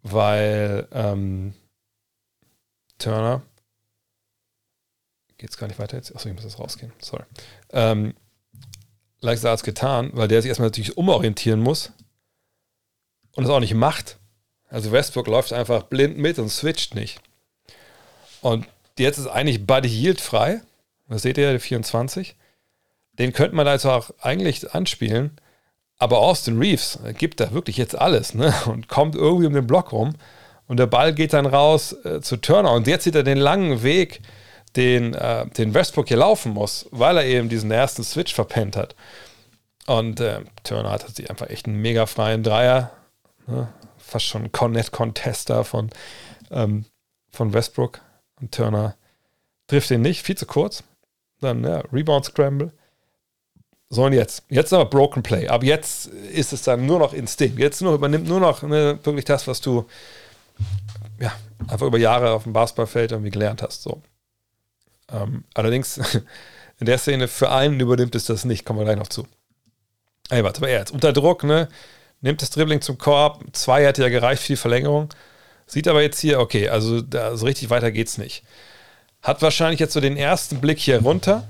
[0.02, 1.54] Weil ähm,
[2.98, 3.42] Turner
[5.38, 6.14] geht es gar nicht weiter jetzt.
[6.14, 6.92] Achso, ich muss das rausgehen.
[7.00, 7.24] Sorry.
[7.70, 8.14] Ähm,
[9.20, 11.92] leichter als getan, weil der sich erstmal natürlich umorientieren muss
[13.34, 14.18] und es auch nicht macht.
[14.68, 17.20] Also Westbrook läuft einfach blind mit und switcht nicht.
[18.40, 18.66] Und
[18.98, 20.60] jetzt ist eigentlich Buddy Yield frei.
[21.08, 22.36] Das seht ihr, der 24.
[23.12, 25.38] Den könnte man da jetzt auch eigentlich anspielen.
[25.98, 28.54] Aber Austin Reeves gibt da wirklich jetzt alles ne?
[28.66, 30.14] und kommt irgendwie um den Block rum.
[30.66, 32.72] Und der Ball geht dann raus äh, zu Turner.
[32.72, 34.20] Und jetzt sieht er den langen Weg,
[34.76, 38.94] den, äh, den Westbrook hier laufen muss, weil er eben diesen ersten Switch verpennt hat.
[39.86, 42.90] Und äh, Turner hat sich einfach echt einen mega freien Dreier.
[43.46, 43.68] Ne?
[43.98, 45.90] Fast schon Cornet-Contester von,
[46.50, 46.84] ähm,
[47.30, 48.00] von Westbrook.
[48.40, 48.96] Und Turner
[49.68, 50.82] trifft ihn nicht, viel zu kurz.
[51.40, 52.72] Dann ja, Rebound Scramble.
[53.88, 54.44] So und jetzt.
[54.48, 55.46] Jetzt aber Broken Play.
[55.48, 57.58] Ab jetzt ist es dann nur noch Instinkt.
[57.58, 59.86] Jetzt nur, übernimmt nur noch ne, wirklich das, was du
[61.20, 61.32] ja,
[61.68, 63.82] einfach über Jahre auf dem Basketballfeld irgendwie gelernt hast.
[63.82, 64.02] So.
[65.12, 65.98] Ähm, allerdings
[66.78, 69.26] in der Szene für einen übernimmt es das nicht, kommen wir gleich noch zu.
[70.28, 71.68] Ey, warte mal, er jetzt unter Druck, ne?
[72.20, 75.10] Nimmt das Dribbling zum Korb, zwei hätte ja gereicht für die Verlängerung.
[75.66, 78.42] Sieht aber jetzt hier, okay, also da, so richtig weiter geht's nicht.
[79.22, 81.46] Hat wahrscheinlich jetzt so den ersten Blick hier runter,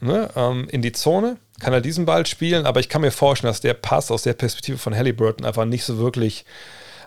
[0.00, 3.50] ne, ähm, in die Zone, kann er diesen Ball spielen, aber ich kann mir vorstellen,
[3.50, 6.44] dass der Pass aus der Perspektive von Halliburton einfach nicht so wirklich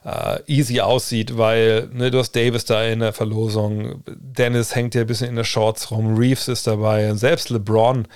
[0.04, 5.02] äh, easy aussieht, weil ne, du hast Davis da in der Verlosung, Dennis hängt ja
[5.02, 8.08] ein bisschen in der Shorts rum, Reeves ist dabei, selbst LeBron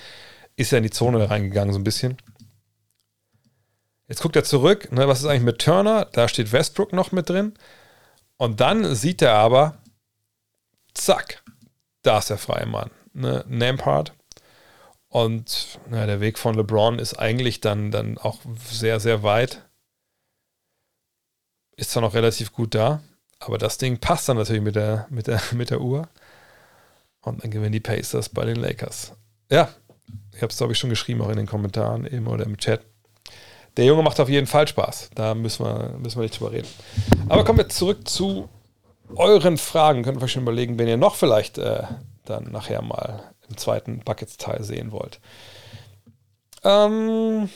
[0.55, 2.17] ist ja in die Zone reingegangen so ein bisschen.
[4.07, 6.05] Jetzt guckt er zurück, ne, was ist eigentlich mit Turner?
[6.05, 7.53] Da steht Westbrook noch mit drin.
[8.37, 9.79] Und dann sieht er aber,
[10.93, 11.43] zack,
[12.03, 12.91] da ist der freie Mann.
[13.13, 13.43] Ne?
[13.47, 14.13] Nampart.
[15.07, 18.39] Und na, der Weg von LeBron ist eigentlich dann, dann auch
[18.69, 19.63] sehr, sehr weit.
[21.77, 23.01] Ist zwar noch relativ gut da,
[23.39, 26.07] aber das Ding passt dann natürlich mit der, mit der, mit der Uhr.
[27.21, 29.13] Und dann gewinnen die Pacers bei den Lakers.
[29.49, 29.69] Ja,
[30.31, 32.81] ich habe es, glaube ich, schon geschrieben, auch in den Kommentaren eben oder im Chat.
[33.77, 35.09] Der Junge macht auf jeden Fall Spaß.
[35.15, 36.67] Da müssen wir, müssen wir nicht drüber reden.
[37.27, 38.47] Aber kommen wir zurück zu
[39.15, 40.03] euren Fragen.
[40.03, 41.83] Könnt ihr euch schon überlegen, wenn ihr noch vielleicht äh,
[42.23, 45.19] dann nachher mal im zweiten Buckets-Teil sehen wollt.
[46.63, 47.49] Ähm,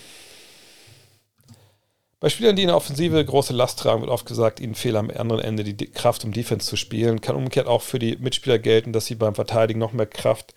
[2.20, 5.10] bei Spielern, die in der Offensive große Last tragen, wird oft gesagt, ihnen fehlt am
[5.10, 7.22] anderen Ende die Kraft, um Defense zu spielen.
[7.22, 10.54] Kann umgekehrt auch für die Mitspieler gelten, dass sie beim Verteidigen noch mehr Kraft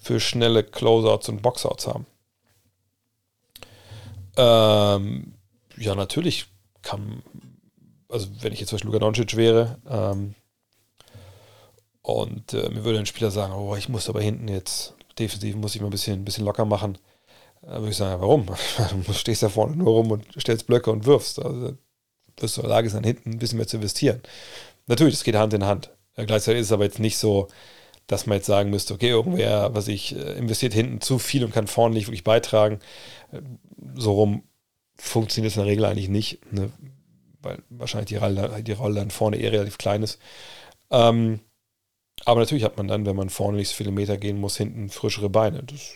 [0.00, 2.06] für schnelle Closeouts und Boxouts haben.
[4.36, 5.34] Ähm,
[5.76, 6.46] ja, natürlich
[6.82, 7.22] kann,
[8.08, 10.34] also wenn ich jetzt zum Beispiel Luka Doncic wäre ähm,
[12.02, 15.74] und äh, mir würde ein Spieler sagen, oh, ich muss aber hinten jetzt defensiv muss
[15.74, 16.98] ich mal ein bisschen, ein bisschen locker machen,
[17.62, 18.46] dann würde ich sagen, warum?
[19.06, 21.38] Du stehst da vorne nur rum und stellst Blöcke und wirfst.
[21.38, 21.76] Also
[22.36, 24.22] wirst du in der Lage sein, hinten ein bisschen mehr zu investieren.
[24.86, 25.90] Natürlich, das geht Hand in Hand.
[26.16, 27.48] Ja, gleichzeitig ist es aber jetzt nicht so,
[28.06, 31.52] dass man jetzt sagen müsste, okay, irgendwer, was ich, äh, investiert hinten zu viel und
[31.52, 32.80] kann vorne nicht wirklich beitragen.
[33.30, 33.40] Äh,
[33.94, 34.42] so rum
[34.96, 36.70] funktioniert es in der Regel eigentlich nicht, ne?
[37.40, 40.18] weil wahrscheinlich die Rolle, die Rolle dann vorne eher relativ klein ist.
[40.90, 41.40] Ähm,
[42.24, 44.90] aber natürlich hat man dann, wenn man vorne nicht so viele Meter gehen muss, hinten
[44.90, 45.62] frischere Beine.
[45.62, 45.94] Das,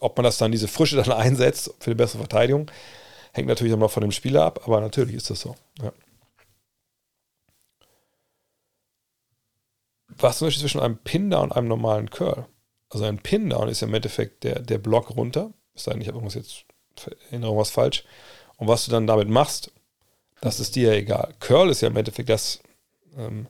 [0.00, 2.70] ob man das dann, diese Frische dann einsetzt für die bessere Verteidigung,
[3.32, 5.54] hängt natürlich noch von dem Spieler ab, aber natürlich ist das so.
[5.82, 5.92] Ja.
[10.18, 12.46] was ist der zwischen einem Pin-Down und einem normalen Curl?
[12.90, 15.52] Also ein Pin-Down ist ja im Endeffekt der, der Block runter.
[15.74, 16.64] Sei denn, ich habe irgendwas jetzt,
[17.30, 18.04] Erinnerung was falsch.
[18.56, 19.70] Und was du dann damit machst,
[20.40, 21.34] das ist dir ja egal.
[21.40, 22.60] Curl ist ja im Endeffekt das,
[23.16, 23.46] ähm,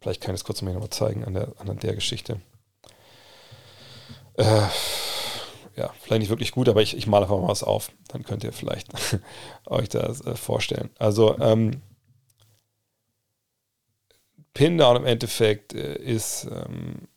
[0.00, 2.40] vielleicht kann ich es kurz mal nochmal zeigen an der, an der Geschichte.
[4.34, 4.62] Äh,
[5.76, 7.90] ja, vielleicht nicht wirklich gut, aber ich, ich male einfach mal was auf.
[8.08, 8.88] Dann könnt ihr vielleicht
[9.66, 10.90] euch das äh, vorstellen.
[10.98, 11.82] Also, ähm,
[14.54, 17.08] Pin-Down im Endeffekt äh, ist, ähm,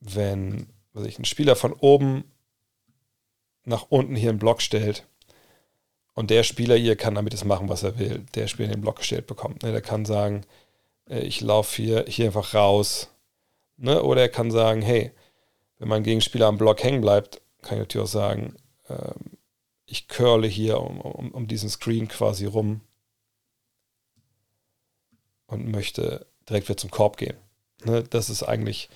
[0.00, 0.68] wenn
[0.98, 2.24] was ich, ein Spieler von oben
[3.64, 5.06] nach unten hier einen Block stellt
[6.14, 8.96] und der Spieler hier kann damit das machen, was er will, der Spieler den Block
[8.96, 9.62] gestellt bekommt.
[9.62, 9.72] Ne?
[9.72, 10.42] Der kann sagen,
[11.08, 13.10] äh, ich laufe hier, hier einfach raus.
[13.76, 14.02] Ne?
[14.02, 15.12] Oder er kann sagen, hey,
[15.78, 18.56] wenn mein Gegenspieler am Block hängen bleibt, kann ich natürlich auch sagen,
[18.88, 19.12] äh,
[19.86, 22.82] ich curle hier um, um, um diesen Screen quasi rum
[25.46, 27.36] und möchte direkt wieder zum Korb gehen.
[27.84, 28.88] Ne, das ist eigentlich,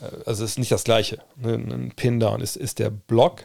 [0.00, 1.22] äh, also es ist nicht das Gleiche.
[1.36, 3.44] Ne, ein Pin-Down ist, ist der Block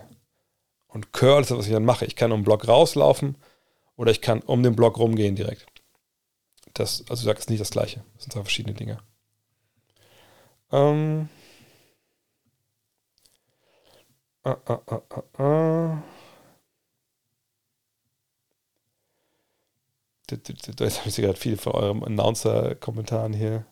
[0.87, 2.05] und Curl ist das, was ich dann mache.
[2.05, 3.35] Ich kann um den Block rauslaufen
[3.95, 5.65] oder ich kann um den Block rumgehen direkt.
[6.73, 8.03] das, also du sagst nicht das Gleiche.
[8.13, 8.99] Das sind zwei verschiedene Dinge.
[10.71, 11.29] Ähm.
[14.45, 16.03] Ah, ah, ah, ah, ah.
[20.29, 23.65] Jetzt habe ich gerade viele von eurem Announcer-Kommentaren hier.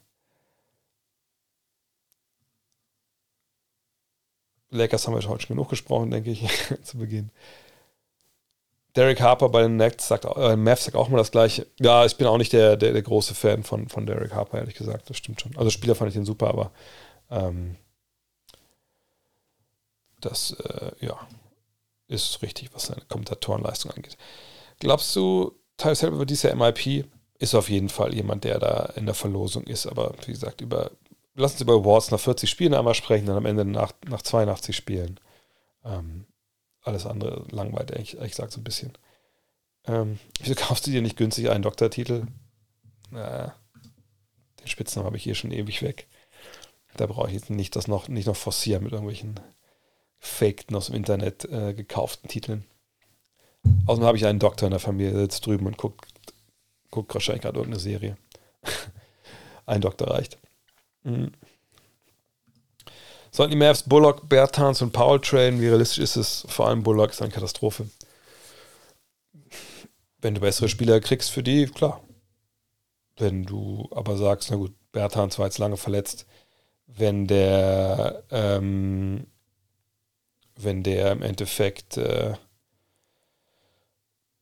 [4.70, 6.48] Lakers haben wir schon genug gesprochen, denke ich,
[6.84, 7.32] zu Beginn.
[8.96, 11.68] Derek Harper bei den Nets sagt, äh, Mavs sagt auch mal das gleiche.
[11.80, 14.76] Ja, ich bin auch nicht der, der, der, große Fan von, von Derek Harper, ehrlich
[14.76, 15.10] gesagt.
[15.10, 15.56] Das stimmt schon.
[15.58, 16.72] Also Spieler fand ich den super, aber
[17.30, 17.78] ähm,
[20.22, 21.20] das, äh, ja,
[22.08, 24.18] ist richtig, was seine Kommentatorenleistung angeht.
[24.80, 27.06] Glaubst du, Tyus Hill über dieser MIP
[27.40, 30.92] ist auf jeden Fall jemand, der da in der Verlosung ist, aber wie gesagt, über,
[31.36, 34.76] lass uns über Awards nach 40 Spielen einmal sprechen, dann am Ende nach, nach 82
[34.76, 35.20] Spielen.
[35.84, 36.26] Ähm,
[36.84, 38.94] alles andere langweilt, ehrlich, ehrlich gesagt, so ein bisschen.
[39.86, 42.28] Ähm, wieso kaufst du dir nicht günstig einen Doktortitel?
[43.10, 43.56] Na,
[44.60, 46.08] den Spitznamen habe ich hier schon ewig weg.
[46.98, 49.40] Da brauche ich jetzt nicht das noch, nicht noch forcieren mit irgendwelchen
[50.22, 52.64] faked aus dem Internet äh, gekauften Titeln.
[53.88, 56.06] Außerdem habe ich einen Doktor in der Familie, der sitzt drüben und guckt,
[56.92, 58.18] guckt wahrscheinlich gerade irgendeine Serie.
[59.66, 60.38] Ein Doktor reicht.
[61.04, 61.32] Mhm.
[63.32, 65.60] Sollten die Mavs Bullock, Bertans und Paul traden?
[65.60, 66.46] Wie realistisch ist es?
[66.50, 67.90] Vor allem Bullock ist eine Katastrophe.
[70.20, 72.02] Wenn du bessere Spieler kriegst für die, klar.
[73.18, 76.26] Wenn du aber sagst, na gut, Bertans war jetzt lange verletzt,
[76.86, 79.28] wenn der, ähm,
[80.64, 82.34] wenn der im Endeffekt äh,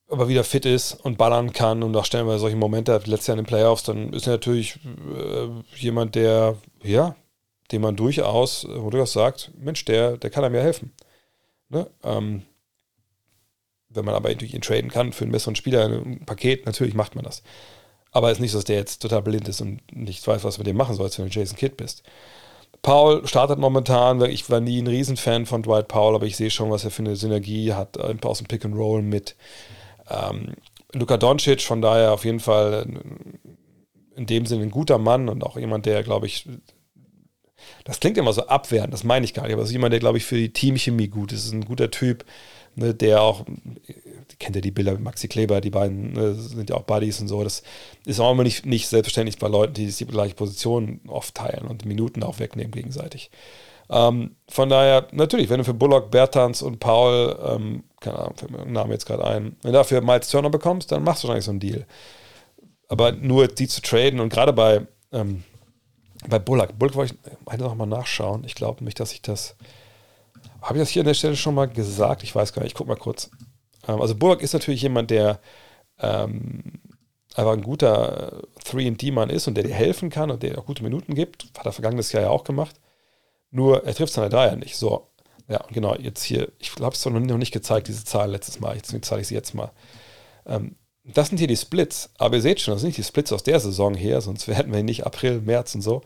[0.09, 3.37] aber wieder fit ist und ballern kann und auch stellenweise solche Momente hat, letztes Jahr
[3.37, 7.15] in den Playoffs, dann ist er natürlich äh, jemand, der, ja,
[7.71, 10.93] dem man durchaus, wo durchaus sagt, Mensch, der, der kann einem ja helfen.
[11.69, 11.87] Ne?
[12.03, 12.41] Ähm,
[13.89, 17.15] wenn man aber durch ihn traden kann für einen besseren Spieler, ein Paket, natürlich macht
[17.15, 17.43] man das.
[18.11, 20.55] Aber es ist nicht so, dass der jetzt total blind ist und nicht weiß, was
[20.55, 22.03] du mit dem machen sollst, wenn du Jason Kidd bist.
[22.81, 26.71] Paul startet momentan, ich war nie ein Riesenfan von Dwight Powell, aber ich sehe schon,
[26.71, 29.35] was er für eine Synergie hat aus dem Pick and Roll mit
[30.09, 30.53] ähm,
[30.93, 32.85] Luka Doncic, von daher auf jeden Fall
[34.15, 36.47] in dem Sinne ein guter Mann und auch jemand, der, glaube ich,
[37.83, 39.99] das klingt immer so abwertend, das meine ich gar nicht, aber es ist jemand, der,
[39.99, 41.45] glaube ich, für die Teamchemie gut ist.
[41.45, 42.25] ist ein guter Typ,
[42.75, 43.45] ne, der auch,
[44.37, 47.27] kennt ja die Bilder mit Maxi Kleber, die beiden ne, sind ja auch Buddies und
[47.27, 47.43] so.
[47.43, 47.63] Das
[48.05, 51.85] ist auch immer nicht, nicht selbstverständlich bei Leuten, die die gleiche Position oft teilen und
[51.85, 53.31] Minuten auch wegnehmen gegenseitig.
[53.89, 58.51] Ähm, von daher, natürlich, wenn du für Bullock, Bertans und Paul, ähm, keine Ahnung, fällt
[58.51, 61.45] mir Namen jetzt gerade ein, wenn du dafür Miles Turner bekommst, dann machst du wahrscheinlich
[61.45, 61.85] so einen Deal.
[62.87, 65.43] Aber nur die zu traden und gerade bei, ähm,
[66.27, 68.43] bei Bullock, Bullock wollte ich noch mal nachschauen.
[68.43, 69.55] Ich glaube nicht, dass ich das.
[70.61, 72.23] Habe ich das hier an der Stelle schon mal gesagt?
[72.23, 73.31] Ich weiß gar nicht, ich gucke mal kurz.
[73.89, 75.39] Ähm, also Bullock ist natürlich jemand, der
[75.99, 76.79] ähm,
[77.35, 81.15] einfach ein guter 3D-Mann ist und der dir helfen kann und der auch gute Minuten
[81.15, 81.45] gibt.
[81.57, 82.75] Hat er vergangenes Jahr ja auch gemacht.
[83.51, 84.75] Nur er trifft seine Dreier nicht.
[84.77, 85.07] So,
[85.47, 88.93] ja, genau, jetzt hier, ich habe es noch nicht gezeigt, diese Zahl letztes Mal, jetzt
[89.01, 89.71] zeige ich sie jetzt mal.
[90.45, 93.33] Ähm, das sind hier die Splits, aber ihr seht schon, das sind nicht die Splits
[93.33, 96.03] aus der Saison her, sonst hätten wir nicht April, März und so.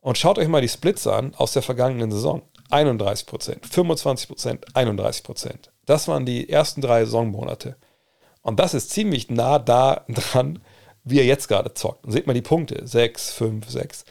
[0.00, 2.42] Und schaut euch mal die Splits an aus der vergangenen Saison.
[2.70, 3.26] 31%,
[3.62, 5.70] 25%, 31%.
[5.88, 7.76] Das waren die ersten drei Saisonmonate.
[8.42, 10.62] Und das ist ziemlich nah da dran,
[11.02, 12.04] wie er jetzt gerade zockt.
[12.04, 14.04] Und seht mal die Punkte: 6, 5, 6.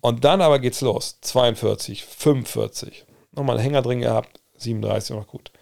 [0.00, 1.20] Und dann aber geht's los.
[1.20, 3.06] 42, 45.
[3.30, 4.40] Nochmal einen Hänger drin gehabt.
[4.56, 5.52] 37 noch gut.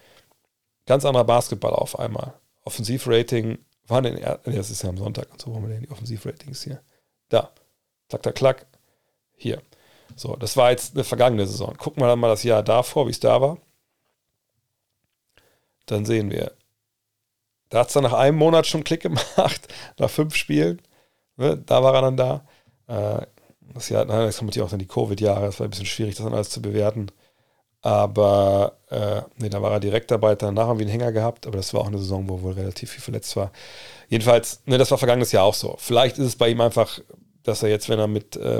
[0.87, 2.33] Ganz anderer Basketball auf einmal.
[2.63, 5.91] Offensivrating war denn, das ist ja am Sonntag und so, wo haben wir denn die
[5.91, 6.81] Offensivratings hier?
[7.29, 7.51] Da.
[8.09, 8.65] Klack, klack, klack.
[9.37, 9.61] Hier.
[10.15, 11.77] So, das war jetzt eine vergangene Saison.
[11.77, 13.59] Gucken wir dann mal das Jahr davor, wie es da war.
[15.89, 16.51] Dann sehen wir,
[17.69, 19.67] da hat es dann nach einem Monat schon Klick gemacht,
[19.97, 20.81] nach fünf Spielen.
[21.37, 22.45] Ne, da war er dann da.
[22.87, 23.25] Äh,
[23.73, 26.15] das Jahr, nein, jetzt kommen natürlich auch dann die Covid-Jahre, es war ein bisschen schwierig,
[26.15, 27.11] das dann alles zu bewerten.
[27.81, 31.57] Aber äh, nee, da war er direkt dabei, danach haben wir einen Hänger gehabt, aber
[31.57, 33.51] das war auch eine Saison, wo wohl relativ viel verletzt war.
[34.09, 35.75] Jedenfalls, ne, das war vergangenes Jahr auch so.
[35.79, 36.99] Vielleicht ist es bei ihm einfach,
[37.43, 38.59] dass er jetzt, wenn er mit äh,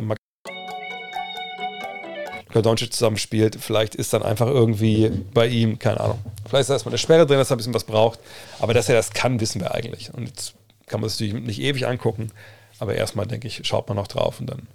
[2.50, 6.20] Luka Doncic zusammenspielt, vielleicht ist dann einfach irgendwie bei ihm, keine Ahnung.
[6.48, 8.20] Vielleicht ist da erstmal eine Sperre drin, dass er ein bisschen was braucht.
[8.60, 10.12] Aber dass er das kann, wissen wir eigentlich.
[10.14, 10.56] Und jetzt
[10.88, 12.32] kann man es natürlich nicht ewig angucken.
[12.80, 14.68] Aber erstmal, denke ich, schaut man noch drauf und dann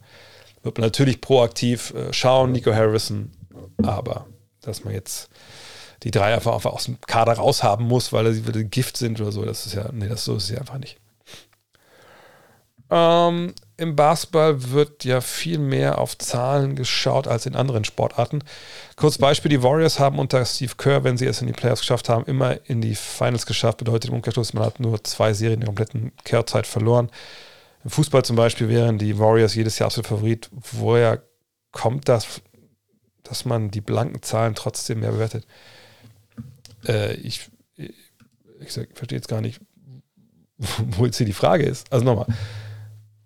[0.63, 3.33] wird man natürlich proaktiv äh, schauen, Nico Harrison,
[3.83, 4.27] aber
[4.61, 5.29] dass man jetzt
[6.05, 9.67] die drei einfach, aus dem Kader raushaben muss, weil sie Gift sind oder so, das
[9.67, 10.99] ist ja, nee, das so ist es ja einfach nicht.
[12.91, 18.45] Ähm, Im Basketball wird ja viel mehr auf Zahlen geschaut als in anderen Sportarten.
[18.95, 22.09] Kurz Beispiel: Die Warriors haben unter Steve Kerr, wenn sie es in die Playoffs geschafft
[22.09, 23.79] haben, immer in die Finals geschafft.
[23.79, 27.11] Bedeutet im Umkehrschluss, man hat nur zwei Serien der kompletten Kerr-Zeit verloren.
[27.83, 30.49] Im Fußball zum Beispiel wären die Warriors jedes Jahr absolut Favorit.
[30.53, 31.23] Woher
[31.73, 32.43] kommt das,
[33.25, 35.47] dass man die blanken Zahlen trotzdem mehr bewertet?
[36.87, 37.93] Äh, ich, ich,
[38.61, 39.61] ich verstehe jetzt gar nicht,
[40.59, 41.93] wo jetzt hier die Frage ist.
[41.93, 42.27] Also nochmal.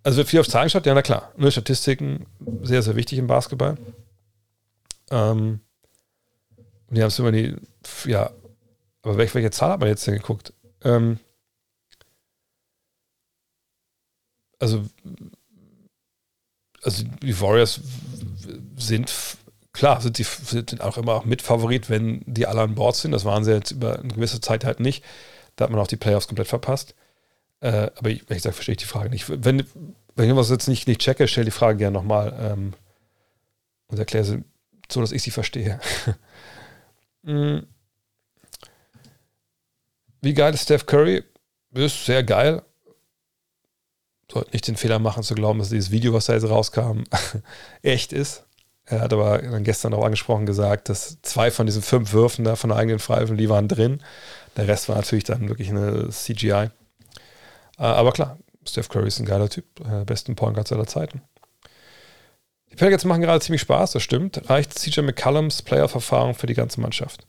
[0.09, 1.35] Also viel auf Zahlen geschaut, ja, na klar.
[1.37, 2.25] Nur Statistiken,
[2.63, 3.77] sehr, sehr wichtig im Basketball.
[5.11, 5.61] Ähm,
[6.89, 7.55] die haben es immer die,
[8.07, 8.31] ja,
[9.03, 10.55] aber welche, welche Zahl hat man jetzt denn geguckt?
[10.83, 11.21] Ähm,
[14.59, 14.83] also,
[16.83, 17.83] also die Warriors
[18.79, 19.13] sind
[19.75, 23.11] klar, sind sie sind auch immer Mitfavorit, wenn die alle an Bord sind.
[23.13, 25.05] Das waren sie jetzt über eine gewisse Zeit halt nicht.
[25.57, 26.95] Da hat man auch die Playoffs komplett verpasst.
[27.61, 29.27] Äh, aber ich, ich sage, verstehe ich die Frage nicht.
[29.29, 29.65] Wenn,
[30.15, 32.75] wenn ich was jetzt nicht, nicht checke, stell die Frage gerne nochmal ähm,
[33.89, 34.45] und erkläre sie
[34.91, 35.81] so, dass ich sie verstehe.
[37.25, 37.67] Hm.
[40.21, 41.23] Wie geil ist Steph Curry?
[41.73, 42.63] Ist sehr geil.
[44.31, 47.05] Sollte nicht den Fehler machen zu glauben, dass dieses Video, was da jetzt rauskam,
[47.83, 48.45] echt ist.
[48.85, 52.57] Er hat aber dann gestern auch angesprochen gesagt, dass zwei von diesen fünf Würfen da
[52.57, 54.03] von der eigenen Freiwürfen, die waren drin.
[54.57, 56.71] Der Rest war natürlich dann wirklich eine CGI.
[57.79, 61.23] Äh, aber klar, Steph Curry ist ein geiler Typ, äh, besten Point Guards aller Zeiten.
[62.71, 64.49] Die Pelicans machen gerade ziemlich Spaß, das stimmt.
[64.51, 67.27] Reicht CJ McCallums Playoff-Erfahrung für die ganze Mannschaft?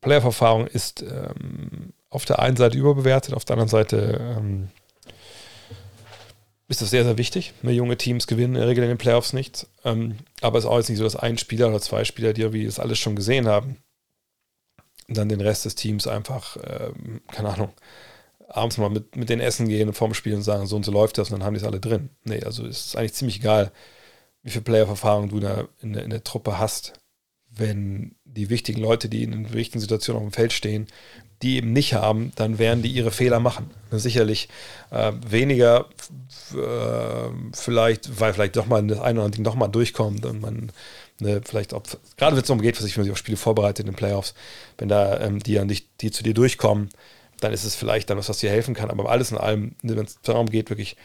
[0.00, 4.68] Playoff-Erfahrung ist ähm, auf der einen Seite überbewertet, auf der anderen Seite ähm,
[6.68, 7.52] ist das sehr, sehr wichtig.
[7.62, 9.66] Ne, junge Teams gewinnen in der Regel in den Playoffs nichts.
[9.84, 12.42] Ähm, aber es ist auch jetzt nicht so, dass ein Spieler oder zwei Spieler, die
[12.42, 13.76] irgendwie das alles schon gesehen haben,
[15.08, 17.72] dann den Rest des Teams einfach, ähm, keine Ahnung,
[18.48, 21.18] abends mal mit, mit denen essen gehen vorm Spiel und sagen, so und so läuft
[21.18, 22.10] das und dann haben die es alle drin.
[22.24, 23.72] Nee, also ist es eigentlich ziemlich egal,
[24.42, 26.94] wie viel Playoff-Erfahrung du da in, in, der Truppe hast,
[27.50, 30.88] wenn die wichtigen Leute, die in wichtigen Situationen auf dem Feld stehen,
[31.42, 33.70] die eben nicht haben, dann werden die ihre Fehler machen.
[33.90, 34.48] Sicherlich
[34.90, 35.86] äh, weniger
[36.54, 40.40] äh, vielleicht, weil vielleicht doch mal das eine oder andere Ding doch mal durchkommt und
[40.40, 40.70] man
[41.20, 41.82] ne, vielleicht auch,
[42.16, 44.34] gerade wenn es darum geht, was ich für sich auf Spiele vorbereitet in den Playoffs,
[44.78, 46.90] wenn da ähm, die an dich, die zu dir durchkommen,
[47.42, 48.90] dann ist es vielleicht dann was, was dir helfen kann.
[48.90, 50.96] Aber alles in allem, wenn es darum geht, wirklich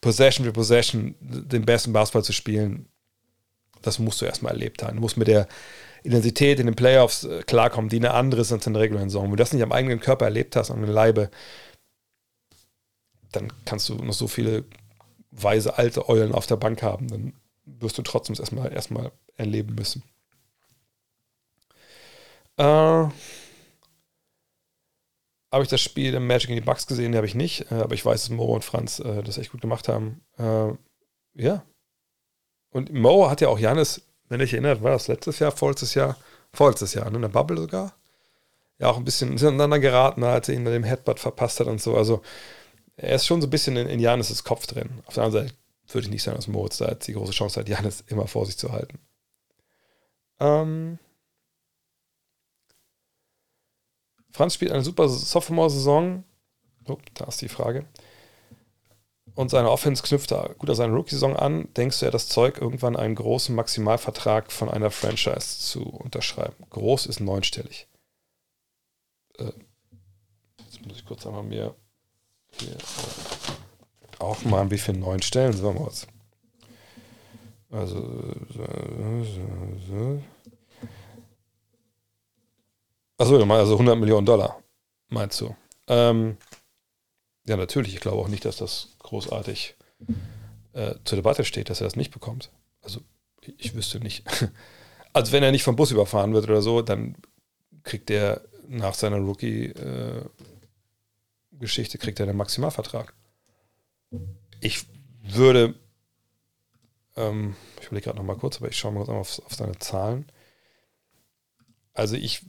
[0.00, 2.86] Possession für Possession den besten Basketball zu spielen,
[3.82, 4.96] das musst du erstmal erlebt haben.
[4.96, 5.46] Du musst mit der
[6.02, 9.24] Intensität in den Playoffs äh, klarkommen, die eine andere ist als in der regulären Saison.
[9.24, 11.30] Wenn du das nicht am eigenen Körper erlebt hast, den Leibe,
[13.32, 14.64] dann kannst du noch so viele
[15.30, 17.08] weise alte Eulen auf der Bank haben.
[17.08, 17.32] Dann
[17.66, 20.02] wirst du trotzdem erstmal erstmal erleben müssen.
[22.56, 23.08] Äh,
[25.52, 27.10] habe ich das Spiel im Magic in die Bucks gesehen?
[27.10, 27.70] Nee, habe ich nicht.
[27.70, 30.22] Äh, aber ich weiß, dass Mo und Franz äh, das echt gut gemacht haben.
[30.38, 30.72] Äh,
[31.34, 31.62] ja.
[32.70, 36.16] Und Mo hat ja auch Janis wenn ich erinnert, war das letztes Jahr, vorletztes Jahr,
[36.52, 37.94] vorletztes Jahr, ne, in der Bubble sogar.
[38.78, 41.80] Ja, auch ein bisschen ineinander geraten, als er ihn mit dem Headbutt verpasst hat und
[41.80, 41.96] so.
[41.96, 42.22] Also
[42.96, 45.02] er ist schon so ein bisschen in, in Janis' Kopf drin.
[45.06, 45.56] Auf der anderen Seite
[45.88, 48.44] würde ich nicht sagen, dass Moritz da jetzt die große Chance hat, Janis immer vor
[48.44, 48.98] sich zu halten.
[50.40, 50.98] Ähm
[54.36, 56.24] Franz spielt eine super Sophomore-Saison.
[56.88, 57.86] Oh, da ist die Frage
[59.36, 61.68] und seine Offense knüpft gut an seine Rookie-Saison an.
[61.74, 66.56] Denkst du, er das Zeug, irgendwann einen großen Maximalvertrag von einer Franchise zu unterschreiben?
[66.70, 67.86] Groß ist neunstellig.
[69.38, 69.52] Äh,
[70.64, 71.74] jetzt muss ich kurz einmal mir
[72.58, 72.76] hier
[74.18, 76.06] aufmalen, wie viele neun Stellen sind wir was.
[77.70, 78.00] Also,
[78.54, 78.64] so,
[79.24, 80.22] so, so.
[83.18, 84.62] Achso, also 100 Millionen Dollar,
[85.08, 85.56] meinst du?
[85.86, 86.36] Ähm,
[87.46, 87.94] ja, natürlich.
[87.94, 89.76] Ich glaube auch nicht, dass das großartig
[90.74, 92.50] äh, zur Debatte steht, dass er das nicht bekommt.
[92.82, 93.00] Also
[93.56, 94.24] ich, wüsste nicht.
[95.12, 97.16] Also wenn er nicht vom Bus überfahren wird oder so, dann
[97.84, 103.14] kriegt er nach seiner Rookie-Geschichte äh, kriegt er einen Maximalvertrag.
[104.60, 104.84] Ich
[105.22, 105.74] würde,
[107.16, 109.78] ähm, ich überlege gerade noch mal kurz, aber ich schaue mal kurz auf, auf seine
[109.78, 110.26] Zahlen.
[111.94, 112.44] Also ich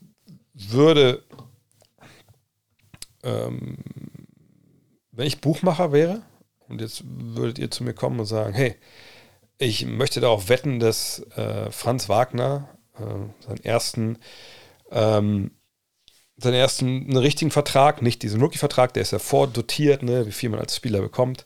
[0.58, 1.24] würde
[3.24, 3.78] ähm,
[5.12, 6.22] wenn ich Buchmacher wäre
[6.68, 8.76] und jetzt würdet ihr zu mir kommen und sagen, hey,
[9.58, 14.20] ich möchte darauf wetten, dass äh, Franz Wagner äh, seinen ersten
[14.92, 15.52] ähm,
[16.40, 20.50] seinen ersten einen richtigen Vertrag, nicht diesen Rookie-Vertrag, der ist ja vordotiert, ne, wie viel
[20.50, 21.46] man als Spieler bekommt.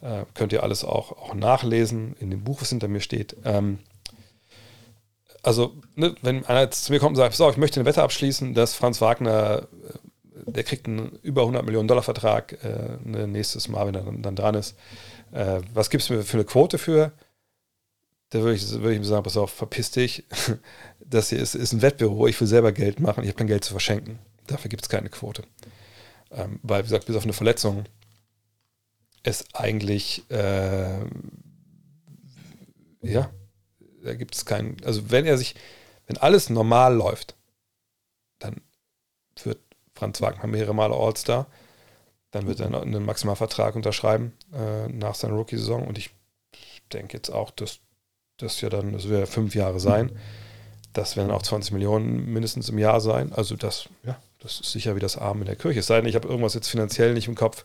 [0.00, 3.36] Äh, könnt ihr alles auch, auch nachlesen in dem Buch, was hinter mir steht.
[3.44, 3.78] Ähm,
[5.44, 8.54] also, ne, wenn einer zu mir kommt und sagt, so, ich möchte eine Wette abschließen,
[8.54, 9.98] dass Franz Wagner äh,
[10.46, 14.22] der kriegt einen über 100 Millionen Dollar Vertrag äh, ne, nächstes Mal, wenn er dann,
[14.22, 14.76] dann dran ist.
[15.32, 17.12] Äh, was gibt es mir für eine Quote für?
[18.30, 20.24] Da würde ich, würd ich ihm sagen, pass auf, verpiss dich.
[21.06, 23.62] Das hier ist, ist ein Wettbüro, ich will selber Geld machen, ich habe kein Geld
[23.62, 24.20] zu verschenken.
[24.46, 25.42] Dafür gibt es keine Quote.
[26.30, 27.84] Ähm, weil, wie gesagt, bis auf eine Verletzung
[29.22, 31.00] es eigentlich, äh,
[33.02, 33.30] ja,
[34.04, 35.54] da gibt es keinen, also wenn er sich,
[36.06, 37.34] wenn alles normal läuft,
[38.38, 38.60] dann
[39.42, 39.58] wird
[39.94, 41.46] Franz Wagner mehrere Male All-Star,
[42.30, 46.10] dann wird er einen Maximalvertrag unterschreiben äh, nach seiner Rookie-Saison und ich
[46.92, 47.80] denke jetzt auch, dass
[48.38, 50.10] das ja dann, das wird fünf Jahre sein,
[50.92, 54.94] das werden auch 20 Millionen mindestens im Jahr sein, also das, ja, das ist sicher
[54.94, 55.80] wie das Arm in der Kirche.
[55.80, 57.64] Es sei denn, ich habe irgendwas jetzt finanziell nicht im Kopf,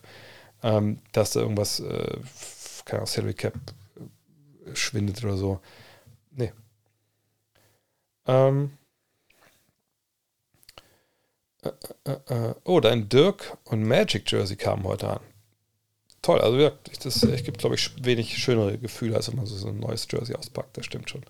[0.62, 2.16] ähm, dass da irgendwas, äh,
[2.86, 3.54] keine Ahnung, Salary Cap
[3.96, 5.60] äh, schwindet oder so.
[6.30, 6.52] Nee.
[8.26, 8.76] Ähm.
[11.62, 11.70] Äh,
[12.04, 15.20] äh, äh, oh, dein Dirk und Magic Jersey kamen heute an.
[16.22, 20.06] Toll, also es gibt, glaube ich, wenig schönere Gefühle, als wenn man so, ein neues
[20.10, 21.24] Jersey auspackt, das stimmt schon.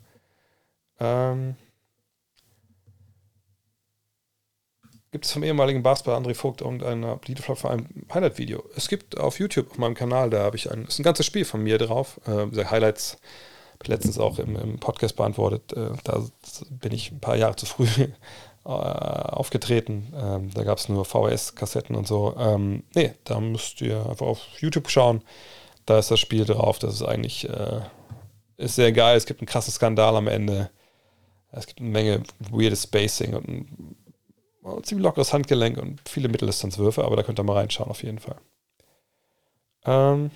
[0.98, 1.56] Ähm.
[5.12, 8.64] Gibt es vom ehemaligen Basketballer André Vogt irgendein Liederverein Highlight-Video?
[8.76, 11.44] Es gibt auf YouTube auf meinem Kanal, da habe ich ein, ist ein ganzes Spiel
[11.44, 12.20] von mir drauf.
[12.26, 13.18] Äh, Highlights
[13.86, 15.72] letztens auch im, im Podcast beantwortet.
[15.72, 16.22] Äh, da
[16.70, 17.86] bin ich ein paar Jahre zu früh
[18.64, 20.12] äh, aufgetreten.
[20.16, 22.34] Ähm, da gab es nur VHS-Kassetten und so.
[22.38, 25.22] Ähm, nee, da müsst ihr einfach auf YouTube schauen.
[25.86, 26.78] Da ist das Spiel drauf.
[26.78, 27.80] Das ist eigentlich äh,
[28.60, 29.16] ist sehr geil.
[29.16, 30.70] Es gibt einen krassen Skandal am Ende.
[31.50, 33.96] Es gibt eine Menge weirdes Spacing und ein,
[34.64, 38.18] ein ziemlich lockeres Handgelenk und viele Mitteldistanzwürfe, aber da könnt ihr mal reinschauen auf jeden
[38.18, 38.36] Fall.
[39.84, 40.30] Ähm,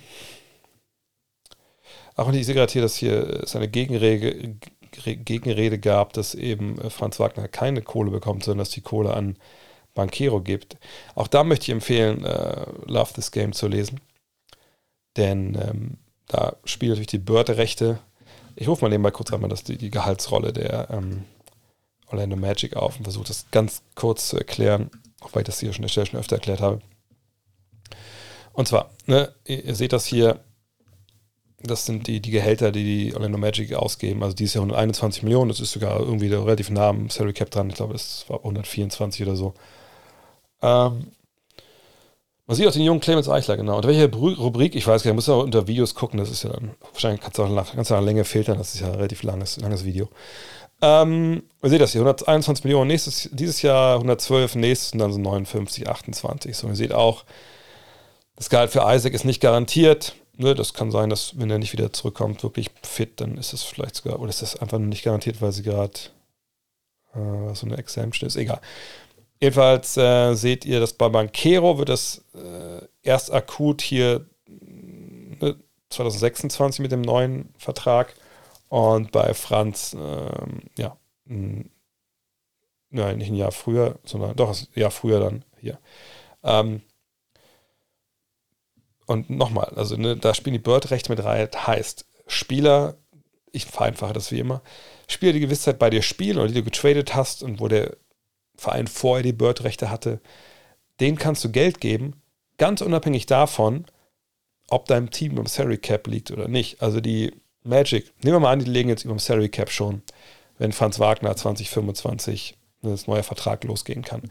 [2.15, 4.55] auch ich sehe gerade hier, dass hier es eine Gegenrede,
[5.03, 9.37] Gegenrede gab, dass eben äh, Franz Wagner keine Kohle bekommt, sondern dass die Kohle an
[9.93, 10.77] Banquero gibt.
[11.15, 14.01] Auch da möchte ich empfehlen, uh, Love This Game zu lesen.
[15.17, 15.97] Denn ähm,
[16.27, 17.99] da spielt natürlich die Börde-Rechte.
[18.55, 21.23] Ich rufe mal nebenbei kurz einmal das, die, die Gehaltsrolle der ähm,
[22.07, 25.73] Orlando Magic auf und versuche das ganz kurz zu erklären, auch weil ich das hier
[25.73, 26.81] schon, schon öfter erklärt habe.
[28.53, 30.39] Und zwar, ne, ihr, ihr seht das hier,
[31.61, 34.23] das sind die, die Gehälter, die die Orlando Magic ausgeben.
[34.23, 37.69] Also dieses Jahr 121 Millionen, das ist sogar irgendwie relativ nah am Salary Cap dran.
[37.69, 39.53] Ich glaube, es war 124 oder so.
[40.61, 41.07] Ähm,
[42.47, 43.77] man sieht auch den jungen Clemens Eichler, genau.
[43.77, 46.51] Und welche Rubrik, ich weiß gar nicht, muss auch unter Videos gucken, das ist ja
[46.51, 49.23] dann, wahrscheinlich kannst du auch nach, ganz nach Länge filtern, das ist ja ein relativ
[49.23, 50.09] langes, langes Video.
[50.81, 55.19] Ähm, ihr seht das hier, 121 Millionen nächstes, dieses Jahr 112, nächstes und dann so
[55.19, 56.55] 59, 28.
[56.55, 57.23] So, ihr seht auch,
[58.35, 61.73] das Gehalt für Isaac ist nicht garantiert ne, das kann sein, dass wenn er nicht
[61.73, 65.03] wieder zurückkommt, wirklich fit, dann ist es vielleicht sogar, oder ist das einfach nur nicht
[65.03, 65.93] garantiert, weil sie gerade
[67.13, 68.35] äh, so eine Exemption ist.
[68.35, 68.61] Egal.
[69.41, 75.57] Jedenfalls äh, seht ihr, dass bei Banquero wird das äh, erst akut hier ne,
[75.89, 78.15] 2026 mit dem neuen Vertrag
[78.69, 81.69] und bei Franz, ähm, ja, nein,
[83.17, 85.79] nicht ein Jahr früher, sondern doch ein Jahr früher dann hier.
[86.43, 86.81] Ähm,
[89.05, 91.47] und nochmal, also ne, da spielen die Bird-Rechte mit rein.
[91.55, 92.97] Heißt, Spieler,
[93.51, 94.61] ich vereinfache das wie immer,
[95.07, 97.97] Spieler, die Gewissheit bei dir spielen oder die du getradet hast und wo der
[98.55, 100.19] Verein vorher die Bird-Rechte hatte,
[100.99, 102.21] denen kannst du Geld geben,
[102.57, 103.85] ganz unabhängig davon,
[104.69, 106.81] ob dein Team über dem Salary Cap liegt oder nicht.
[106.81, 107.33] Also die
[107.63, 110.01] Magic, nehmen wir mal an, die legen jetzt über dem Salary Cap schon,
[110.57, 114.21] wenn Franz Wagner 2025 das neue Vertrag losgehen kann.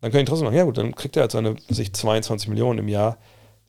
[0.00, 2.80] Dann können die trotzdem sagen, ja gut, dann kriegt er halt seine sich 22 Millionen
[2.80, 3.18] im Jahr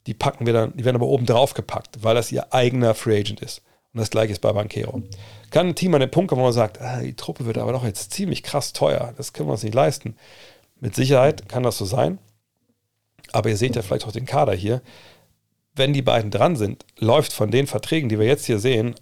[0.07, 3.19] die packen wir dann, die werden aber oben drauf gepackt, weil das ihr eigener Free
[3.19, 3.61] Agent ist.
[3.93, 5.03] Und das gleiche ist bei Banquero.
[5.51, 7.73] Kann ein Team an den Punkt kommen, wo man sagt, ah, die Truppe wird aber
[7.73, 10.15] doch jetzt ziemlich krass teuer, das können wir uns nicht leisten.
[10.79, 12.19] Mit Sicherheit kann das so sein.
[13.33, 14.81] Aber ihr seht ja vielleicht auch den Kader hier.
[15.75, 18.95] Wenn die beiden dran sind, läuft von den Verträgen, die wir jetzt hier sehen,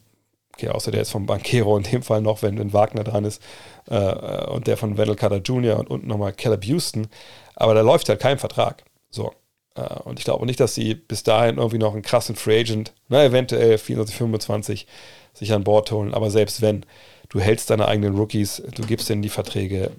[0.54, 3.42] okay, außer der ist vom Banquero in dem Fall noch, wenn, wenn Wagner dran ist,
[3.88, 5.78] äh, und der von Wendell Carter Jr.
[5.78, 7.08] und unten nochmal Caleb Houston,
[7.56, 8.84] aber da läuft halt kein Vertrag.
[9.10, 9.34] So.
[9.76, 12.94] Äh, und ich glaube nicht, dass sie bis dahin irgendwie noch einen krassen Free Agent,
[13.10, 14.88] na, eventuell 24, 25
[15.34, 16.14] sich an Bord holen.
[16.14, 16.86] Aber selbst wenn,
[17.30, 19.92] du hältst deine eigenen Rookies, du gibst denen die Verträge,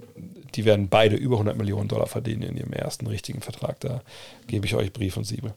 [0.54, 3.78] die werden beide über 100 Millionen Dollar verdienen in ihrem ersten richtigen Vertrag.
[3.80, 4.02] Da
[4.46, 5.54] gebe ich euch Brief und Siebel.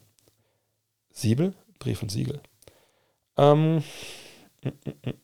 [1.12, 1.54] Siebel?
[1.80, 2.42] Brief und Siegel.
[3.38, 3.78] Ähm,
[4.64, 4.70] mm,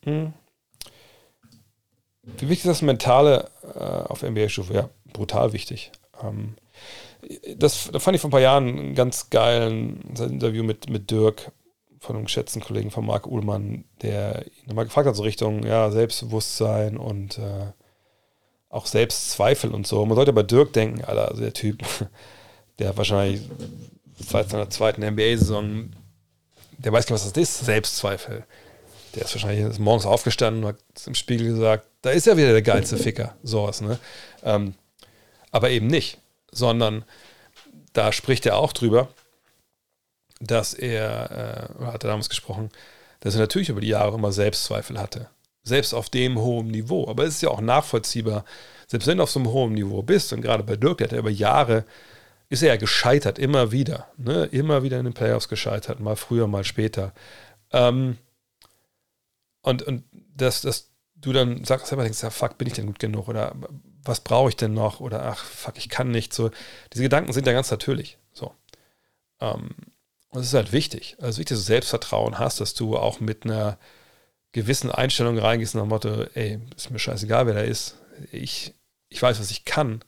[0.06, 0.34] mm, mm.
[2.38, 4.74] Wie wichtig ist das Mentale äh, auf NBA-Stufe?
[4.74, 5.92] Ja, brutal wichtig.
[6.24, 6.56] Ähm,
[7.58, 11.52] das, da fand ich vor ein paar Jahren ein ganz geilen Interview mit, mit Dirk
[12.00, 15.90] von einem geschätzten Kollegen von Marc Uhlmann, der ihn nochmal gefragt hat, so Richtung ja,
[15.90, 17.72] Selbstbewusstsein und äh,
[18.70, 20.06] auch Selbstzweifel und so.
[20.06, 21.84] Man sollte bei Dirk denken, Alter, also der Typ,
[22.80, 23.42] der wahrscheinlich
[24.20, 25.92] seit seiner zweiten NBA-Saison,
[26.78, 28.46] der weiß gar nicht, was das ist, Selbstzweifel.
[29.16, 32.62] Der ist wahrscheinlich morgens aufgestanden und hat im Spiegel gesagt, da ist ja wieder der
[32.62, 33.98] geilste Ficker, sowas, ne?
[34.44, 34.76] Ähm,
[35.52, 36.20] aber eben nicht
[36.56, 37.06] sondern
[37.94, 39.10] da spricht er auch drüber,
[40.40, 42.70] dass er, äh, hat er damals gesprochen,
[43.22, 45.30] dass er natürlich über die Jahre immer Selbstzweifel hatte.
[45.64, 47.08] Selbst auf dem hohen Niveau.
[47.08, 48.46] Aber es ist ja auch nachvollziehbar,
[48.88, 51.14] selbst wenn du auf so einem hohen Niveau bist, und gerade bei Dirk, der hat
[51.14, 51.86] ja über Jahre,
[52.50, 54.08] ist er ja gescheitert, immer wieder.
[54.18, 54.46] Ne?
[54.52, 57.14] Immer wieder in den Playoffs gescheitert, mal früher, mal später.
[57.72, 58.18] Ähm,
[59.62, 60.04] und, und
[60.36, 63.28] dass, dass du dann sagst, selber denkst, ja, fuck, bin ich denn gut genug?
[63.28, 63.56] Oder
[64.06, 65.00] was brauche ich denn noch?
[65.00, 66.34] Oder ach, fuck, ich kann nicht.
[66.34, 66.52] So,
[66.94, 68.18] diese Gedanken sind ja ganz natürlich.
[68.34, 68.54] So.
[69.42, 69.72] Ähm,
[70.30, 71.18] und es ist halt wichtig.
[71.20, 73.78] Also wichtig, dass du Selbstvertrauen hast, dass du auch mit einer
[74.52, 77.98] gewissen Einstellung reingehst nach dem Motto, ey, ist mir scheißegal, wer da ist.
[78.32, 78.74] Ich,
[79.10, 80.04] ich weiß, was ich kann.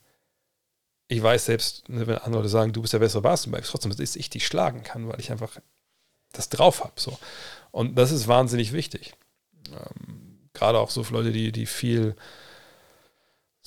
[1.08, 4.30] Ich weiß selbst, ne, wenn andere sagen, du bist der bessere Basketballer, trotzdem, dass ich
[4.30, 5.58] dich schlagen kann, weil ich einfach
[6.32, 6.94] das drauf habe.
[6.96, 7.18] So.
[7.70, 9.14] Und das ist wahnsinnig wichtig.
[9.70, 12.16] Ähm, gerade auch so für Leute, die, die viel,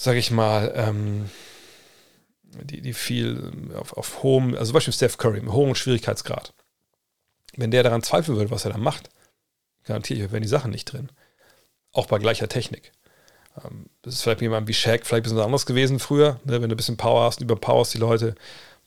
[0.01, 1.29] sag ich mal, ähm,
[2.43, 6.53] die, die viel auf, auf hohem, also zum Beispiel Steph Curry, mit hohem Schwierigkeitsgrad.
[7.55, 9.09] Wenn der daran zweifeln würde, was er da macht,
[9.83, 11.09] garantiere ich, wären die Sachen nicht drin.
[11.91, 12.93] Auch bei gleicher Technik.
[13.63, 16.39] Ähm, das ist vielleicht jemand wie Shaq, vielleicht ein bisschen anders gewesen früher.
[16.45, 16.61] Ne?
[16.61, 18.33] Wenn du ein bisschen Power hast überpowerst die Leute,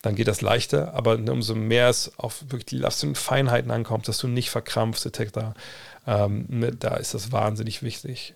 [0.03, 0.95] dann geht das leichter.
[0.95, 5.07] Aber ne, umso mehr es auf wirklich die und Feinheiten ankommt, dass du nicht verkrampfst,
[5.07, 5.55] etc.,
[6.09, 8.35] ähm, ne, da ist das wahnsinnig wichtig.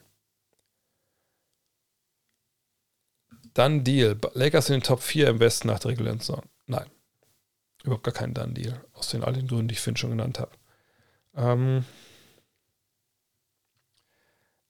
[3.55, 4.19] Dann Deal.
[4.35, 6.43] Lakers in den Top 4 im Westen nach der regulären Saison.
[6.67, 6.87] Nein.
[7.83, 8.81] Überhaupt gar kein Done Deal.
[8.93, 10.53] Aus den all den Gründen, die ich Finn schon genannt habe.
[11.37, 11.85] Ähm.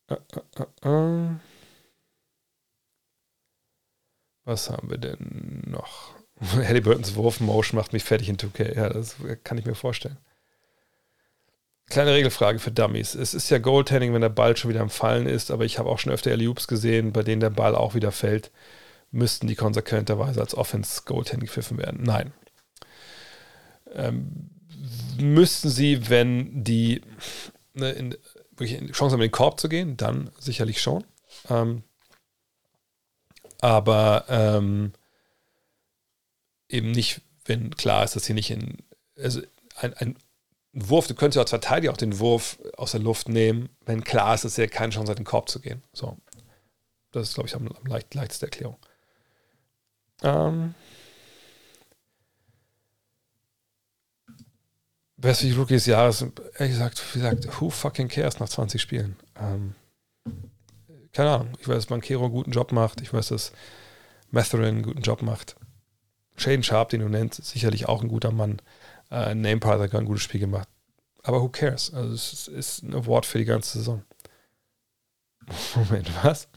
[0.09, 0.17] Äh,
[0.85, 1.37] äh, äh,
[4.45, 6.15] Was haben wir denn noch?
[6.41, 8.75] Halliburtons Wurf-Motion macht mich fertig in 2K.
[8.77, 10.19] Ja, das kann ich mir vorstellen.
[11.89, 13.15] Kleine Regelfrage für Dummies.
[13.15, 15.89] Es ist ja Goaltending, wenn der Ball schon wieder am Fallen ist, aber ich habe
[15.89, 18.51] auch schon öfter Alley-Oops gesehen, bei denen der Ball auch wieder fällt.
[19.11, 22.03] Müssten die konsequenterweise als Offense-Goaltending gepfiffen werden?
[22.03, 22.33] Nein.
[23.95, 24.51] Ähm,
[25.19, 27.01] müssten sie, wenn die
[27.73, 28.17] ne, in,
[28.93, 31.05] Chance haben, in den Korb zu gehen, dann sicherlich schon.
[31.49, 31.85] Ähm,
[33.61, 34.93] aber ähm,
[36.69, 38.77] eben nicht, wenn klar ist, dass hier nicht in.
[39.17, 39.41] Also
[39.75, 40.17] ein, ein
[40.81, 44.35] Wurf, du könntest ja als Verteidiger auch den Wurf aus der Luft nehmen, wenn klar
[44.35, 45.83] ist, dass er keine Chance hat, in den Korb zu gehen.
[45.93, 46.17] So.
[47.13, 48.77] Das ist, glaube ich, am, leicht, leichteste Erklärung.
[50.23, 50.75] Ähm.
[55.17, 56.23] Beste Rookie des Jahres,
[56.59, 59.17] ehrlich gesagt, wie gesagt, who fucking cares nach 20 Spielen?
[59.37, 59.75] Ähm,
[61.13, 61.59] keine Ahnung.
[61.59, 63.01] Ich weiß, dass Bankero einen guten Job macht.
[63.01, 63.53] Ich weiß, dass
[64.31, 65.57] Matherin einen guten Job macht.
[66.37, 68.63] Shaden Sharp, den du nennst, sicherlich auch ein guter Mann.
[69.11, 70.69] Äh, Name Part hat ein gutes Spiel gemacht.
[71.23, 71.93] Aber who cares?
[71.93, 74.03] Also es ist ein Award für die ganze Saison.
[75.75, 76.49] Moment, was?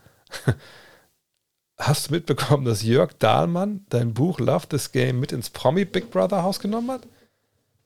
[1.77, 6.11] Hast du mitbekommen, dass Jörg Dahlmann dein Buch Love This Game mit ins Promi Big
[6.11, 7.07] Brother Haus genommen hat?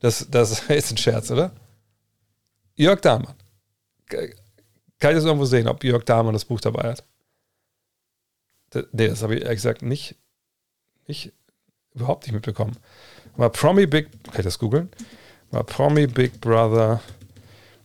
[0.00, 1.52] Das, das ist ein Scherz, oder?
[2.74, 3.34] Jörg Dahlmann.
[4.06, 4.20] Kann
[5.10, 7.04] ich das irgendwo sehen, ob Jörg Dahlmann das Buch dabei hat?
[8.92, 10.16] Nee, das habe ich ehrlich gesagt nicht,
[11.06, 11.32] nicht,
[11.94, 12.76] überhaupt nicht mitbekommen.
[13.36, 14.90] Mal Promi Big, kann ich das googeln?
[15.50, 17.02] Mal Promi Big Brother.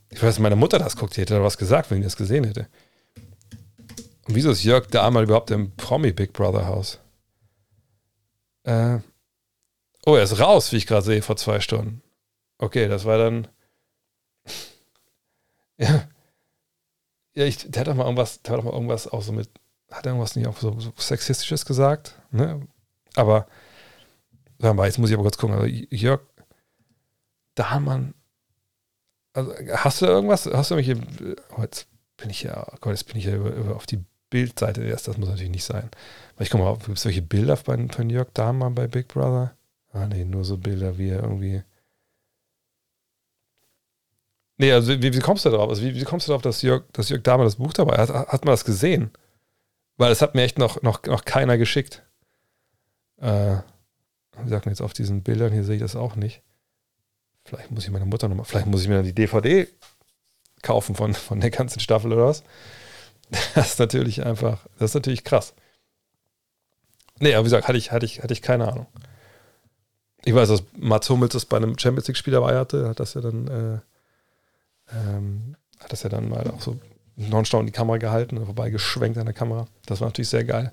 [0.10, 2.44] Ich weiß, meine Mutter das guckt, die hätte da was gesagt, wenn sie das gesehen
[2.44, 2.68] hätte.
[4.28, 7.00] Und wieso ist Jörg Dahlmann überhaupt im Promi Big Brother Haus?
[8.64, 9.00] Äh,
[10.06, 12.02] oh, er ist raus, wie ich gerade sehe, vor zwei Stunden.
[12.58, 13.48] Okay, das war dann.
[15.78, 16.08] ja.
[17.34, 19.50] Ja, ich, der hat doch mal irgendwas, der hat doch mal irgendwas auch so mit,
[19.90, 22.68] hat er irgendwas nicht auch so, so Sexistisches gesagt, ne?
[23.16, 23.48] Aber,
[24.62, 25.56] sag mal, jetzt muss ich aber kurz gucken.
[25.56, 26.22] Also Jörg
[27.56, 28.14] Dahlmann,
[29.34, 33.18] also hast du irgendwas, hast du irgendwelche, oh, jetzt bin ich ja, Gott, jetzt bin
[33.18, 35.90] ich ja über, über auf die Bildseite erst, das muss natürlich nicht sein.
[36.36, 39.56] Aber ich komme mal, gibt es solche Bilder von, von Jörg Dahlmann bei Big Brother?
[39.92, 41.64] Ah, nee, nur so Bilder, wie er irgendwie
[44.62, 45.70] Nee, also wie, wie, kommst du darauf?
[45.70, 48.10] Also wie, wie, kommst du darauf, dass Jörg, dass Jörg Dahmer das Buch dabei hat?
[48.10, 49.10] Hat man das gesehen?
[49.98, 52.04] Weil es hat mir echt noch, noch, noch keiner geschickt.
[53.18, 53.58] Äh,
[54.44, 56.42] wie sagt man jetzt auf diesen Bildern, hier sehe ich das auch nicht.
[57.46, 59.68] Vielleicht muss ich meine Mutter nochmal, vielleicht muss ich mir dann die DVD
[60.62, 62.44] kaufen von, von der ganzen Staffel oder was.
[63.56, 65.54] Das ist natürlich einfach, das ist natürlich krass.
[67.20, 68.88] Nee, aber wie gesagt, hatte ich, hatte ich, hatte ich keine Ahnung.
[70.26, 73.22] Ich weiß, dass Mats Hummels das bei einem Champions League-Spiel dabei hatte, hat das ja
[73.22, 73.80] dann äh,
[74.94, 76.80] ähm, hat das ja dann mal auch so
[77.16, 79.68] nonstop in die Kamera gehalten, vorbei geschwenkt an der Kamera.
[79.86, 80.72] Das war natürlich sehr geil.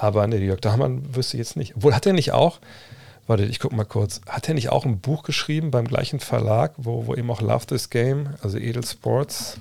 [0.00, 1.76] Aber nee, Jörg Dahmann wüsste ich jetzt nicht.
[1.76, 2.58] Obwohl, hat er nicht auch,
[3.26, 6.72] warte, ich gucke mal kurz, hat er nicht auch ein Buch geschrieben beim gleichen Verlag,
[6.78, 9.60] wo, wo eben auch Love This Game, also Edel Sports,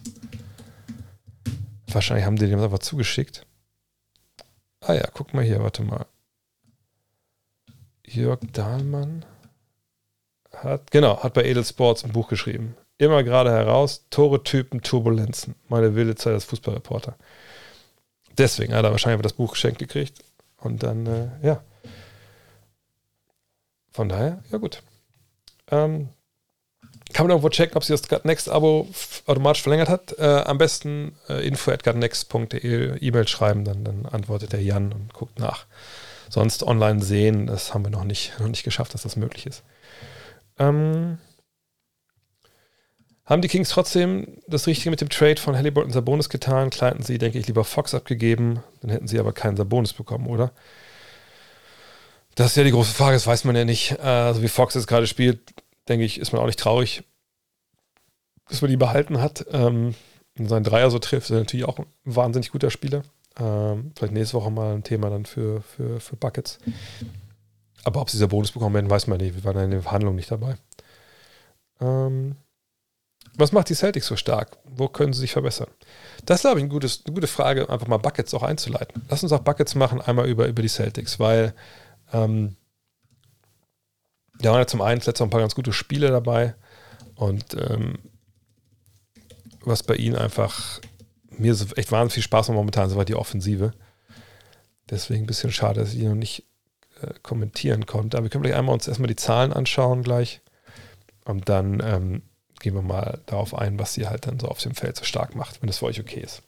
[1.88, 3.46] wahrscheinlich haben die dem einfach zugeschickt.
[4.80, 6.06] Ah ja, guck mal hier, warte mal.
[8.08, 9.26] Jörg Dahlmann.
[10.56, 12.78] hat, genau, hat bei Edelsports ein Buch geschrieben.
[12.98, 15.56] Immer gerade heraus, Tore, Typen, Turbulenzen.
[15.68, 17.18] Meine wilde Zeit als Fußballreporter.
[18.38, 20.24] Deswegen hat er wahrscheinlich das Buch geschenkt gekriegt.
[20.62, 21.62] Und dann, äh, ja.
[23.92, 24.84] Von daher, ja gut.
[25.72, 26.10] Ähm,
[27.14, 28.88] kann man irgendwo checken, ob sie das Next-Abo
[29.26, 30.18] automatisch verlängert hat.
[30.20, 35.14] Äh, am besten äh, info at e E-Mail schreiben, dann, dann antwortet der Jan und
[35.14, 35.66] guckt nach.
[36.30, 39.64] Sonst online sehen, das haben wir noch nicht, noch nicht geschafft, dass das möglich ist.
[40.60, 41.18] Ähm,
[43.30, 46.72] haben die Kings trotzdem das Richtige mit dem Trade von Halliburton Sabonis getan?
[46.72, 50.26] Klar hätten sie, denke ich, lieber Fox abgegeben, dann hätten sie aber keinen Sabonis bekommen,
[50.28, 50.52] oder?
[52.34, 54.00] Das ist ja die große Frage, das weiß man ja nicht.
[54.00, 55.40] Also wie Fox jetzt gerade spielt,
[55.88, 57.04] denke ich, ist man auch nicht traurig,
[58.50, 59.46] dass man die behalten hat.
[59.52, 59.94] Ähm,
[60.40, 63.04] und seinen Dreier so trifft, ist er natürlich auch ein wahnsinnig guter Spieler.
[63.40, 66.60] Ähm, vielleicht nächste Woche mal ein Thema dann für, für, für Buckets.
[67.84, 69.36] Aber ob sie Bonus bekommen werden, weiß man nicht.
[69.36, 70.56] Wir waren in der Verhandlung nicht dabei.
[71.80, 72.36] Ähm,
[73.40, 74.58] was macht die Celtics so stark?
[74.66, 75.70] Wo können sie sich verbessern?
[76.26, 79.02] Das ist, glaube ich, ein gutes, eine gute Frage, einfach mal Buckets auch einzuleiten.
[79.10, 81.54] Lass uns auch Buckets machen, einmal über, über die Celtics, weil
[82.14, 82.56] ähm,
[84.40, 86.56] da waren ja zum einen letztes ein paar ganz gute Spiele dabei
[87.16, 88.00] und ähm,
[89.62, 90.80] was bei ihnen einfach
[91.30, 93.74] mir so echt wahnsinnig viel Spaß macht momentan, so war die Offensive.
[94.90, 96.46] Deswegen ein bisschen schade, dass ich die noch nicht
[97.02, 98.18] äh, kommentieren konnte.
[98.18, 100.42] Aber wir können gleich einmal uns erstmal die Zahlen anschauen gleich
[101.26, 102.22] und dann ähm,
[102.60, 105.36] gehen wir mal darauf ein, was sie halt dann so auf dem Feld so stark
[105.36, 106.42] macht, wenn das für euch okay ist.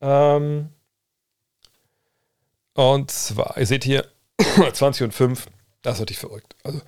[0.00, 0.70] Ähm
[2.74, 4.06] und zwar, ihr seht hier
[4.72, 5.46] 20 und 5
[5.82, 6.54] das ist natürlich verrückt.
[6.62, 6.80] Also,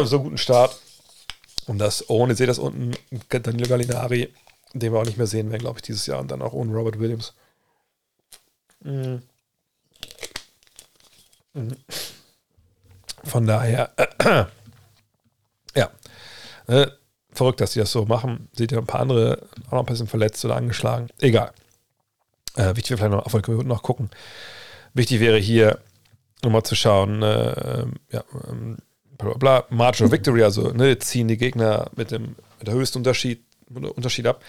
[0.06, 0.80] so einen guten Start.
[1.66, 2.96] Und das ohne, seht das unten,
[3.28, 4.32] Danilo Gallinari,
[4.72, 6.18] den wir auch nicht mehr sehen werden, glaube ich, dieses Jahr.
[6.18, 7.34] Und dann auch ohne Robert Williams.
[8.80, 9.22] Mhm.
[11.52, 11.76] Mhm.
[13.24, 14.46] Von daher, äh.
[16.66, 16.86] Äh,
[17.32, 18.48] verrückt, dass die das so machen.
[18.52, 21.08] Seht ihr ein paar andere auch noch ein bisschen verletzt oder angeschlagen.
[21.20, 21.52] Egal.
[22.56, 24.10] Äh, wichtig wäre vielleicht noch, auf noch gucken.
[24.94, 25.78] Wichtig wäre hier,
[26.44, 28.76] um mal zu schauen, äh, ja, ähm,
[29.16, 32.98] bla, bla, Margin of Victory, also ne, ziehen die Gegner mit dem, mit der höchsten
[32.98, 34.44] Unterschied, Unterschied ab.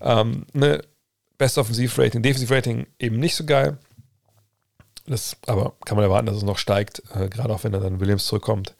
[0.00, 0.82] Ähm, ne,
[1.36, 3.78] Best Offensiv-Rating, Defensiv-Rating eben nicht so geil.
[5.06, 8.26] Das, aber kann man erwarten, dass es noch steigt, äh, gerade auch wenn dann Williams
[8.26, 8.74] zurückkommt.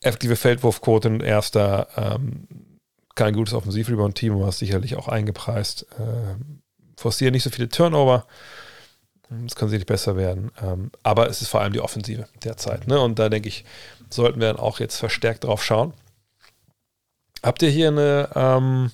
[0.00, 2.46] Effektive Feldwurfquote in erster, ähm,
[3.14, 5.86] kein gutes Offensiv-Rebound-Team, aber sicherlich auch eingepreist.
[5.98, 6.36] Äh,
[6.96, 8.26] forcieren nicht so viele Turnover.
[9.46, 10.52] Es kann sicherlich besser werden.
[10.62, 12.86] Ähm, aber es ist vor allem die Offensive derzeit.
[12.86, 13.00] Ne?
[13.00, 13.64] Und da denke ich,
[14.10, 15.92] sollten wir dann auch jetzt verstärkt drauf schauen.
[17.42, 18.90] Habt ihr hier eine, ähm,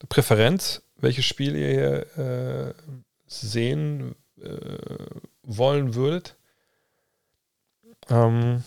[0.00, 1.70] eine Präferenz, welches Spiel ihr
[2.16, 2.74] hier äh,
[3.26, 4.58] sehen äh,
[5.42, 6.36] wollen würdet?
[8.10, 8.64] Ähm,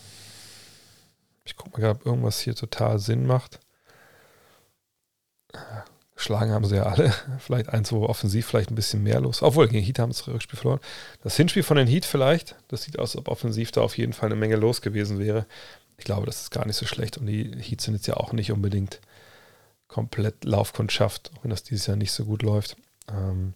[1.52, 3.60] ich gucke mal, ob irgendwas hier total Sinn macht.
[6.14, 7.12] Geschlagen haben sie ja alle.
[7.40, 9.42] Vielleicht eins, wo offensiv vielleicht ein bisschen mehr los.
[9.42, 10.80] Obwohl, gegen Heat haben sie das Rückspiel verloren.
[11.22, 12.56] Das Hinspiel von den Heat vielleicht.
[12.68, 15.46] Das sieht aus, als ob offensiv da auf jeden Fall eine Menge los gewesen wäre.
[15.98, 17.18] Ich glaube, das ist gar nicht so schlecht.
[17.18, 19.00] Und die Heat sind jetzt ja auch nicht unbedingt
[19.88, 22.76] komplett Laufkundschaft, auch wenn das dieses Jahr nicht so gut läuft.
[23.08, 23.52] Ähm,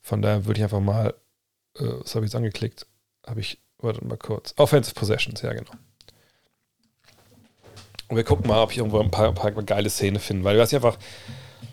[0.00, 1.12] von daher würde ich einfach mal,
[1.76, 2.86] äh, was habe ich jetzt angeklickt?
[3.26, 4.54] Habe ich, warte mal kurz.
[4.56, 5.72] Offensive Possessions, ja genau.
[8.08, 10.44] Und wir gucken mal, ob ich irgendwo ein paar, ein paar geile Szenen finde.
[10.44, 10.98] Weil was ich einfach,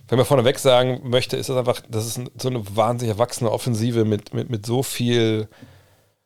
[0.08, 4.06] wenn man vorneweg sagen möchte, ist das einfach, das ist so eine wahnsinnig erwachsene Offensive
[4.06, 5.48] mit, mit, mit so viel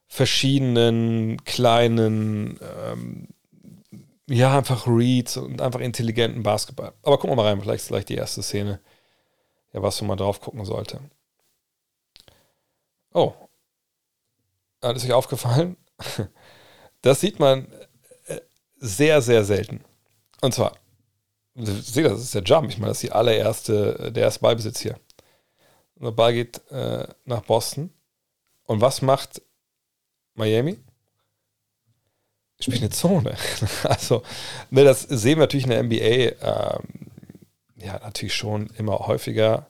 [0.07, 3.27] verschiedenen kleinen, ähm,
[4.29, 6.93] ja, einfach Reads und einfach intelligenten Basketball.
[7.03, 8.79] Aber gucken wir mal rein, vielleicht ist gleich die erste Szene,
[9.73, 11.01] ja, was man drauf gucken sollte.
[13.13, 13.33] Oh.
[14.81, 15.77] Ist euch aufgefallen?
[17.03, 17.71] Das sieht man
[18.25, 18.41] äh,
[18.77, 19.83] sehr, sehr selten.
[20.41, 20.77] Und zwar,
[21.55, 22.69] seht das ist der Jump.
[22.69, 24.99] Ich meine, das ist die allererste, der erste Ballbesitz hier.
[25.95, 27.91] Und der Ball geht äh, nach Boston.
[28.65, 29.41] Und was macht
[30.35, 30.77] Miami?
[32.59, 33.35] Spielt eine Zone.
[33.83, 34.23] also,
[34.69, 37.07] ne, das sehen wir natürlich in der NBA ähm,
[37.75, 39.67] ja natürlich schon immer häufiger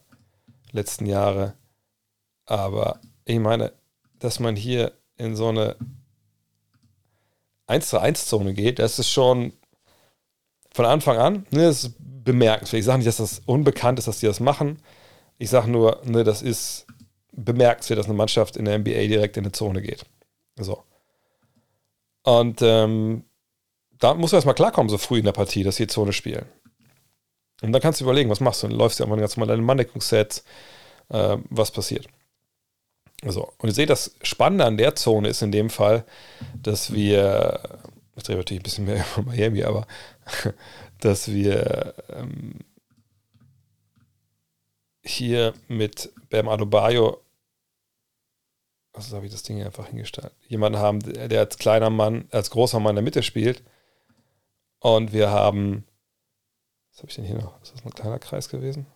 [0.72, 1.54] letzten Jahre.
[2.46, 3.72] Aber ich meine,
[4.18, 5.76] dass man hier in so eine
[7.66, 9.52] 1 zu 1 Zone geht, das ist schon
[10.78, 11.34] von Anfang an.
[11.50, 12.78] Ne, das ist bemerkenswert.
[12.78, 14.78] Ich sage nicht, dass das unbekannt ist, dass die das machen.
[15.36, 16.86] Ich sage nur, ne, das ist
[17.32, 20.04] bemerkenswert, dass eine Mannschaft in der NBA direkt in eine Zone geht.
[20.56, 20.84] So.
[22.22, 23.24] Und ähm,
[23.98, 26.46] da muss man erstmal klarkommen, so früh in der Partie, dass sie Zone spielen.
[27.60, 28.68] Und dann kannst du überlegen, was machst du?
[28.68, 30.44] Dann läufst du einfach ganz normal deine Manndeckungssets,
[31.08, 32.06] äh, was passiert.
[33.24, 36.04] So, und ihr seht, das Spannende an der Zone ist in dem Fall,
[36.62, 37.80] dass wir
[38.18, 39.86] ich drehe natürlich ein bisschen mehr über Miami, aber
[41.00, 42.60] dass wir ähm,
[45.04, 47.20] hier mit Bam Adebayo,
[48.92, 52.50] also habe ich das Ding hier einfach hingestellt, jemanden haben, der als kleiner Mann, als
[52.50, 53.62] großer Mann in der Mitte spielt.
[54.80, 55.84] Und wir haben,
[56.90, 57.60] was habe ich denn hier noch?
[57.62, 58.86] Ist das ein kleiner Kreis gewesen?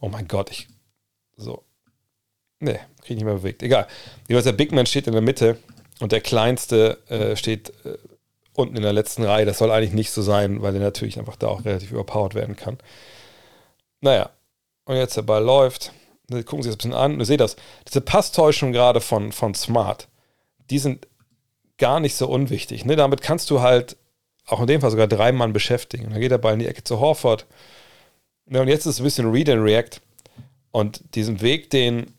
[0.00, 0.68] Oh mein Gott, ich,
[1.36, 1.64] so.
[2.60, 3.62] Nee, kriege ich nicht mehr bewegt.
[3.62, 3.86] Egal.
[4.28, 5.58] Jedenfalls der Big Man steht in der Mitte
[6.00, 7.98] und der Kleinste äh, steht äh,
[8.56, 9.46] unten in der letzten Reihe.
[9.46, 12.56] Das soll eigentlich nicht so sein, weil er natürlich einfach da auch relativ überpowered werden
[12.56, 12.78] kann.
[14.00, 14.30] Naja,
[14.84, 15.92] und jetzt der Ball läuft.
[16.28, 17.18] Gucken Sie es ein bisschen an.
[17.18, 17.56] Du seht das.
[17.86, 20.08] Diese Passtäuschung gerade von, von Smart,
[20.70, 21.06] die sind
[21.78, 22.84] gar nicht so unwichtig.
[22.84, 22.96] Ne?
[22.96, 23.96] Damit kannst du halt
[24.46, 26.06] auch in dem Fall sogar drei Mann beschäftigen.
[26.06, 27.46] Und dann geht der Ball in die Ecke zu Horford.
[28.48, 30.00] Ja, und jetzt ist es ein bisschen Read and React.
[30.70, 32.14] Und diesen Weg, den,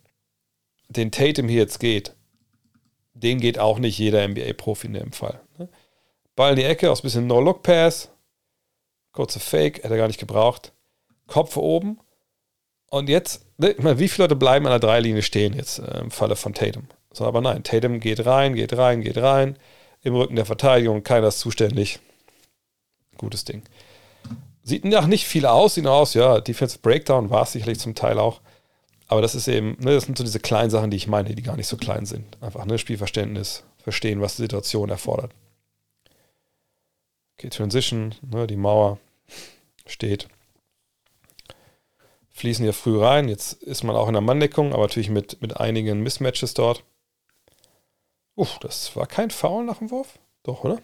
[0.90, 2.14] den Tatum hier jetzt geht,
[3.14, 5.40] den geht auch nicht jeder NBA-Profi in dem Fall.
[6.38, 8.10] Ball in die Ecke, aus bisschen No-Look-Pass.
[9.12, 10.72] Kurze Fake, hätte er gar nicht gebraucht.
[11.26, 12.00] Kopf oben.
[12.90, 16.00] Und jetzt, ne, ich meine, wie viele Leute bleiben an der Dreilinie stehen jetzt äh,
[16.00, 16.88] im Falle von Tatum?
[17.12, 19.58] So, aber nein, Tatum geht rein, geht rein, geht rein.
[20.04, 22.00] Im Rücken der Verteidigung, keiner ist zuständig.
[23.18, 23.64] Gutes Ding.
[24.62, 28.20] Sieht nach nicht viel aus, sieht aus, ja, Defensive Breakdown war es sicherlich zum Teil
[28.20, 28.42] auch.
[29.08, 31.42] Aber das ist eben, ne, das sind so diese kleinen Sachen, die ich meine, die
[31.42, 32.38] gar nicht so klein sind.
[32.42, 35.32] Einfach ne, Spielverständnis, verstehen, was die Situation erfordert.
[37.38, 38.98] Okay, Transition, ne, die Mauer
[39.86, 40.28] steht.
[42.32, 43.30] Fließen hier früh rein.
[43.30, 46.84] Jetzt ist man auch in der Manndeckung, aber natürlich mit, mit einigen Mismatches dort.
[48.36, 50.18] Uff, das war kein Foul nach dem Wurf?
[50.44, 50.82] Doch, oder?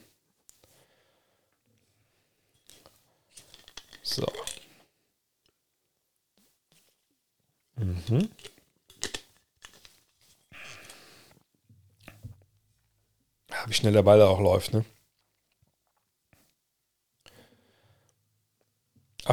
[4.03, 4.27] So.
[7.77, 8.29] Mhm.
[13.49, 14.85] Ja, wie schnell der Ball da auch läuft, ne?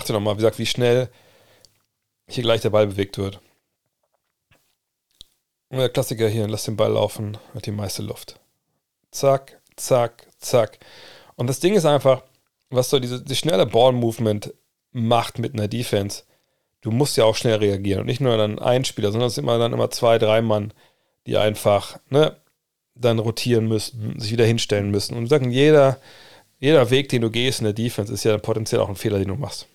[0.00, 1.10] Achte nochmal, wie gesagt, wie schnell
[2.26, 3.38] hier gleich der Ball bewegt wird.
[5.70, 8.40] Der Klassiker hier, lass den Ball laufen, hat die meiste Luft.
[9.10, 10.78] Zack, zack, zack.
[11.36, 12.22] Und das Ding ist einfach,
[12.70, 14.54] was so diese, die schnelle Ball-Movement
[14.92, 16.22] macht mit einer Defense,
[16.80, 18.00] du musst ja auch schnell reagieren.
[18.00, 20.72] Und nicht nur dann ein Spieler, sondern es sind immer dann immer zwei, drei Mann,
[21.26, 22.36] die einfach ne,
[22.94, 25.14] dann rotieren müssen, sich wieder hinstellen müssen.
[25.14, 26.00] Und sagen, jeder,
[26.58, 29.28] jeder Weg, den du gehst in der Defense, ist ja potenziell auch ein Fehler, den
[29.28, 29.66] du machst.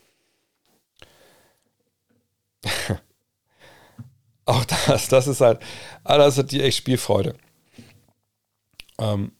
[4.46, 5.60] auch das, das ist halt,
[6.04, 7.36] das hat die echt Spielfreude.
[9.00, 9.32] Ähm,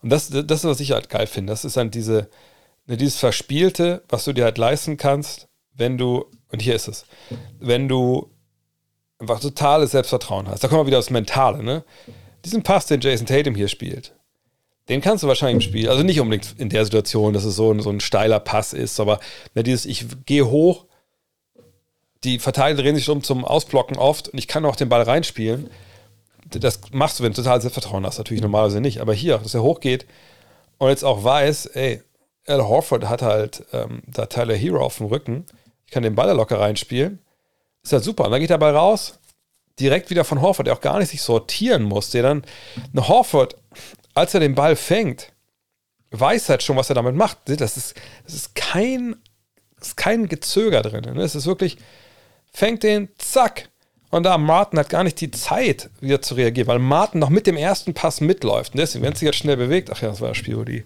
[0.00, 1.52] und das, das ist, was ich halt geil finde.
[1.52, 2.30] Das ist dann diese,
[2.88, 7.04] Ne, dieses Verspielte, was du dir halt leisten kannst, wenn du, und hier ist es,
[7.60, 8.30] wenn du
[9.18, 10.64] einfach totales Selbstvertrauen hast.
[10.64, 11.84] Da kommen wir wieder aufs Mentale, ne?
[12.46, 14.14] Diesen Pass, den Jason Tatum hier spielt,
[14.88, 17.72] den kannst du wahrscheinlich im Spiel, also nicht unbedingt in der Situation, dass es so
[17.72, 19.20] ein, so ein steiler Pass ist, aber
[19.54, 20.86] ne, dieses, ich gehe hoch,
[22.24, 25.70] die Verteidiger drehen sich um zum Ausblocken oft und ich kann auch den Ball reinspielen.
[26.50, 29.62] Das machst du, wenn du total Selbstvertrauen hast, natürlich normalerweise nicht, aber hier, dass er
[29.62, 30.06] hochgeht
[30.78, 32.02] und jetzt auch weiß, ey,
[32.46, 35.44] Al Horford hat halt ähm, da Tyler Hero auf dem Rücken.
[35.86, 37.18] Ich kann den Ball locker reinspielen.
[37.82, 38.24] Ist halt super.
[38.24, 39.18] Und dann geht der Ball raus,
[39.78, 42.10] direkt wieder von Horford, der auch gar nicht sich sortieren muss.
[42.10, 42.44] Der dann,
[42.92, 43.56] eine Horford,
[44.14, 45.32] als er den Ball fängt,
[46.10, 47.38] weiß halt schon, was er damit macht.
[47.44, 49.16] Das ist, das ist kein,
[49.80, 51.04] ist kein Gezöger drin.
[51.04, 51.22] Ne?
[51.22, 51.76] Es ist wirklich,
[52.52, 53.68] fängt den, zack.
[54.10, 57.46] Und da Martin hat gar nicht die Zeit, wieder zu reagieren, weil Martin noch mit
[57.46, 58.72] dem ersten Pass mitläuft.
[58.72, 60.64] Und deswegen, wenn es sich jetzt schnell bewegt, ach ja, das war das Spiel, wo
[60.64, 60.84] die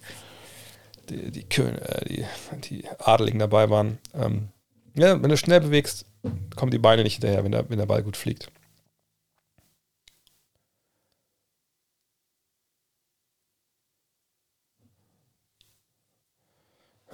[1.09, 2.25] die, die, äh, die,
[2.69, 3.99] die Adeligen dabei waren.
[4.15, 4.49] Ähm,
[4.95, 6.07] ja, wenn du schnell bewegst,
[6.57, 8.51] kommen die Beine nicht hinterher, wenn der, wenn der Ball gut fliegt.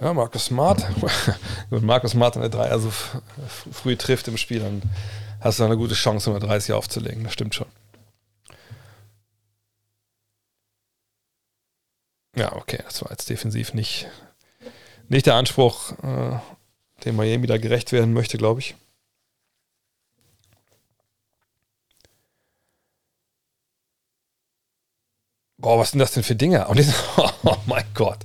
[0.01, 0.85] Ja, Markus Smart.
[1.69, 2.89] Wenn Markus Smart eine 3 also
[3.71, 4.81] früh trifft im Spiel, dann
[5.41, 7.23] hast du eine gute Chance, um 30 aufzulegen.
[7.23, 7.67] Das stimmt schon.
[12.35, 14.07] Ja, okay, das war jetzt defensiv nicht,
[15.09, 16.39] nicht der Anspruch, äh,
[17.03, 18.75] dem Miami da gerecht werden möchte, glaube ich.
[25.57, 26.65] Boah, was sind das denn für Dinge?
[27.43, 28.19] Oh mein Gott.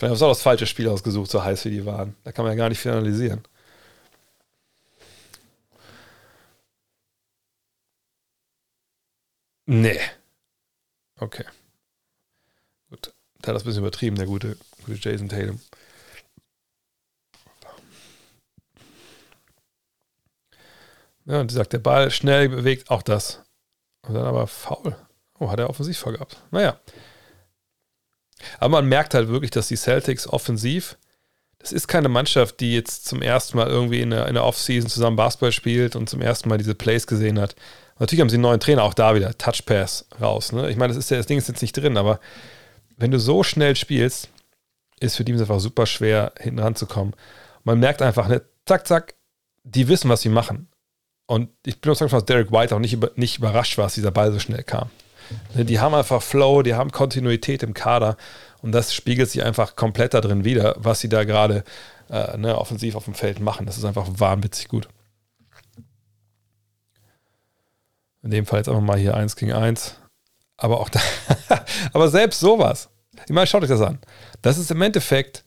[0.00, 2.16] Vielleicht haben sie auch das falsche Spiel ausgesucht, so heiß wie die waren.
[2.24, 3.42] Da kann man ja gar nicht viel analysieren.
[9.66, 10.00] Nee.
[11.18, 11.44] Okay.
[12.88, 14.56] Der hat das ein bisschen übertrieben, der gute,
[14.86, 15.60] gute Jason Tatum.
[21.26, 23.42] Ja, und die sagt, der Ball schnell bewegt, auch das.
[24.08, 24.96] Und dann aber faul.
[25.38, 26.42] Oh, hat er offensiv vorgehabt.
[26.50, 26.80] Naja.
[28.58, 30.96] Aber man merkt halt wirklich, dass die Celtics offensiv,
[31.58, 34.88] das ist keine Mannschaft, die jetzt zum ersten Mal irgendwie in der, in der Offseason
[34.88, 37.54] zusammen Basketball spielt und zum ersten Mal diese Plays gesehen hat.
[37.98, 40.52] Natürlich haben sie einen neuen Trainer, auch da wieder Touchpass raus.
[40.52, 40.70] Ne?
[40.70, 42.18] Ich meine, das, ist ja, das Ding ist jetzt nicht drin, aber
[42.96, 44.30] wenn du so schnell spielst,
[45.00, 47.14] ist für die einfach super schwer, hinten ranzukommen.
[47.64, 49.14] Man merkt einfach, ne, zack, zack,
[49.64, 50.68] die wissen, was sie machen.
[51.26, 53.94] Und ich bin auch sagen, dass Derek White auch nicht, über, nicht überrascht war, dass
[53.94, 54.90] dieser Ball so schnell kam.
[55.54, 58.16] Ne, die haben einfach Flow, die haben Kontinuität im Kader
[58.62, 61.64] und das spiegelt sich einfach komplett da drin wieder, was sie da gerade
[62.10, 63.66] äh, ne, offensiv auf dem Feld machen.
[63.66, 64.88] Das ist einfach wahnwitzig gut.
[68.22, 69.96] In dem Fall jetzt einfach mal hier 1 gegen 1.
[70.56, 71.00] Aber auch da,
[71.92, 72.90] aber selbst sowas.
[73.24, 73.98] Ich meine, schaut euch das an.
[74.42, 75.42] Das ist im Endeffekt,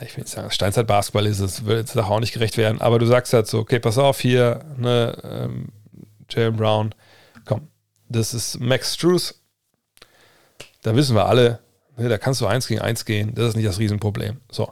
[0.00, 3.06] ich will nicht sagen, Steinzeit-Basketball ist es, will jetzt auch nicht gerecht werden, aber du
[3.06, 5.68] sagst halt so, okay, pass auf, hier, ne, ähm,
[6.28, 6.94] Jalen Brown,
[8.08, 9.40] das ist Max Struess.
[10.82, 11.60] Da wissen wir alle,
[11.96, 13.34] ne, da kannst du eins gegen eins gehen.
[13.34, 14.40] Das ist nicht das Riesenproblem.
[14.50, 14.70] So.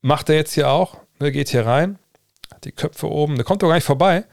[0.00, 1.98] Macht er jetzt hier auch, ne, geht hier rein,
[2.52, 4.24] hat die Köpfe oben, der kommt doch gar nicht vorbei.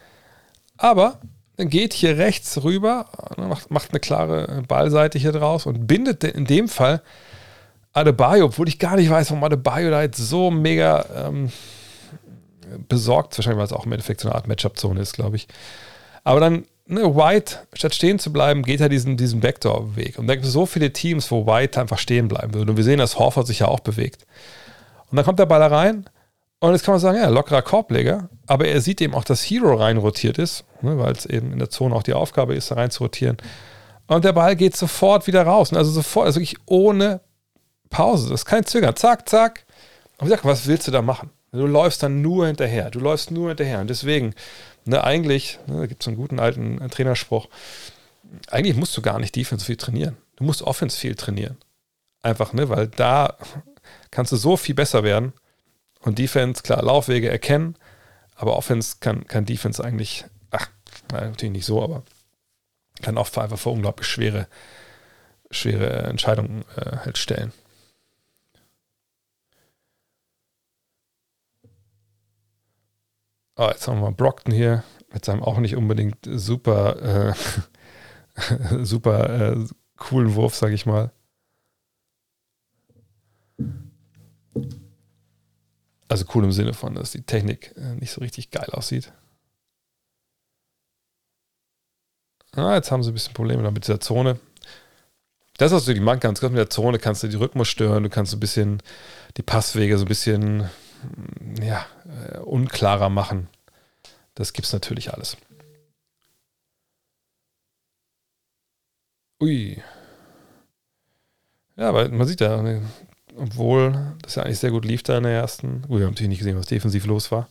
[0.77, 1.19] Aber
[1.57, 3.07] dann geht hier rechts rüber,
[3.38, 7.02] ne, macht, macht eine klare Ballseite hier draus und bindet in dem Fall
[7.91, 11.52] Adebayo, obwohl ich gar nicht weiß, warum Adebayo da jetzt so mega ähm,
[12.88, 15.48] besorgt, wahrscheinlich weil es auch im Endeffekt so eine Art Matchup-Zone ist, glaube ich.
[16.23, 20.20] Aber dann ne, White, statt stehen zu bleiben, geht er diesen, diesen Vector-Weg.
[20.20, 22.72] Und da gibt es so viele Teams, wo White einfach stehen bleiben würde.
[22.72, 24.26] Und wir sehen, dass Horford sich ja auch bewegt.
[25.10, 26.06] Und dann kommt der Ball da rein.
[26.60, 28.30] Und jetzt kann man sagen, ja, lockerer Korbleger.
[28.48, 31.60] Aber er sieht eben auch, dass Hero rein rotiert ist, ne, weil es eben in
[31.60, 33.38] der Zone auch die Aufgabe ist, da rein zu rotieren.
[34.07, 35.72] Und der Ball geht sofort wieder raus.
[35.72, 37.22] Also sofort, also wirklich ohne
[37.90, 38.30] Pause.
[38.30, 38.95] Das ist kein Zögern.
[38.95, 39.66] Zack, zack.
[40.18, 41.30] Und ich sag, was willst du da machen?
[41.52, 42.90] Du läufst dann nur hinterher.
[42.91, 43.80] Du läufst nur hinterher.
[43.80, 44.34] Und deswegen,
[44.90, 47.48] Ne, eigentlich, ne, da gibt es einen guten alten äh, Trainerspruch,
[48.49, 50.18] eigentlich musst du gar nicht Defense viel trainieren.
[50.36, 51.57] Du musst Offense viel trainieren.
[52.24, 53.38] Einfach, ne, weil da
[54.10, 55.34] kannst du so viel besser werden.
[55.99, 57.76] Und Defense, klar, Laufwege erkennen,
[58.36, 60.70] aber Offense kann, kann Defense eigentlich, ach,
[61.11, 62.02] natürlich nicht so, aber
[63.03, 64.48] kann oft einfach vor unglaublich schwere,
[65.52, 67.53] schwere Entscheidungen äh, halt stellen.
[73.61, 77.34] Oh, jetzt haben wir Brockton hier mit seinem auch nicht unbedingt super,
[78.38, 79.68] äh, super äh,
[79.98, 81.11] coolen Wurf, sage ich mal.
[86.07, 89.11] Also cool im Sinne von, dass die Technik äh, nicht so richtig geil aussieht.
[92.53, 94.40] Ah, jetzt haben sie ein bisschen Probleme mit dieser Zone.
[95.57, 98.10] Das, was du die machen kannst, mit der Zone kannst du die Rhythmus stören, du
[98.10, 98.81] kannst ein bisschen
[99.36, 100.69] die Passwege so ein bisschen
[101.62, 101.86] ja,
[102.32, 103.48] äh, unklarer machen.
[104.36, 105.38] Das gibt es natürlich alles.
[109.42, 109.82] Ui.
[111.78, 112.82] Ja, aber man sieht ja, ne,
[113.38, 115.82] obwohl das ja eigentlich sehr gut lief da in der ersten.
[115.84, 117.48] Gut, wir haben natürlich nicht gesehen, was defensiv los war,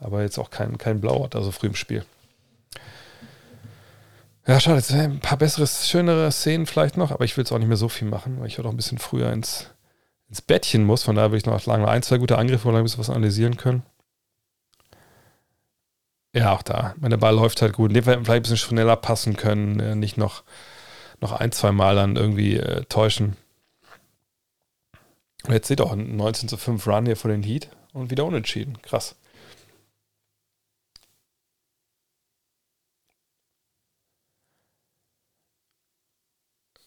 [0.00, 2.04] aber jetzt auch kein, kein Blau hat, also früh im Spiel.
[4.46, 7.58] Ja, schade, jetzt ein paar bessere, schönere Szenen vielleicht noch, aber ich will es auch
[7.58, 9.70] nicht mehr so viel machen, weil ich heute auch ein bisschen früher ins,
[10.32, 11.02] ins Bettchen muss.
[11.02, 13.58] Von daher will ich noch lange ein, zwei gute Angriffe oder ein bisschen was analysieren
[13.58, 13.82] können.
[16.34, 16.94] Ja, auch da.
[16.98, 17.92] Meine Ball läuft halt gut.
[17.92, 20.42] Vielleicht ein bisschen schneller passen können, äh, nicht noch,
[21.20, 23.36] noch ein, zwei Mal dann irgendwie äh, täuschen.
[25.44, 28.10] Und jetzt seht ihr auch ein 19 zu 5 Run hier von den Heat und
[28.10, 28.80] wieder unentschieden.
[28.80, 29.16] Krass.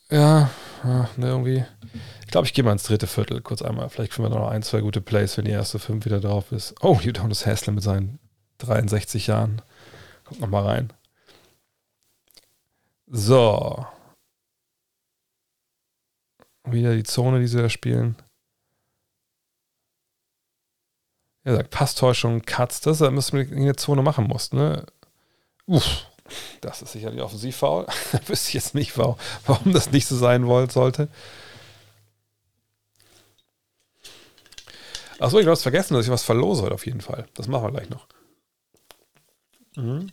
[0.09, 0.49] Ja,
[0.83, 1.65] ja ne, irgendwie.
[2.35, 3.87] Glaube, ich gehe mal ins dritte Viertel kurz einmal.
[3.87, 6.75] Vielleicht kriegen wir noch ein, zwei gute Plays, wenn die erste fünf wieder drauf ist.
[6.81, 8.19] Oh, Udonis Haslem mit seinen
[8.57, 9.61] 63 Jahren.
[10.25, 10.91] Kommt noch mal rein.
[13.07, 13.85] So.
[16.65, 18.17] Wieder die Zone, die sie da spielen.
[21.45, 24.51] Er sagt, Passtäuschung, Cuts, das was man in der Zone machen muss.
[24.51, 24.85] Ne?
[25.67, 26.07] Uff,
[26.59, 27.85] das ist sicherlich offensiv faul.
[28.11, 31.07] da wüsste ich jetzt nicht, warum das nicht so sein wollen sollte.
[35.19, 37.27] Achso, ich habe vergessen, dass ich was verlose heute auf jeden Fall.
[37.33, 38.07] Das machen wir gleich noch.
[39.75, 40.11] Mhm.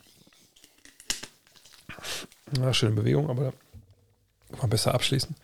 [2.57, 3.53] Ja, schöne Bewegung, aber
[4.51, 5.35] kann man besser abschließen.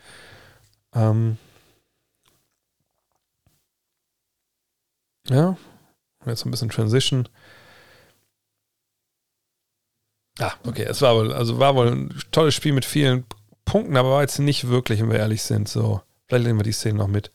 [0.94, 1.38] Ähm
[5.28, 5.56] ja,
[6.26, 7.28] jetzt ein bisschen Transition.
[10.38, 13.24] Ah, okay, es war wohl, also war wohl ein tolles Spiel mit vielen
[13.64, 16.02] Punkten, aber war jetzt nicht wirklich, wenn wir ehrlich sind, so.
[16.26, 17.32] Vielleicht nehmen wir die Szene noch mit.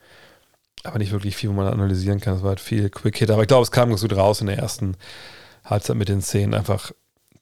[0.83, 2.35] Aber nicht wirklich viel, wo man analysieren kann.
[2.35, 3.31] Es war halt viel Quick Hit.
[3.31, 4.97] Aber ich glaube, es kam ganz gut raus in der ersten
[5.63, 6.91] Halbzeit mit den Szenen einfach,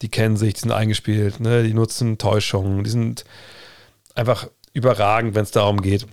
[0.01, 1.63] die kennen sich, die sind eingespielt, ne?
[1.63, 3.25] die nutzen Täuschungen, die sind
[4.15, 6.07] einfach überragend, wenn es darum geht,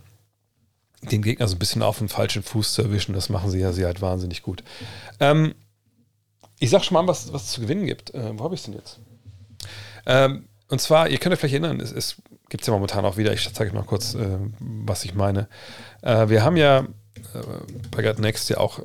[1.02, 3.14] den Gegner so ein bisschen auf den falschen Fuß zu erwischen.
[3.14, 4.64] Das machen sie ja sie halt wahnsinnig gut.
[5.20, 5.55] Ähm,
[6.59, 8.14] ich sag schon mal, was, was es zu gewinnen gibt.
[8.14, 8.98] Äh, wo habe ich es denn jetzt?
[10.06, 12.16] Ähm, und zwar, ihr könnt euch vielleicht erinnern, es, es
[12.48, 15.48] gibt es ja momentan auch wieder, ich zeige euch mal kurz, äh, was ich meine.
[16.02, 16.86] Äh, wir haben ja
[17.35, 17.40] äh,
[17.90, 18.85] bei God Next ja auch äh,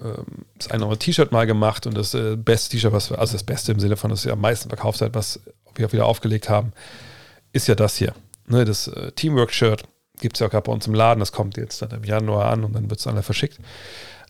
[0.57, 3.43] das eine neue T-Shirt mal gemacht und das äh, beste T-Shirt, was wir, also das
[3.43, 5.39] Beste im Sinne von, das wir am meisten verkauft hat, was
[5.75, 6.73] wir auch wieder aufgelegt haben,
[7.51, 8.13] ist ja das hier.
[8.47, 9.83] Ne, das äh, Teamwork-Shirt
[10.19, 12.51] gibt es ja auch gerade bei uns im Laden, das kommt jetzt dann im Januar
[12.51, 13.59] an und dann wird es dann verschickt.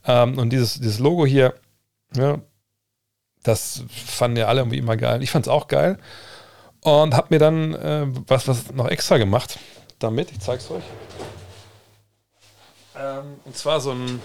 [0.05, 1.53] Ähm, und dieses, dieses Logo hier,
[2.15, 2.39] ja,
[3.43, 5.21] das fanden ja alle irgendwie immer geil.
[5.21, 5.97] Ich fand es auch geil
[6.81, 9.59] und habe mir dann äh, was, was noch extra gemacht
[9.99, 10.31] damit.
[10.31, 10.83] Ich zeige es euch.
[12.95, 14.21] Ähm, und zwar so ein,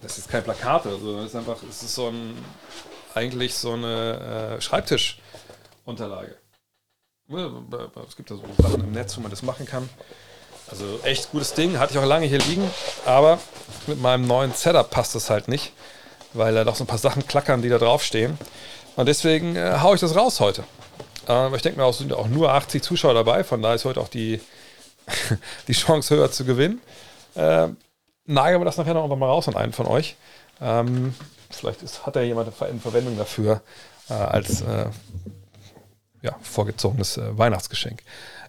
[0.00, 2.36] das ist kein Plakat, also das ist einfach, es ist so ein,
[3.14, 6.36] eigentlich so eine äh, Schreibtischunterlage.
[7.28, 9.88] Es gibt da so Sachen im Netz, wo man das machen kann.
[10.70, 12.68] Also echt gutes Ding, hatte ich auch lange hier liegen,
[13.04, 13.38] aber
[13.86, 15.72] mit meinem neuen Setup passt das halt nicht,
[16.32, 18.38] weil da doch so ein paar Sachen klackern, die da draufstehen.
[18.96, 20.64] Und deswegen äh, haue ich das raus heute.
[21.26, 24.00] Aber ich denke mir es sind auch nur 80 Zuschauer dabei, von daher ist heute
[24.00, 24.40] auch die,
[25.68, 26.80] die Chance höher zu gewinnen.
[27.34, 27.68] Äh,
[28.26, 30.16] nageln wir das nachher noch mal raus an einen von euch.
[30.60, 31.14] Ähm,
[31.50, 33.62] vielleicht ist, hat ja jemand eine Verwendung dafür
[34.08, 34.86] äh, als äh,
[36.22, 38.02] ja, vorgezogenes äh, Weihnachtsgeschenk.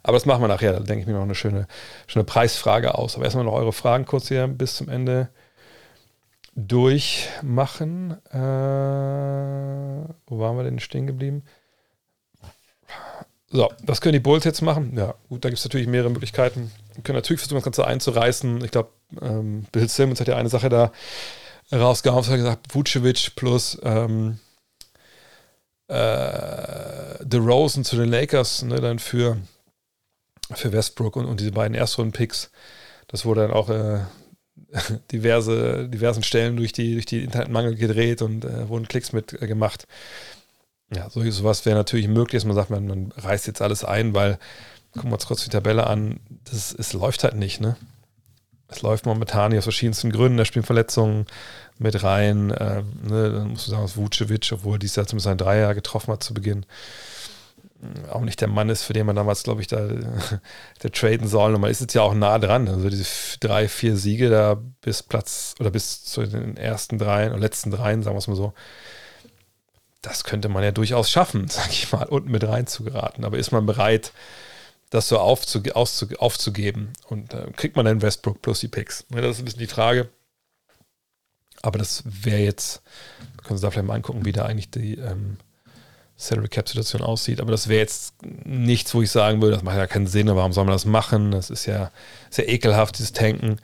[0.03, 1.67] Aber das machen wir nachher, da denke ich mir noch eine schöne,
[2.07, 3.15] schöne Preisfrage aus.
[3.15, 5.29] Aber erstmal noch eure Fragen kurz hier bis zum Ende
[6.55, 8.11] durchmachen.
[8.31, 8.37] Äh,
[10.27, 11.43] wo waren wir denn stehen geblieben?
[13.55, 14.93] So, was können die Bulls jetzt machen?
[14.97, 16.71] Ja, gut, da gibt es natürlich mehrere Möglichkeiten.
[16.95, 18.65] Wir können natürlich versuchen, das Ganze einzureißen.
[18.65, 18.89] Ich glaube,
[19.21, 20.91] ähm, Bill Simmons hat ja eine Sache da
[21.71, 24.39] rausgehauen, hat gesagt, Vucevic plus ähm,
[25.87, 29.37] äh, Rosen zu den Lakers, ne, dann für,
[30.51, 32.49] für Westbrook und, und diese beiden Erstrunden-Picks.
[33.07, 33.99] Das wurde dann auch äh,
[35.11, 39.45] diverse, diversen Stellen durch die, durch die Internetmangel gedreht und äh, wurden Klicks mit äh,
[39.45, 39.85] gemacht.
[40.91, 44.13] Ja, so, sowas wäre natürlich möglich, dass man sagt, man, man reißt jetzt alles ein,
[44.13, 44.37] weil,
[44.93, 47.75] gucken wir uns kurz die Tabelle an, das, es läuft halt nicht, ne?
[48.67, 51.27] Es läuft momentan nicht aus verschiedensten Gründen, da spielen Verletzungen
[51.77, 53.31] mit rein, äh, ne?
[53.31, 56.33] dann musst du sagen, dass Vucevic, obwohl dies Jahr zumindest ein Dreier getroffen hat zu
[56.33, 56.65] Beginn,
[58.09, 59.87] auch nicht der Mann ist, für den man damals, glaube ich, da
[60.83, 61.53] der traden soll.
[61.53, 62.67] Und man ist jetzt ja auch nah dran.
[62.67, 67.41] Also diese drei, vier Siege da bis Platz oder bis zu den ersten dreien oder
[67.41, 68.53] letzten dreien, sagen wir es mal so,
[70.03, 73.25] das könnte man ja durchaus schaffen, sag ich mal, unten mit rein zu geraten.
[73.25, 74.11] Aber ist man bereit,
[74.91, 76.93] das so aufzuge aufzugeben?
[77.07, 79.05] Und äh, kriegt man dann Westbrook plus die Picks?
[79.13, 80.09] Ja, das ist ein bisschen die Frage.
[81.63, 82.83] Aber das wäre jetzt,
[83.43, 85.37] können Sie da vielleicht mal angucken, wie da eigentlich die ähm,
[86.17, 87.39] Salary Cap Situation aussieht.
[87.39, 90.51] Aber das wäre jetzt nichts, wo ich sagen würde, das macht ja keinen Sinn, warum
[90.51, 91.31] soll man das machen?
[91.31, 91.91] Das ist ja
[92.29, 93.59] sehr ekelhaft, dieses Tanken.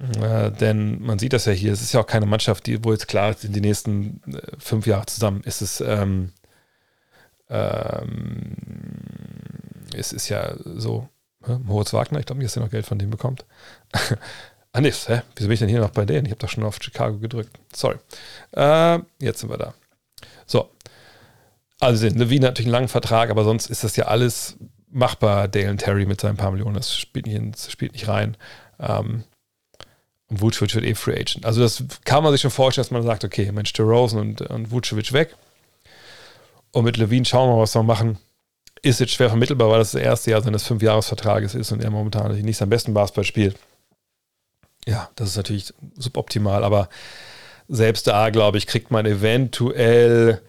[0.00, 2.92] Äh, denn man sieht das ja hier, es ist ja auch keine Mannschaft, die, wo
[2.92, 6.32] jetzt klar ist, in die nächsten äh, fünf Jahre zusammen ist es, ähm,
[7.50, 8.56] ähm,
[9.94, 11.08] es ist ja so,
[11.44, 11.58] hä?
[11.62, 13.44] Moritz Wagner, ich glaube nicht, dass er noch Geld von dem bekommt.
[14.72, 15.20] ah, nee, hä?
[15.36, 16.24] wieso bin ich denn hier noch bei denen?
[16.24, 17.58] Ich habe doch schon auf Chicago gedrückt.
[17.74, 17.96] Sorry.
[18.52, 19.74] Äh, jetzt sind wir da.
[20.46, 20.70] So.
[21.78, 24.56] Also, Levine hat natürlich einen langen Vertrag, aber sonst ist das ja alles
[24.90, 25.48] machbar.
[25.48, 28.36] Dale Terry mit seinen paar Millionen, das spielt nicht, spielt nicht rein.
[28.78, 29.24] Ähm,
[30.30, 31.44] und Vucevic wird eh Free Agent.
[31.44, 34.70] Also das kann man sich schon vorstellen, dass man sagt, okay, Mensch, DeRozan und, und
[34.70, 35.34] Vucevic weg.
[36.72, 38.18] Und mit Levine schauen wir mal, was wir machen.
[38.82, 42.32] Ist jetzt schwer vermittelbar, weil das das erste Jahr seines Fünfjahresvertrages ist und er momentan
[42.40, 43.58] nicht seinen besten Basketball spielt.
[44.86, 46.88] Ja, das ist natürlich suboptimal, aber
[47.68, 50.40] selbst da, glaube ich, kriegt man eventuell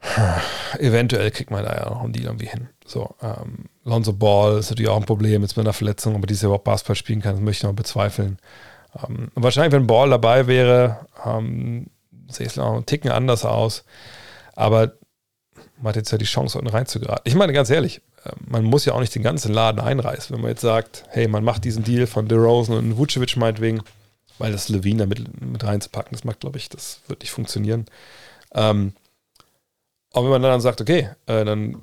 [0.78, 2.68] eventuell kriegt man da ja noch einen Deal irgendwie hin.
[2.88, 6.42] So, ähm, Lonzo Ball ist natürlich auch ein Problem jetzt mit einer Verletzung, aber dieses
[6.42, 8.38] Jahr überhaupt Basketball spielen kann, das möchte ich noch bezweifeln.
[9.02, 11.88] Ähm, wahrscheinlich, wenn Ball dabei wäre, ähm,
[12.28, 13.84] sehe es noch einen Ticken anders aus.
[14.54, 14.92] Aber
[15.76, 17.22] man hat jetzt ja die Chance, unten reinzugeraten.
[17.24, 20.34] Ich meine, ganz ehrlich, äh, man muss ja auch nicht den ganzen Laden einreißen.
[20.34, 23.82] Wenn man jetzt sagt, hey, man macht diesen Deal von DeRozan und Vucevic meinetwegen,
[24.38, 27.84] weil das Levine da mit, mit reinzupacken, das macht, glaube ich, das wird nicht funktionieren.
[28.54, 28.94] Ähm,
[30.12, 31.82] und wenn man dann sagt, okay, äh, dann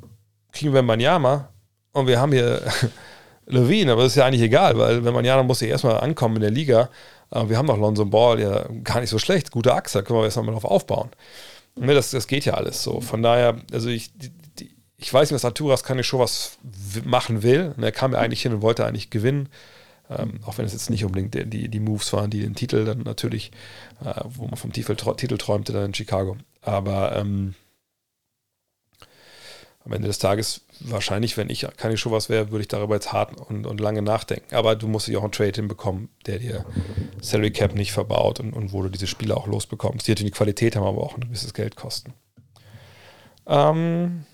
[0.55, 1.49] kriegen wir Manjama
[1.91, 2.61] und wir haben hier
[3.45, 6.41] Levine, aber das ist ja eigentlich egal, weil wenn Manjama muss ja erstmal ankommen in
[6.41, 6.89] der Liga.
[7.31, 10.25] Äh, wir haben doch Lonzo Ball, ja gar nicht so schlecht, gute Achse, können wir
[10.25, 11.09] erstmal drauf aufbauen.
[11.77, 13.01] Ne, das, das geht ja alles so.
[13.01, 14.11] Von daher, also ich,
[14.97, 16.57] ich weiß nicht, dass Arturas keine Show was
[17.03, 17.75] machen will.
[17.79, 19.49] Er kam ja eigentlich hin und wollte eigentlich gewinnen.
[20.09, 22.85] Ähm, auch wenn es jetzt nicht unbedingt die, die, die, Moves waren, die den Titel
[22.85, 23.51] dann natürlich,
[24.05, 26.37] äh, wo man vom Titel, Titel träumte, dann in Chicago.
[26.61, 27.55] Aber ähm,
[29.85, 33.39] am Ende des Tages, wahrscheinlich, wenn ich keine was wäre, würde ich darüber jetzt hart
[33.39, 34.55] und, und lange nachdenken.
[34.55, 36.65] Aber du musst dich auch einen Trade hinbekommen, der dir
[37.21, 40.07] Salary Cap nicht verbaut und, und wo du diese Spiele auch losbekommst.
[40.07, 42.13] Die natürlich eine Qualität haben, aber auch ein gewisses Geld kosten.
[43.47, 44.25] Ähm,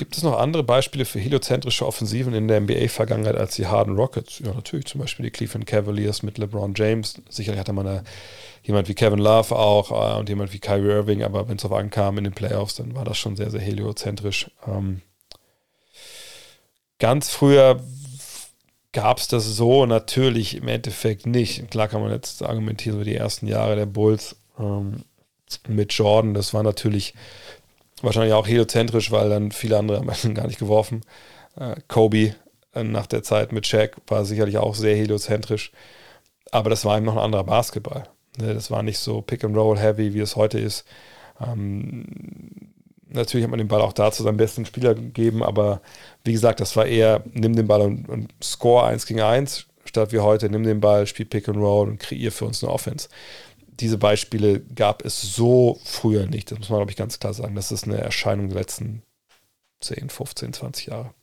[0.00, 4.38] Gibt es noch andere Beispiele für heliozentrische Offensiven in der NBA-Vergangenheit als die Harden Rockets?
[4.38, 7.20] Ja, natürlich, zum Beispiel die Cleveland Cavaliers mit LeBron James.
[7.28, 8.02] Sicherlich hatte man da
[8.62, 11.72] jemand wie Kevin Love auch äh, und jemand wie Kyrie Irving, aber wenn es auf
[11.72, 14.50] ankam in den Playoffs, dann war das schon sehr, sehr heliozentrisch.
[14.66, 15.02] Ähm,
[16.98, 17.84] ganz früher
[18.92, 21.70] gab es das so natürlich im Endeffekt nicht.
[21.70, 25.02] Klar kann man jetzt argumentieren, so die ersten Jahre der Bulls ähm,
[25.68, 27.12] mit Jordan, das war natürlich
[28.02, 31.02] Wahrscheinlich auch heliozentrisch, weil dann viele andere haben gar nicht geworfen.
[31.56, 32.34] Äh, Kobe
[32.74, 35.72] äh, nach der Zeit mit Shaq war sicherlich auch sehr heliozentrisch.
[36.50, 38.04] Aber das war eben noch ein anderer Basketball.
[38.38, 38.54] Ne?
[38.54, 40.84] Das war nicht so Pick-and-Roll-heavy, wie es heute ist.
[41.40, 42.06] Ähm,
[43.08, 45.80] natürlich hat man den Ball auch da zu seinem besten Spieler gegeben, aber
[46.24, 50.12] wie gesagt, das war eher, nimm den Ball und, und score 1 gegen 1, statt
[50.12, 53.08] wie heute, nimm den Ball, spiel Pick-and-Roll und kreier für uns eine Offense
[53.80, 56.50] diese Beispiele gab es so früher nicht.
[56.50, 57.54] Das muss man, glaube ich, ganz klar sagen.
[57.54, 59.02] Das ist eine Erscheinung der letzten
[59.80, 61.14] 10, 15, 20 Jahre.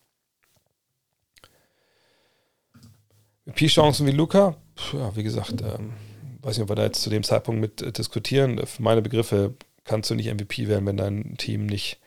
[3.54, 4.58] P-Chancen wie Luca,
[4.92, 5.94] ja, wie gesagt, ähm,
[6.42, 8.66] weiß nicht, ob wir da jetzt zu dem Zeitpunkt mit äh, diskutieren.
[8.66, 9.56] Für meine Begriffe
[9.86, 12.00] kannst du nicht MVP werden, wenn dein Team nicht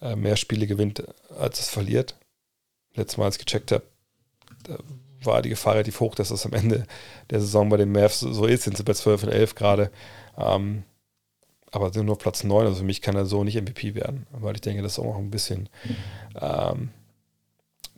[0.00, 1.04] äh, mehr Spiele gewinnt,
[1.38, 2.16] als es verliert.
[2.94, 3.84] Letztes Mal, als ich gecheckt habe,
[5.24, 6.86] war die Gefahr relativ hoch, dass das am Ende
[7.30, 8.64] der Saison bei den Mavs so ist.
[8.64, 9.90] Sind sie bei 12 und 11 gerade.
[10.36, 10.84] Ähm,
[11.70, 12.66] aber sind nur auf Platz 9.
[12.66, 15.18] Also für mich kann er so nicht MVP werden, weil ich denke, dass auch noch
[15.18, 15.68] ein bisschen
[16.40, 16.90] ähm,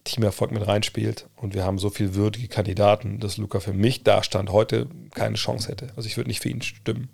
[0.05, 1.29] Teamerfolg mit reinspielt.
[1.37, 5.37] Und wir haben so viele würdige Kandidaten, dass Luca für mich da stand heute keine
[5.37, 5.91] Chance hätte.
[5.97, 7.11] Also ich würde nicht für ihn stimmen.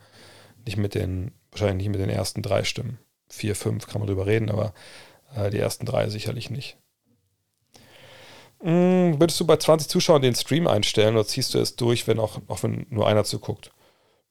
[0.64, 2.98] Nicht mit den, wahrscheinlich nicht mit den ersten drei Stimmen.
[3.28, 4.72] Vier, fünf kann man drüber reden, aber
[5.36, 6.76] äh, die ersten drei sicherlich nicht.
[8.60, 12.18] Hm, würdest du bei 20 Zuschauern den Stream einstellen oder ziehst du es durch, wenn
[12.18, 13.70] auch, auch wenn nur einer zuguckt?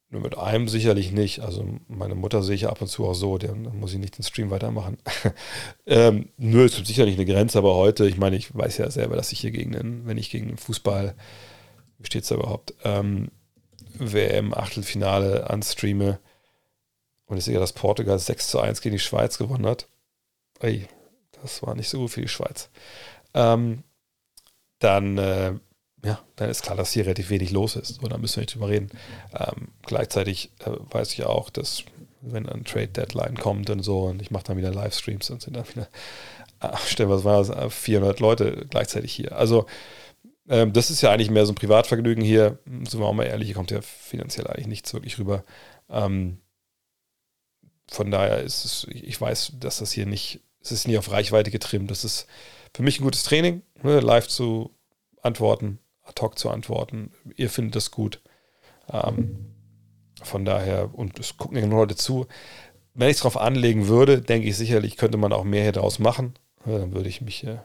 [0.09, 1.41] Nur mit einem sicherlich nicht.
[1.41, 4.23] Also meine Mutter sehe ich ab und zu auch so, dann muss ich nicht den
[4.23, 4.97] Stream weitermachen.
[5.85, 9.15] ähm, nur es gibt sicherlich eine Grenze, aber heute, ich meine, ich weiß ja selber,
[9.15, 11.15] dass ich hier gegen den, wenn ich gegen den Fußball,
[11.99, 13.31] wie steht es da überhaupt, ähm,
[13.99, 16.19] WM-Achtelfinale anstreame
[17.25, 19.87] und ich sehe ja, dass Portugal 6 zu 1 gegen die Schweiz gewonnen hat.
[20.59, 20.87] Ey,
[21.41, 22.69] das war nicht so gut für die Schweiz.
[23.33, 23.83] Ähm,
[24.79, 25.53] dann, äh,
[26.03, 28.01] ja, dann ist klar, dass hier relativ wenig los ist.
[28.03, 28.89] Und da müssen wir nicht drüber reden.
[29.33, 31.83] Ähm, gleichzeitig äh, weiß ich auch, dass
[32.21, 35.55] wenn ein Trade Deadline kommt und so und ich mache dann wieder Livestreams, dann sind
[35.55, 35.87] dann wieder,
[36.59, 39.37] ach, stellen wir was war 400 Leute gleichzeitig hier.
[39.37, 39.65] Also
[40.49, 42.59] ähm, das ist ja eigentlich mehr so ein Privatvergnügen hier.
[42.65, 45.43] Sind wir auch mal ehrlich, hier kommt ja finanziell eigentlich nichts wirklich rüber.
[45.89, 46.39] Ähm,
[47.89, 51.51] von daher ist es, ich weiß, dass das hier nicht, es ist nie auf Reichweite
[51.51, 51.91] getrimmt.
[51.91, 52.27] Das ist
[52.77, 54.69] für mich ein gutes Training, ne, live zu
[55.23, 57.09] antworten, ad hoc zu antworten.
[57.35, 58.21] Ihr findet das gut.
[58.93, 59.47] Ähm,
[60.21, 62.27] von daher, und es gucken ja nur Leute zu.
[62.93, 65.97] Wenn ich es darauf anlegen würde, denke ich sicherlich, könnte man auch mehr hier draus
[65.97, 66.35] machen.
[66.65, 67.57] Dann würde ich mich äh,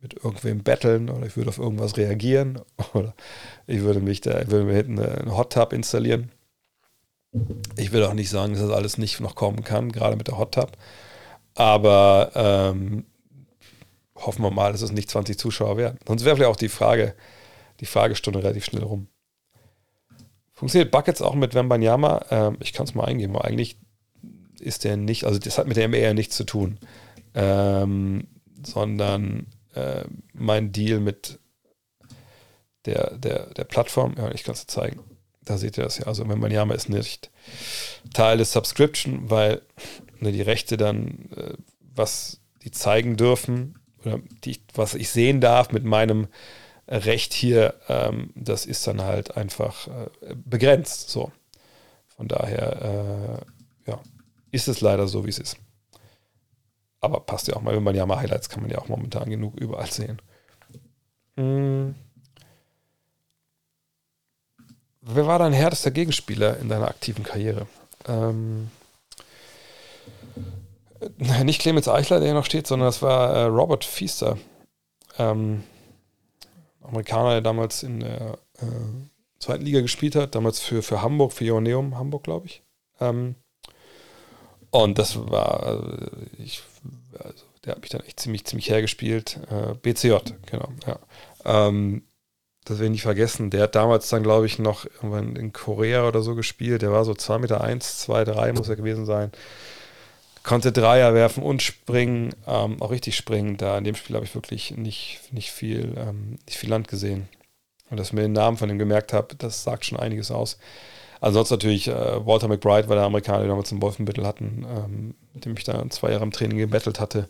[0.00, 2.62] mit irgendwem betteln oder ich würde auf irgendwas reagieren
[2.94, 3.14] oder
[3.68, 6.32] ich würde mich da, würde mir hinten einen Hot Tub installieren.
[7.76, 10.38] Ich will auch nicht sagen, dass das alles nicht noch kommen kann, gerade mit der
[10.38, 10.72] Hot Tub.
[11.54, 13.04] Aber ähm,
[14.26, 15.98] hoffen wir mal, dass es nicht 20 Zuschauer werden.
[16.06, 17.14] Sonst wäre vielleicht auch die Frage,
[17.80, 19.08] die Fragestunde relativ schnell rum.
[20.52, 22.24] Funktioniert Buckets auch mit Wembanyama?
[22.30, 23.78] Ähm, ich kann es mal eingeben, aber eigentlich
[24.60, 26.78] ist der nicht, also das hat mit der MR nichts zu tun,
[27.34, 28.28] ähm,
[28.64, 31.40] sondern äh, mein Deal mit
[32.84, 35.00] der, der, der Plattform, ja, ich kann es zeigen.
[35.44, 36.06] Da seht ihr das ja.
[36.06, 37.30] Also, Wembanyama ist nicht
[38.14, 39.62] Teil des Subscription, weil
[40.20, 45.72] ne, die Rechte dann, äh, was die zeigen dürfen, oder die, was ich sehen darf
[45.72, 46.28] mit meinem
[46.88, 51.10] Recht hier, ähm, das ist dann halt einfach äh, begrenzt.
[51.10, 51.32] So.
[52.08, 53.42] Von daher,
[53.86, 54.00] äh, ja,
[54.50, 55.56] ist es leider so, wie es ist.
[57.00, 59.28] Aber passt ja auch mal, wenn man ja mal Highlights kann man ja auch momentan
[59.28, 60.20] genug überall sehen.
[61.36, 61.94] Hm.
[65.00, 67.66] Wer war dein härtester Gegenspieler in deiner aktiven Karriere?
[68.06, 68.70] Ähm,
[71.44, 74.38] nicht Clemens Eichler, der hier noch steht, sondern das war äh, Robert Feaster.
[75.18, 75.62] Ähm,
[76.82, 78.66] Amerikaner, der damals in der äh,
[79.38, 82.62] zweiten Liga gespielt hat, damals für, für Hamburg, für Ioneum Hamburg, glaube ich.
[83.00, 83.36] Ähm,
[84.70, 85.92] und das war, also
[86.38, 86.62] ich,
[87.18, 89.38] also der hat mich dann echt ziemlich, ziemlich hergespielt.
[89.50, 90.16] Äh, BCJ,
[90.46, 90.98] genau, ja.
[91.44, 92.04] Ähm,
[92.64, 93.50] das werde ich nicht vergessen.
[93.50, 96.82] Der hat damals dann, glaube ich, noch irgendwann in Korea oder so gespielt.
[96.82, 99.32] Der war so 2 Meter 1, 2, 3 muss er gewesen sein
[100.42, 103.56] konnte Dreier werfen und springen, ähm, auch richtig springen.
[103.56, 107.28] Da in dem Spiel habe ich wirklich nicht, nicht, viel, ähm, nicht viel Land gesehen.
[107.90, 110.58] Und dass ich mir den Namen von ihm gemerkt habe, das sagt schon einiges aus.
[111.20, 115.14] Ansonsten natürlich äh, Walter McBride war der Amerikaner, den wir damals in Wolfenbüttel hatten, ähm,
[115.34, 117.28] mit dem ich da zwei Jahre im Training gebettelt hatte.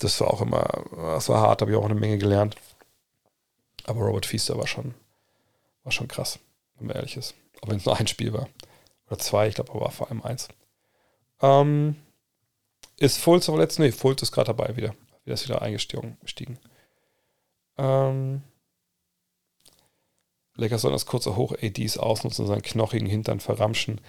[0.00, 2.56] Das war auch immer, das war hart, habe ich auch eine Menge gelernt.
[3.84, 4.94] Aber Robert Feaster war schon,
[5.84, 6.40] war schon krass,
[6.78, 7.34] wenn man ehrlich ist.
[7.60, 8.48] Auch wenn es nur ein Spiel war.
[9.06, 10.48] Oder zwei, ich glaube, aber vor allem eins.
[11.40, 11.96] Ähm,
[12.98, 13.86] ist Fultz aber letztens?
[13.86, 14.94] Nee, Fultz ist gerade dabei wieder.
[15.24, 16.58] Wieder ist wieder eingestiegen.
[17.78, 18.42] Ähm,
[20.56, 24.00] Lakers sollen das kurze Hoch ADs ausnutzen und seinen knochigen Hintern verramschen.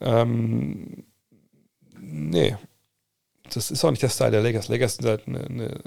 [0.00, 1.04] Ähm,
[1.98, 2.56] nee,
[3.52, 4.68] das ist auch nicht der Style der Lakers.
[4.68, 5.82] Lakers sind halt eine, eine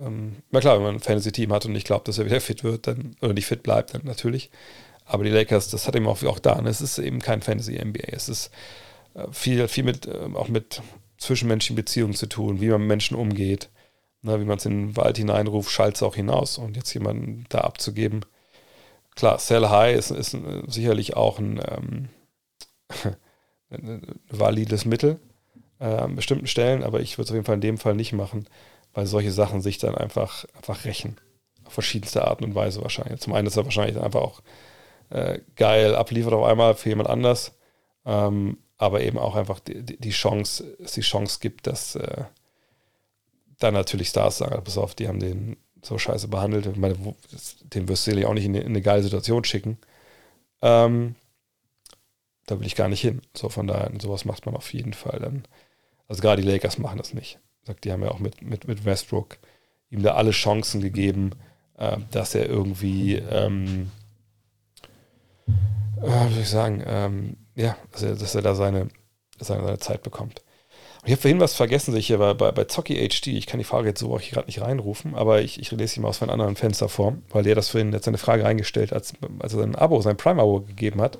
[0.00, 2.64] ähm, na klar, wenn man ein Fantasy-Team hat und nicht glaubt, dass er wieder fit
[2.64, 4.50] wird, dann, oder nicht fit bleibt, dann natürlich.
[5.04, 6.60] Aber die Lakers, das hat eben auch, auch da.
[6.60, 6.70] Ne?
[6.70, 8.12] Es ist eben kein Fantasy-NBA.
[8.12, 8.50] Es ist
[9.14, 10.82] äh, viel, viel mit, äh, auch mit
[11.20, 13.70] zwischenmenschlichen Beziehungen zu tun, wie man mit Menschen umgeht.
[14.22, 14.40] Ne?
[14.40, 16.58] Wie man es in den Wald hineinruft, schallt es auch hinaus.
[16.58, 18.24] Und jetzt jemanden da abzugeben,
[19.14, 20.36] klar, Sell High ist, ist
[20.66, 22.08] sicherlich auch ein, ähm,
[23.70, 25.20] ein valides Mittel
[25.78, 28.12] äh, an bestimmten Stellen, aber ich würde es auf jeden Fall in dem Fall nicht
[28.12, 28.48] machen,
[28.94, 31.18] weil solche Sachen sich dann einfach, einfach rächen.
[31.64, 33.20] Auf verschiedenste Arten und Weise wahrscheinlich.
[33.20, 34.42] Zum einen ist er wahrscheinlich einfach auch
[35.10, 37.56] äh, geil abliefert auf einmal für jemand anders,
[38.06, 42.24] ähm, aber eben auch einfach die, die, Chance, es die Chance gibt, dass äh,
[43.58, 46.64] dann natürlich Stars sagen, pass auf, die haben den so scheiße behandelt.
[46.64, 46.96] Ich meine,
[47.62, 49.76] den wirst du auch nicht in eine, in eine geile Situation schicken.
[50.62, 51.14] Ähm,
[52.46, 53.20] da will ich gar nicht hin.
[53.36, 55.44] So von daher, sowas macht man auf jeden Fall dann.
[56.08, 57.38] Also gerade die Lakers machen das nicht.
[57.64, 59.36] Sagt, die haben ja auch mit, mit, mit Westbrook
[59.90, 61.32] ihm da alle Chancen gegeben,
[61.76, 63.90] äh, dass er irgendwie, ähm,
[65.98, 68.88] äh, wie soll ich sagen, ähm, ja, dass er, dass er da seine,
[69.38, 70.42] seine, seine Zeit bekommt.
[71.04, 73.28] Ich habe vorhin was vergessen, sicher bei, bei, bei Zocki HD.
[73.28, 76.00] Ich kann die Frage jetzt so auch gerade nicht reinrufen, aber ich, ich lese sie
[76.00, 79.14] mal aus einem anderen Fenster vor, weil der das vorhin jetzt seine Frage reingestellt, als,
[79.38, 81.16] als er sein Abo, sein Prime-Abo gegeben hat,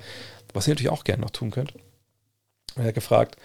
[0.53, 1.73] was ihr natürlich auch gerne noch tun könnt.
[2.75, 3.37] Er hat gefragt,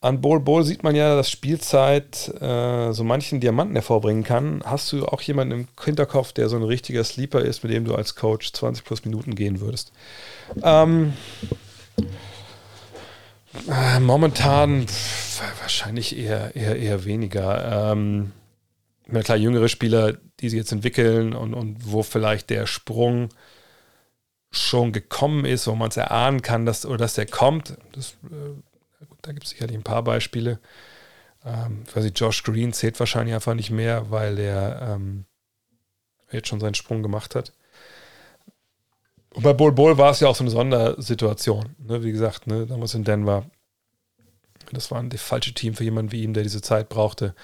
[0.00, 4.62] an Bol Bol sieht man ja, dass Spielzeit äh, so manchen Diamanten hervorbringen kann.
[4.62, 7.94] Hast du auch jemanden im Hinterkopf, der so ein richtiger Sleeper ist, mit dem du
[7.94, 9.92] als Coach 20 plus Minuten gehen würdest?
[10.62, 11.14] Ähm,
[13.68, 14.86] äh, momentan
[15.60, 17.92] wahrscheinlich eher, eher, eher weniger.
[17.92, 18.32] Ähm,
[19.22, 23.30] klar, jüngere Spieler, die sich jetzt entwickeln und, und wo vielleicht der Sprung
[24.50, 27.76] schon gekommen ist, wo man es erahnen kann, dass, oder dass der kommt.
[27.92, 28.60] Das, äh,
[29.22, 30.60] da gibt es sicherlich ein paar Beispiele.
[31.44, 35.24] Ähm, ich weiß nicht, Josh Green zählt wahrscheinlich einfach nicht mehr, weil er ähm,
[36.30, 37.52] jetzt schon seinen Sprung gemacht hat.
[39.34, 41.74] Und bei Bol Bol war es ja auch so eine Sondersituation.
[41.78, 42.02] Ne?
[42.04, 42.66] Wie gesagt, ne?
[42.66, 43.44] damals in Denver.
[44.72, 47.34] Das war das falsche Team für jemanden wie ihn, der diese Zeit brauchte.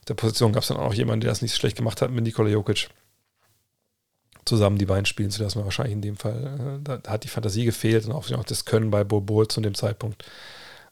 [0.00, 2.10] Auf der Position gab es dann auch jemanden, der das nicht so schlecht gemacht hat
[2.10, 2.88] mit Nikola Jokic.
[4.46, 6.80] Zusammen die beiden spielen zu lassen, wahrscheinlich in dem Fall.
[6.80, 9.74] Äh, da, hat die Fantasie gefehlt und auch, das Können bei Bol Bol zu dem
[9.74, 10.24] Zeitpunkt.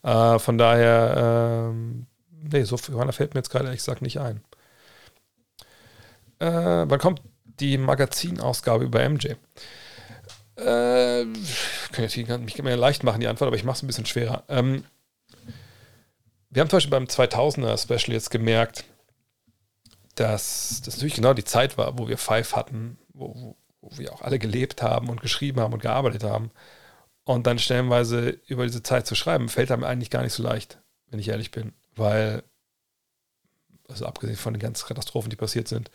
[0.03, 4.43] Äh, von daher, ähm, nee, so viel fällt mir jetzt gerade ehrlich gesagt nicht ein.
[6.39, 9.29] Äh, wann kommt die Magazinausgabe über MJ?
[10.57, 11.27] Äh,
[11.93, 14.45] kann ich mich immer leicht machen, die Antwort, aber ich mache es ein bisschen schwerer.
[14.49, 14.85] Ähm,
[16.51, 18.85] wir haben zum Beispiel beim 2000er Special jetzt gemerkt,
[20.15, 24.13] dass das natürlich genau die Zeit war, wo wir Five hatten, wo, wo, wo wir
[24.13, 26.51] auch alle gelebt haben und geschrieben haben und gearbeitet haben.
[27.25, 30.81] Und dann stellenweise über diese Zeit zu schreiben, fällt einem eigentlich gar nicht so leicht,
[31.09, 31.75] wenn ich ehrlich bin.
[31.95, 32.43] Weil,
[33.89, 35.91] also abgesehen von den ganzen Katastrophen, die passiert sind,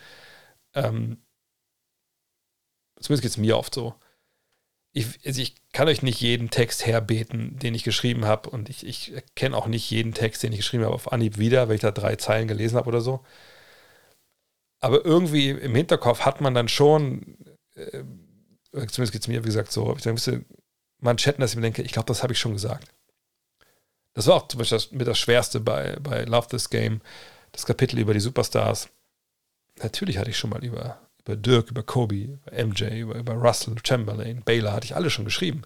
[0.76, 1.18] ähm,
[3.00, 3.96] zumindest geht es mir oft so,
[4.94, 8.50] ich, also ich kann euch nicht jeden Text herbeten, den ich geschrieben habe.
[8.50, 11.68] Und ich, ich kenne auch nicht jeden Text, den ich geschrieben habe, auf Anhieb wieder,
[11.68, 13.24] weil ich da drei Zeilen gelesen habe oder so.
[14.82, 17.38] Aber irgendwie im Hinterkopf hat man dann schon,
[17.76, 18.04] äh,
[18.72, 20.44] zumindest geht es mir, wie gesagt, so, ich müsste
[21.00, 22.90] Manschetten, dass ich mir denke, ich glaube, das habe ich schon gesagt.
[24.14, 27.02] Das war auch zum Beispiel das, mit das Schwerste bei, bei Love This Game,
[27.54, 28.90] das Kapitel über die Superstars.
[29.82, 33.76] Natürlich hatte ich schon mal über über Dirk, über Kobe, über MJ, über, über Russell,
[33.86, 35.64] Chamberlain, Baylor, hatte ich alle schon geschrieben.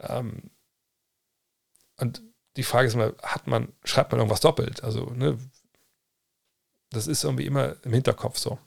[0.00, 0.50] Ähm,
[1.98, 2.22] und
[2.56, 4.84] die Frage ist immer, hat man, schreibt man irgendwas doppelt?
[4.84, 5.38] Also, ne,
[6.90, 8.58] das ist irgendwie immer im Hinterkopf so.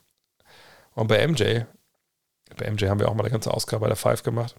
[0.94, 1.62] Und bei MJ,
[2.58, 4.56] bei MJ haben wir auch mal eine ganze Ausgabe bei der Five gemacht.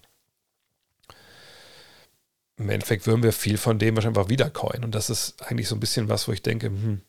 [2.57, 4.83] Im Endeffekt würden wir viel von dem wahrscheinlich einfach wiedercoin.
[4.83, 7.01] Und das ist eigentlich so ein bisschen was, wo ich denke, hm,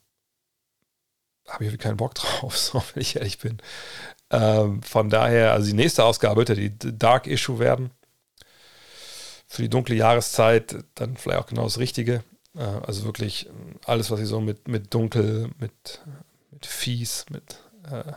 [1.48, 3.58] habe ich keinen Bock drauf, so, wenn ich ehrlich bin.
[4.30, 7.90] Ähm, von daher, also die nächste Ausgabe wird ja die Dark Issue werden.
[9.46, 12.22] Für die dunkle Jahreszeit dann vielleicht auch genau das Richtige.
[12.54, 13.48] Äh, also wirklich
[13.86, 16.02] alles, was sie so mit, mit Dunkel, mit,
[16.50, 17.58] mit Fies, mit
[17.90, 18.12] äh,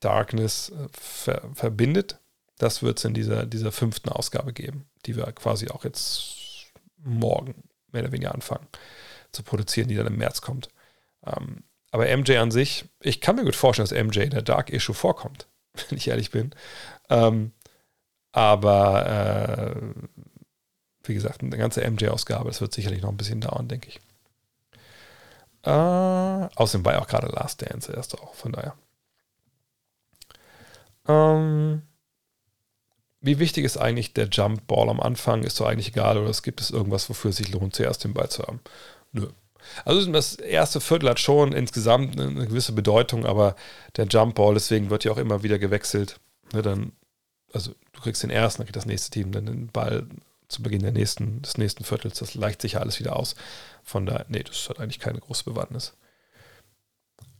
[0.00, 2.18] Darkness äh, ver verbindet.
[2.58, 7.62] Das wird es in dieser, dieser fünften Ausgabe geben, die wir quasi auch jetzt morgen
[7.92, 8.66] mehr oder weniger anfangen
[9.32, 10.68] zu produzieren, die dann im März kommt.
[11.24, 14.70] Ähm, aber MJ an sich, ich kann mir gut vorstellen, dass MJ in der Dark
[14.70, 15.46] Issue vorkommt,
[15.88, 16.50] wenn ich ehrlich bin.
[17.08, 17.52] Ähm,
[18.32, 19.76] aber äh,
[21.04, 24.00] wie gesagt, eine ganze MJ-Ausgabe, das wird sicherlich noch ein bisschen dauern, denke ich.
[25.62, 28.74] Äh, außerdem war ja auch gerade Last Dance erst auch, von daher.
[31.08, 31.82] Ähm,
[33.20, 35.42] wie wichtig ist eigentlich der Jump Ball am Anfang?
[35.42, 38.14] Ist so eigentlich egal oder es gibt es irgendwas, wofür es sich lohnt, zuerst den
[38.14, 38.60] Ball zu haben?
[39.12, 39.28] Nö.
[39.84, 43.56] Also das erste Viertel hat schon insgesamt eine gewisse Bedeutung, aber
[43.96, 46.20] der Jump Ball, deswegen wird ja auch immer wieder gewechselt.
[46.52, 46.92] Ne, dann,
[47.52, 50.06] also du kriegst den ersten, dann kriegt das nächste Team dann den Ball
[50.48, 52.18] zu Beginn der nächsten, des nächsten Viertels.
[52.18, 53.36] Das leicht sich ja alles wieder aus.
[53.84, 55.94] Von daher, nee, das hat eigentlich keine große Bewandtnis.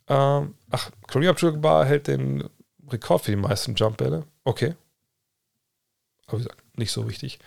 [0.09, 2.49] Ähm, ach, Kareem Abdul-Jabbar hält den
[2.89, 4.25] Rekord für die meisten Jumpbälle.
[4.45, 4.75] Okay.
[6.27, 7.39] Aber wie gesagt, nicht so wichtig.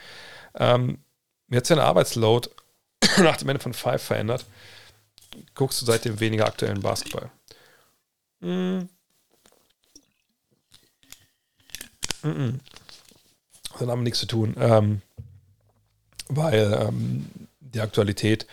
[0.55, 0.99] Ähm,
[1.47, 2.49] mir hat seine Arbeitsload
[3.23, 4.45] nach dem Ende von Five verändert.
[5.55, 7.29] Guckst du seitdem weniger aktuellen Basketball?
[8.39, 8.87] Mm
[12.23, 12.59] -mm.
[13.71, 14.55] Das hat aber nichts zu tun.
[14.57, 15.01] Ähm,
[16.29, 17.29] weil ähm,
[17.59, 18.47] die Aktualität,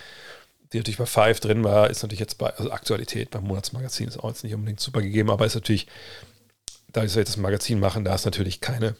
[0.72, 4.18] die natürlich bei Five drin war, ist natürlich jetzt bei, also Aktualität beim Monatsmagazin ist
[4.18, 5.86] auch jetzt nicht unbedingt super gegeben, aber ist natürlich,
[6.88, 8.94] da ich jetzt das Magazin machen, da ist natürlich keine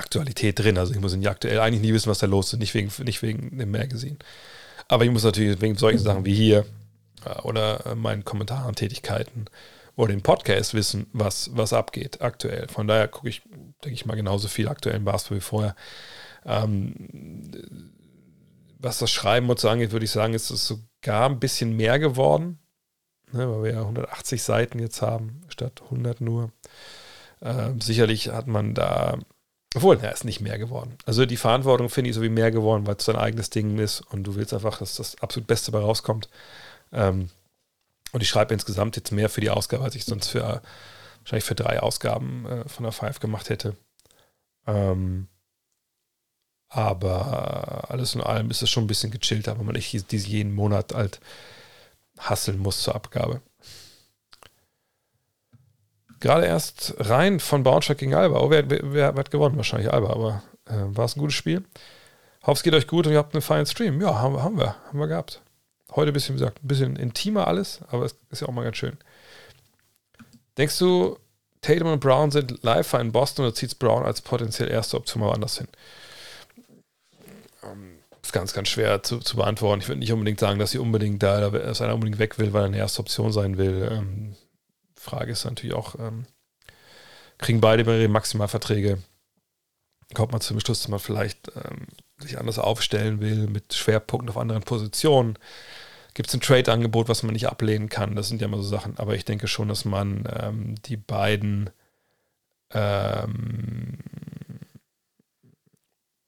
[0.00, 0.78] Aktualität drin.
[0.78, 3.22] Also ich muss in aktuell eigentlich nie wissen, was da los ist, nicht wegen, nicht
[3.22, 4.18] wegen dem Magazin.
[4.88, 6.64] Aber ich muss natürlich wegen solchen Sachen wie hier
[7.24, 9.44] äh, oder äh, meinen Kommentaren, Tätigkeiten
[9.96, 12.66] oder dem Podcast wissen, was, was abgeht aktuell.
[12.68, 13.42] Von daher gucke ich,
[13.84, 15.76] denke ich mal, genauso viel aktuellen Basketball wie vorher.
[16.44, 16.94] Ähm,
[18.78, 21.98] was das Schreiben und so angeht, würde ich sagen, ist es sogar ein bisschen mehr
[21.98, 22.58] geworden,
[23.32, 26.50] ne, weil wir ja 180 Seiten jetzt haben, statt 100 nur.
[27.42, 29.18] Ähm, sicherlich hat man da,
[29.74, 30.96] obwohl, er ist nicht mehr geworden.
[31.06, 34.00] Also die Verantwortung finde ich so wie mehr geworden, weil es dein eigenes Ding ist
[34.00, 36.28] und du willst einfach, dass das absolut Beste dabei rauskommt.
[36.92, 37.30] Ähm,
[38.12, 40.62] und ich schreibe insgesamt jetzt mehr für die Ausgabe, als ich sonst für
[41.20, 43.76] wahrscheinlich für drei Ausgaben äh, von der Five gemacht hätte.
[44.66, 45.28] Ähm,
[46.68, 50.94] aber alles in allem ist es schon ein bisschen gechillter, wenn man nicht jeden Monat
[50.94, 51.20] halt
[52.18, 53.40] hasseln muss zur Abgabe.
[56.20, 58.40] Gerade erst rein von Braunschweig gegen Alba.
[58.40, 59.56] Oh, wer, wer, wer hat gewonnen?
[59.56, 61.64] Wahrscheinlich Alba, aber äh, war es ein gutes Spiel.
[62.42, 64.00] Hoffe, es geht euch gut und ihr habt einen feinen Stream.
[64.00, 64.76] Ja, haben, haben wir.
[64.88, 65.40] Haben wir gehabt.
[65.94, 68.64] Heute ein bisschen, wie gesagt, ein bisschen intimer alles, aber es ist ja auch mal
[68.64, 68.96] ganz schön.
[70.56, 71.18] Denkst du,
[71.62, 75.32] Tatum und Brown sind live in Boston oder zieht Brown als potenziell erste Option mal
[75.32, 75.68] anders hin?
[78.30, 79.80] ist ganz, ganz schwer zu, zu beantworten.
[79.80, 82.62] Ich würde nicht unbedingt sagen, dass sie unbedingt da, dass einer unbedingt weg will, weil
[82.62, 84.36] er eine erste Option sein will.
[85.00, 86.26] Frage ist natürlich auch, ähm,
[87.38, 88.98] kriegen beide ihre Maximalverträge?
[90.12, 91.86] Kommt man zum Schluss, dass man vielleicht ähm,
[92.18, 95.38] sich anders aufstellen will, mit Schwerpunkten auf anderen Positionen?
[96.12, 98.14] Gibt es ein Trade-Angebot, was man nicht ablehnen kann?
[98.14, 98.98] Das sind ja immer so Sachen.
[98.98, 101.70] Aber ich denke schon, dass man ähm, die beiden
[102.72, 103.98] ähm,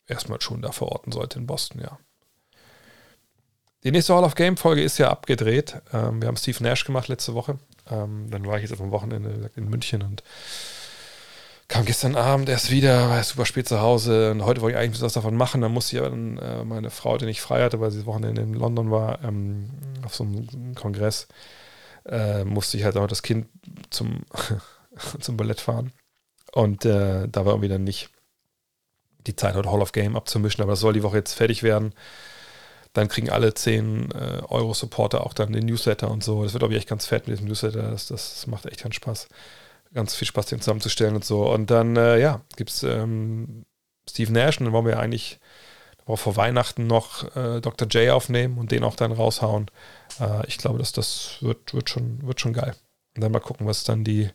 [0.06, 1.98] erstmal schon da verorten sollte in Boston, ja.
[3.84, 5.82] Die nächste Hall of Game Folge ist ja abgedreht.
[5.92, 7.58] Ähm, wir haben Steve Nash gemacht letzte Woche.
[7.90, 10.22] Ähm, dann war ich jetzt auf dem Wochenende in München und
[11.68, 15.00] kam gestern Abend erst wieder, war super spät zu Hause und heute wollte ich eigentlich
[15.00, 15.62] was davon machen.
[15.62, 18.06] Dann musste ich aber dann, äh, meine Frau, die nicht frei hatte, weil sie das
[18.06, 19.70] Wochenende in London war, ähm,
[20.04, 21.28] auf so einem Kongress,
[22.04, 23.46] äh, musste ich halt auch das Kind
[23.90, 24.20] zum,
[25.20, 25.92] zum Ballett fahren.
[26.52, 28.10] Und äh, da war irgendwie dann nicht
[29.26, 31.94] die Zeit hat, Hall of Game abzumischen, aber das soll die Woche jetzt fertig werden.
[32.92, 36.42] Dann kriegen alle 10 äh, Euro Supporter auch dann den Newsletter und so.
[36.42, 37.90] Das wird, glaube ich, echt ganz fett mit diesem Newsletter.
[37.90, 39.28] Das, das macht echt ganz Spaß.
[39.94, 41.50] Ganz viel Spaß, den zusammenzustellen und so.
[41.50, 43.64] Und dann, äh, ja, gibt es ähm,
[44.08, 45.38] Steve Nash und dann wollen wir eigentlich
[46.06, 47.88] vor Weihnachten noch äh, Dr.
[47.88, 49.70] J aufnehmen und den auch dann raushauen.
[50.20, 52.74] Äh, ich glaube, dass das wird, wird, schon, wird schon geil.
[53.14, 54.30] Und dann mal gucken, was dann die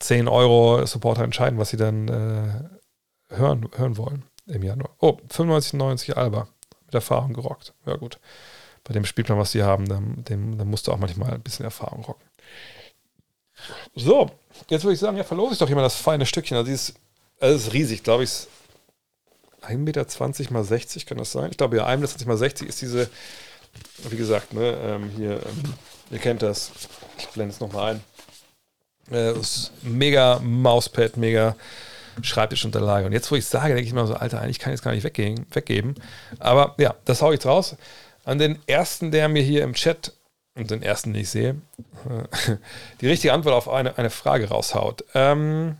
[0.00, 4.90] 10 Euro Supporter entscheiden, was sie dann äh, hören, hören wollen im Januar.
[5.00, 6.48] Oh, 95,90 Alba.
[6.88, 7.74] Mit Erfahrung gerockt.
[7.84, 8.18] Ja, gut.
[8.84, 12.26] Bei dem Spielplan, was sie haben, dann, musst du auch manchmal ein bisschen Erfahrung rocken.
[13.94, 14.30] So,
[14.70, 16.56] jetzt würde ich sagen, ja, verlose ich doch mal das feine Stückchen.
[16.56, 16.92] Also,
[17.40, 18.46] also ist riesig, glaube ich.
[19.62, 20.06] 1,20 Meter
[20.52, 21.50] mal 60 kann das sein?
[21.50, 23.10] Ich glaube, ja, 1,20 Meter mal 60 ist diese,
[24.08, 25.74] wie gesagt, ne, ähm, hier, ähm,
[26.10, 26.70] ihr kennt das.
[27.18, 28.00] Ich blende es nochmal
[29.10, 29.14] ein.
[29.14, 29.34] Äh,
[29.82, 31.56] mega Mauspad, mega
[32.22, 33.06] Schreibtischunterlage.
[33.06, 34.92] Und jetzt, wo ich sage, denke ich mir so, Alter, eigentlich kann ich es gar
[34.92, 35.94] nicht weggeben, weggeben.
[36.38, 37.76] Aber ja, das haue ich raus.
[38.24, 40.12] an den ersten, der mir hier im Chat,
[40.54, 41.60] und den ersten, den ich sehe,
[43.00, 45.04] die richtige Antwort auf eine, eine Frage raushaut.
[45.14, 45.76] Ähm,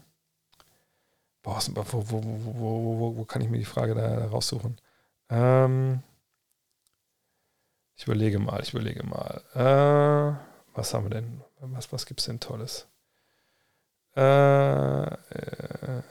[1.42, 4.78] boah, wo, wo, wo, wo, kann ich mir die Frage da raussuchen?
[5.30, 6.02] Ähm,
[7.96, 9.42] ich überlege mal, ich überlege mal.
[9.54, 10.38] Äh,
[10.76, 11.42] was haben wir denn?
[11.60, 12.86] Was, was gibt es denn Tolles?
[14.18, 16.02] Äh, äh, äh,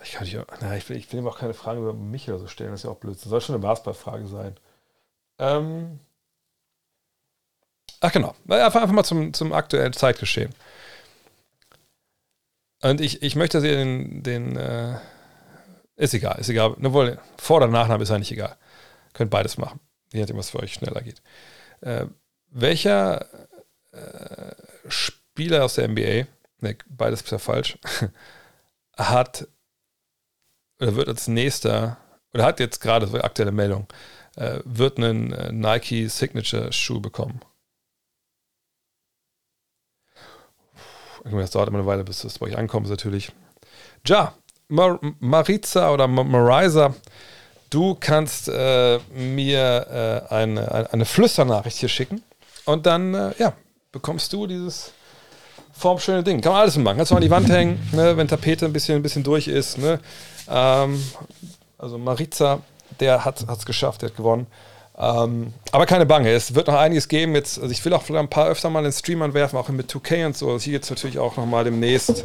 [0.00, 2.38] ich kann nicht, na, ich will, ich will ihm auch keine Fragen über mich oder
[2.38, 3.16] so stellen, das ist ja auch blöd.
[3.16, 4.54] Das soll schon eine Basketball-Frage sein.
[5.40, 5.98] Ähm,
[7.98, 10.54] ach genau, einfach, einfach mal zum, zum aktuellen Zeitgeschehen.
[12.82, 15.00] Und ich, ich möchte Sie den, den äh,
[15.96, 16.76] ist egal, ist egal.
[16.80, 18.56] Obwohl, Vor- oder Nachname ist eigentlich egal.
[19.14, 19.80] Könnt beides machen.
[20.12, 21.22] Je nachdem, was für euch schneller geht.
[21.80, 22.06] Äh,
[22.50, 23.26] welcher
[23.90, 24.54] äh,
[24.88, 25.25] Spieler
[25.62, 26.26] aus der NBA,
[26.60, 27.78] ne, beides ist ja falsch,
[28.96, 29.46] hat
[30.80, 31.98] oder wird als nächster,
[32.34, 33.86] oder hat jetzt gerade, so aktuelle Meldung,
[34.36, 37.40] äh, wird einen äh, Nike Signature Schuh bekommen.
[41.24, 43.32] Das dauert immer eine Weile, bis das bei euch ankommt, natürlich.
[44.06, 44.34] Ja,
[44.68, 46.94] Mar Maritza oder Marisa,
[47.70, 52.22] du kannst äh, mir äh, eine, eine Flüsternachricht hier schicken
[52.64, 53.54] und dann, äh, ja,
[53.90, 54.92] bekommst du dieses
[55.76, 56.40] formschöne Ding.
[56.40, 56.96] Kann man alles machen.
[56.96, 59.78] Kannst du an die Wand hängen, ne, wenn Tapete ein bisschen, ein bisschen durch ist.
[59.78, 60.00] Ne?
[60.48, 61.02] Ähm,
[61.78, 62.60] also Maritza,
[63.00, 64.46] der hat es geschafft, der hat gewonnen.
[64.98, 67.34] Ähm, aber keine Bange, es wird noch einiges geben.
[67.34, 69.90] Jetzt, also ich will auch vielleicht ein paar öfter mal in Stream anwerfen, auch mit
[69.92, 70.50] 2K und so.
[70.50, 72.24] Also hier jetzt natürlich auch nochmal demnächst,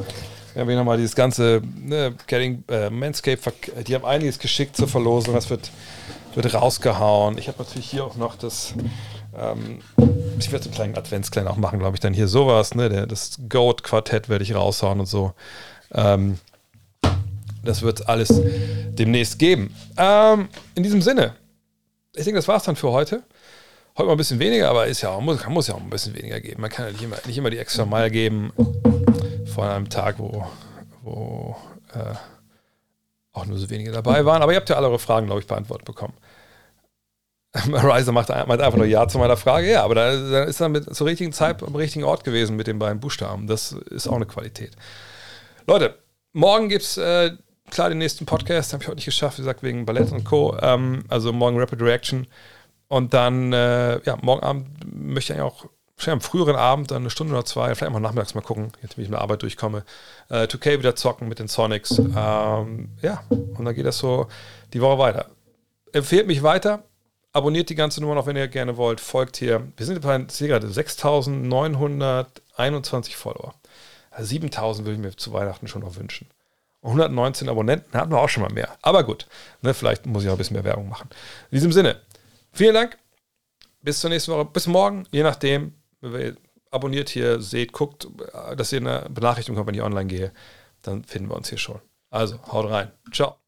[0.53, 3.39] wenn wir nochmal dieses ganze ne, Getting äh, Manscape,
[3.85, 5.69] die haben einiges geschickt zur Verlosung, das wird,
[6.33, 7.37] wird rausgehauen.
[7.37, 8.73] Ich habe natürlich hier auch noch das,
[9.37, 9.79] ähm,
[10.39, 13.07] ich werde so einen kleinen Adventskalender auch machen, glaube ich, dann hier sowas, ne, der,
[13.07, 15.33] das Goat-Quartett werde ich raushauen und so.
[15.93, 16.39] Ähm,
[17.63, 18.41] das wird es alles
[18.89, 19.75] demnächst geben.
[19.97, 21.35] Ähm, in diesem Sinne,
[22.15, 23.23] ich denke, das war es dann für heute.
[23.97, 26.15] Heute mal ein bisschen weniger, aber ist ja auch, muss, muss ja auch ein bisschen
[26.15, 26.61] weniger geben.
[26.61, 28.51] Man kann ja nicht immer, nicht immer die extra Meile geben
[29.53, 30.45] von einem Tag, wo,
[31.03, 31.55] wo
[31.93, 32.15] äh,
[33.33, 34.41] auch nur so wenige dabei waren.
[34.41, 36.13] Aber ihr habt ja alle eure Fragen, glaube ich, beantwortet bekommen.
[37.65, 39.69] Riser macht, einfach nur Ja zu meiner Frage.
[39.69, 42.79] Ja, aber da, ist er mit zur richtigen Zeit am richtigen Ort gewesen mit den
[42.79, 43.47] beiden Buchstaben.
[43.47, 44.71] Das ist auch eine Qualität.
[45.67, 45.97] Leute,
[46.31, 47.31] morgen gibt es äh,
[47.69, 50.55] klar, den nächsten Podcast habe ich heute nicht geschafft, wie gesagt, wegen Ballett und Co.
[50.61, 52.27] Ähm, also morgen Rapid Reaction.
[52.87, 55.65] Und dann, äh, ja, morgen Abend möchte ich eigentlich auch,
[55.95, 58.97] wahrscheinlich am früheren Abend, dann eine Stunde oder zwei, vielleicht mal nachmittags mal gucken, jetzt
[58.97, 59.83] wenn ich mit der Arbeit durchkomme,
[60.29, 61.99] äh, 2K wieder zocken mit den Sonics.
[61.99, 64.27] Ähm, ja, und dann geht das so
[64.73, 65.27] die Woche weiter.
[65.93, 66.83] Empfehlt mich weiter,
[67.33, 69.67] abonniert die ganze Nummer noch, wenn ihr gerne wollt, folgt hier.
[69.77, 73.53] Wir sind bei, gerade, 6.921 Follower.
[74.09, 76.27] Also 7.000 würde ich mir zu Weihnachten schon noch wünschen.
[76.83, 78.77] 119 Abonnenten hatten wir auch schon mal mehr.
[78.81, 79.27] Aber gut,
[79.61, 81.09] ne, vielleicht muss ich auch ein bisschen mehr Werbung machen.
[81.51, 82.01] In diesem Sinne,
[82.51, 82.97] vielen Dank.
[83.81, 84.45] Bis zur nächsten Woche.
[84.45, 85.73] Bis morgen, je nachdem.
[86.71, 88.07] Abonniert hier, seht, guckt,
[88.55, 90.31] dass ihr eine Benachrichtigung kommt, wenn ich online gehe.
[90.81, 91.81] Dann finden wir uns hier schon.
[92.09, 92.91] Also, haut rein.
[93.11, 93.40] Ciao.